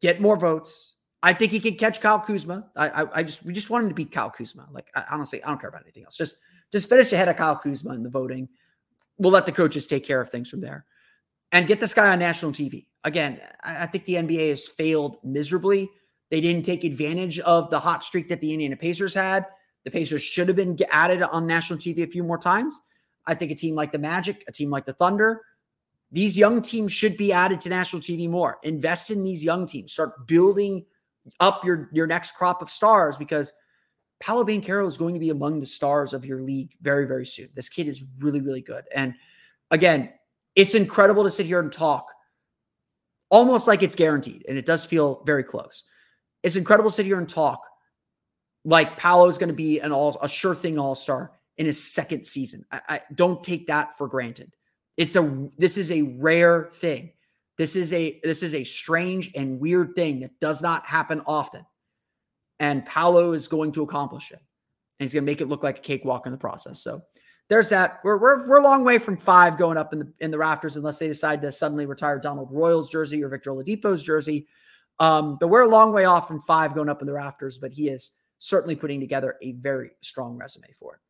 get 0.00 0.20
more 0.20 0.36
votes. 0.36 0.96
I 1.22 1.32
think 1.32 1.52
he 1.52 1.60
can 1.60 1.74
catch 1.74 2.00
Kyle 2.00 2.18
Kuzma. 2.18 2.70
I, 2.76 2.88
I, 2.88 3.18
I 3.18 3.22
just 3.22 3.44
we 3.44 3.52
just 3.52 3.70
want 3.70 3.84
him 3.84 3.90
to 3.90 3.94
beat 3.94 4.10
Kyle 4.10 4.30
Kuzma. 4.30 4.68
Like 4.72 4.90
I, 4.94 5.04
honestly, 5.10 5.42
I 5.44 5.48
don't 5.48 5.60
care 5.60 5.68
about 5.68 5.82
anything 5.82 6.04
else. 6.04 6.16
Just 6.16 6.38
just 6.72 6.88
finish 6.88 7.12
ahead 7.12 7.28
of 7.28 7.36
Kyle 7.36 7.56
Kuzma 7.56 7.94
in 7.94 8.02
the 8.02 8.10
voting. 8.10 8.48
We'll 9.18 9.32
let 9.32 9.46
the 9.46 9.52
coaches 9.52 9.86
take 9.86 10.04
care 10.04 10.20
of 10.20 10.30
things 10.30 10.48
from 10.48 10.60
there, 10.60 10.86
and 11.52 11.66
get 11.66 11.78
this 11.80 11.94
guy 11.94 12.10
on 12.10 12.18
national 12.18 12.52
TV. 12.52 12.86
Again, 13.04 13.40
I, 13.62 13.82
I 13.82 13.86
think 13.86 14.06
the 14.06 14.14
NBA 14.14 14.48
has 14.48 14.66
failed 14.66 15.18
miserably. 15.22 15.90
They 16.30 16.40
didn't 16.40 16.64
take 16.64 16.84
advantage 16.84 17.38
of 17.40 17.70
the 17.70 17.80
hot 17.80 18.04
streak 18.04 18.28
that 18.28 18.40
the 18.40 18.52
Indiana 18.52 18.76
Pacers 18.76 19.14
had. 19.14 19.46
The 19.84 19.90
Pacers 19.90 20.22
should 20.22 20.48
have 20.48 20.56
been 20.56 20.78
added 20.90 21.22
on 21.22 21.46
national 21.46 21.78
TV 21.78 22.04
a 22.04 22.06
few 22.06 22.22
more 22.22 22.38
times. 22.38 22.80
I 23.26 23.34
think 23.34 23.50
a 23.50 23.54
team 23.54 23.74
like 23.74 23.92
the 23.92 23.98
Magic, 23.98 24.44
a 24.46 24.52
team 24.52 24.70
like 24.70 24.86
the 24.86 24.92
Thunder, 24.92 25.42
these 26.12 26.36
young 26.36 26.60
teams 26.60 26.92
should 26.92 27.16
be 27.16 27.32
added 27.32 27.60
to 27.62 27.68
national 27.68 28.02
TV 28.02 28.28
more. 28.28 28.58
Invest 28.62 29.10
in 29.10 29.22
these 29.22 29.44
young 29.44 29.66
teams. 29.66 29.92
Start 29.92 30.26
building 30.26 30.84
up 31.38 31.64
your 31.64 31.88
your 31.92 32.06
next 32.06 32.32
crop 32.32 32.62
of 32.62 32.70
stars 32.70 33.16
because 33.16 33.52
Paolo 34.20 34.44
Banchero 34.44 34.86
is 34.86 34.96
going 34.96 35.14
to 35.14 35.20
be 35.20 35.30
among 35.30 35.60
the 35.60 35.66
stars 35.66 36.12
of 36.12 36.24
your 36.24 36.42
league 36.42 36.74
very 36.80 37.06
very 37.06 37.26
soon. 37.26 37.48
This 37.54 37.68
kid 37.68 37.86
is 37.86 38.04
really 38.18 38.40
really 38.40 38.60
good. 38.60 38.84
And 38.94 39.14
again, 39.70 40.10
it's 40.56 40.74
incredible 40.74 41.22
to 41.24 41.30
sit 41.30 41.46
here 41.46 41.60
and 41.60 41.72
talk 41.72 42.06
almost 43.28 43.68
like 43.68 43.82
it's 43.82 43.94
guaranteed 43.94 44.44
and 44.48 44.58
it 44.58 44.66
does 44.66 44.84
feel 44.84 45.22
very 45.24 45.44
close. 45.44 45.84
It's 46.42 46.56
incredible 46.56 46.90
to 46.90 46.96
sit 46.96 47.06
here 47.06 47.18
and 47.18 47.28
talk 47.28 47.62
like 48.64 48.96
Paolo 48.96 49.28
is 49.28 49.38
going 49.38 49.48
to 49.48 49.54
be 49.54 49.80
an 49.80 49.92
all 49.92 50.18
a 50.22 50.28
sure 50.28 50.54
thing 50.54 50.78
all-star 50.78 51.32
in 51.56 51.66
his 51.66 51.82
second 51.82 52.24
season. 52.26 52.64
I, 52.70 52.80
I 52.88 53.00
don't 53.14 53.42
take 53.42 53.66
that 53.68 53.96
for 53.96 54.08
granted. 54.08 54.54
It's 54.96 55.16
a 55.16 55.48
this 55.56 55.78
is 55.78 55.90
a 55.90 56.02
rare 56.02 56.68
thing. 56.72 57.12
This 57.56 57.76
is 57.76 57.92
a 57.92 58.20
this 58.22 58.42
is 58.42 58.54
a 58.54 58.64
strange 58.64 59.30
and 59.34 59.60
weird 59.60 59.94
thing 59.94 60.20
that 60.20 60.38
does 60.40 60.62
not 60.62 60.86
happen 60.86 61.22
often. 61.26 61.64
And 62.58 62.84
Paolo 62.84 63.32
is 63.32 63.48
going 63.48 63.72
to 63.72 63.82
accomplish 63.82 64.30
it. 64.30 64.40
And 64.98 65.06
he's 65.06 65.14
going 65.14 65.24
to 65.24 65.30
make 65.30 65.40
it 65.40 65.48
look 65.48 65.62
like 65.62 65.78
a 65.78 65.82
cakewalk 65.82 66.26
in 66.26 66.32
the 66.32 66.38
process. 66.38 66.82
So 66.82 67.02
there's 67.48 67.70
that. 67.70 68.00
We're, 68.04 68.18
we're, 68.18 68.46
we're 68.46 68.58
a 68.58 68.62
long 68.62 68.84
way 68.84 68.98
from 68.98 69.16
five 69.16 69.56
going 69.56 69.78
up 69.78 69.94
in 69.94 69.98
the 70.00 70.12
in 70.20 70.30
the 70.30 70.38
rafters 70.38 70.76
unless 70.76 70.98
they 70.98 71.08
decide 71.08 71.40
to 71.42 71.50
suddenly 71.52 71.86
retire 71.86 72.18
Donald 72.18 72.48
Royal's 72.50 72.90
jersey 72.90 73.24
or 73.24 73.28
Victor 73.28 73.52
Oladipo's 73.52 74.02
jersey. 74.02 74.46
Um, 75.00 75.38
but 75.40 75.48
we're 75.48 75.62
a 75.62 75.68
long 75.68 75.92
way 75.92 76.04
off 76.04 76.28
from 76.28 76.40
five 76.42 76.74
going 76.74 76.88
up 76.88 77.00
in 77.00 77.06
the 77.06 77.12
rafters, 77.12 77.58
but 77.58 77.72
he 77.72 77.88
is 77.88 78.12
certainly 78.38 78.76
putting 78.76 79.00
together 79.00 79.36
a 79.42 79.52
very 79.52 79.90
strong 80.00 80.36
resume 80.36 80.68
for 80.78 80.94
it. 80.94 81.00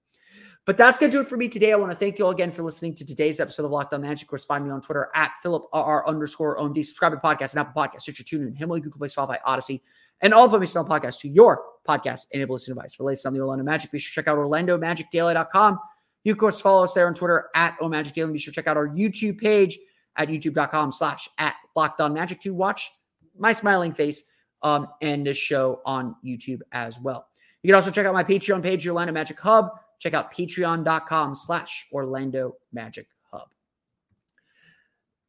But 0.67 0.77
that's 0.77 0.99
going 0.99 1.11
to 1.11 1.17
do 1.17 1.23
it 1.23 1.27
for 1.27 1.37
me 1.37 1.49
today. 1.49 1.73
I 1.73 1.77
want 1.77 1.91
to 1.91 1.97
thank 1.97 2.19
you 2.19 2.25
all 2.25 2.31
again 2.31 2.53
for 2.53 2.63
listening 2.63 2.95
to 2.97 3.05
today's 3.05 3.41
episode 3.41 3.65
of 3.65 3.71
Locked 3.71 3.95
On 3.95 4.03
Magic. 4.03 4.27
Of 4.27 4.29
course, 4.29 4.45
find 4.45 4.65
me 4.65 4.71
on 4.71 4.81
Twitter 4.81 5.09
at 5.15 5.33
Philip 5.43 5.65
R 5.73 6.07
underscore 6.07 6.59
OMD. 6.59 6.85
Subscribe 6.85 7.13
to 7.13 7.17
the 7.17 7.23
podcast 7.23 7.53
and 7.55 7.61
Apple 7.61 7.83
Podcasts, 7.83 8.03
Stitcher, 8.03 8.23
TuneIn, 8.23 8.57
Himalaya, 8.57 8.83
Google 8.83 8.99
Play, 8.99 9.09
Spotify, 9.09 9.39
Odyssey, 9.45 9.83
and 10.21 10.35
all 10.35 10.45
of 10.45 10.53
them 10.53 10.63
on 10.63 10.87
podcast 10.87 11.19
to 11.21 11.29
your 11.29 11.63
podcast 11.89 12.27
enabled 12.33 12.57
listening 12.57 12.77
device. 12.77 12.95
For 12.95 13.05
latest 13.05 13.27
on 13.27 13.33
the 13.33 13.41
Orlando 13.41 13.65
Magic, 13.65 13.91
be 13.91 13.99
sure 13.99 14.11
to 14.11 14.15
check 14.15 14.29
out 14.31 14.39
OrlandoMagicDaily.com. 14.39 15.79
You, 16.25 16.33
of 16.33 16.39
course, 16.39 16.61
follow 16.61 16.85
us 16.85 16.93
there 16.93 17.07
on 17.07 17.15
Twitter 17.15 17.49
at 17.55 17.79
OMagicDaily. 17.81 18.33
Be 18.33 18.39
sure 18.39 18.53
to 18.53 18.55
check 18.55 18.67
out 18.67 18.77
our 18.77 18.89
YouTube 18.89 19.41
page 19.41 19.79
at 20.17 20.29
youtube.com 20.29 20.93
slash 20.93 21.29
at 21.39 21.55
Locked 21.75 22.03
On 22.03 22.13
Magic 22.13 22.39
to 22.41 22.53
watch 22.53 22.91
my 23.39 23.53
smiling 23.53 23.93
face 23.93 24.25
um, 24.63 24.89
and 25.01 25.27
this 25.27 25.37
show 25.37 25.81
on 25.85 26.17
YouTube 26.25 26.61
as 26.73 26.99
well. 27.01 27.27
You 27.63 27.69
can 27.69 27.75
also 27.75 27.91
check 27.91 28.07
out 28.07 28.15
my 28.15 28.25
Patreon 28.25 28.63
page, 28.63 28.87
Orlando 28.87 29.13
Magic 29.13 29.39
Hub. 29.39 29.71
Check 29.99 30.15
out 30.15 30.33
patreon.com 30.33 31.35
slash 31.35 31.87
Orlando 31.93 32.57
Magic 32.73 33.07
Hub. 33.31 33.49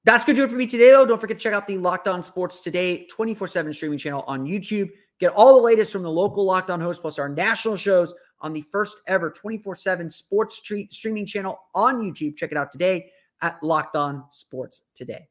That's 0.05 0.23
going 0.23 0.35
to 0.35 0.41
do 0.41 0.45
it 0.45 0.49
for 0.49 0.55
me 0.55 0.65
today, 0.65 0.91
though. 0.91 1.05
Don't 1.05 1.19
forget 1.19 1.37
to 1.37 1.43
check 1.43 1.53
out 1.53 1.67
the 1.67 1.77
Locked 1.77 2.07
On 2.07 2.23
Sports 2.23 2.61
Today 2.61 3.05
24 3.07 3.47
7 3.47 3.73
streaming 3.73 3.99
channel 3.99 4.23
on 4.27 4.45
YouTube. 4.45 4.89
Get 5.19 5.33
all 5.33 5.57
the 5.57 5.61
latest 5.61 5.91
from 5.91 6.03
the 6.03 6.09
local 6.09 6.45
Locked 6.45 6.69
On 6.69 6.79
hosts, 6.79 7.01
plus 7.01 7.19
our 7.19 7.29
national 7.29 7.77
shows 7.77 8.13
on 8.39 8.53
the 8.53 8.61
first 8.61 8.97
ever 9.07 9.29
24 9.29 9.75
7 9.75 10.09
sports 10.09 10.61
streaming 10.89 11.25
channel 11.25 11.59
on 11.75 12.01
YouTube. 12.01 12.37
Check 12.37 12.51
it 12.51 12.57
out 12.57 12.71
today 12.71 13.11
at 13.41 13.61
Locked 13.61 13.95
On 13.95 14.23
Sports 14.31 14.83
Today. 14.95 15.30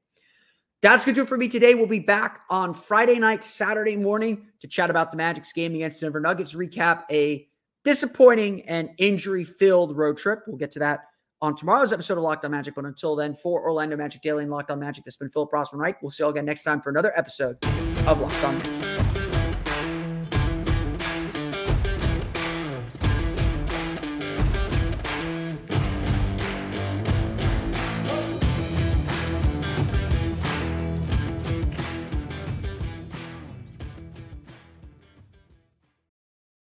That's 0.82 1.04
going 1.04 1.14
to 1.14 1.20
do 1.20 1.24
it 1.24 1.28
for 1.28 1.36
me 1.36 1.48
today. 1.48 1.74
We'll 1.74 1.86
be 1.86 1.98
back 1.98 2.40
on 2.48 2.72
Friday 2.72 3.18
night, 3.18 3.44
Saturday 3.44 3.96
morning 3.96 4.46
to 4.60 4.66
chat 4.66 4.88
about 4.88 5.10
the 5.10 5.16
Magic's 5.18 5.52
game 5.52 5.74
against 5.74 6.00
Denver 6.00 6.20
Nuggets, 6.20 6.54
recap 6.54 7.04
a 7.10 7.46
disappointing 7.84 8.62
and 8.62 8.90
injury 8.96 9.44
filled 9.44 9.96
road 9.96 10.16
trip. 10.16 10.40
We'll 10.46 10.56
get 10.56 10.70
to 10.72 10.78
that 10.78 11.00
on 11.42 11.54
tomorrow's 11.54 11.92
episode 11.92 12.16
of 12.16 12.24
Locked 12.24 12.44
On 12.44 12.50
Magic. 12.50 12.74
But 12.74 12.86
until 12.86 13.14
then, 13.14 13.34
for 13.34 13.62
Orlando 13.62 13.96
Magic 13.96 14.22
Daily 14.22 14.44
and 14.44 14.50
Locked 14.50 14.70
On 14.70 14.78
Magic, 14.78 15.04
this 15.04 15.14
has 15.14 15.18
been 15.18 15.30
Philip 15.30 15.50
Rossman 15.50 15.78
Reich. 15.78 16.00
We'll 16.02 16.10
see 16.10 16.22
you 16.22 16.26
all 16.26 16.32
again 16.32 16.46
next 16.46 16.62
time 16.62 16.80
for 16.80 16.88
another 16.88 17.12
episode 17.14 17.56
of 18.06 18.20
Locked 18.20 18.44
On 18.44 18.58
Magic. 18.58 19.09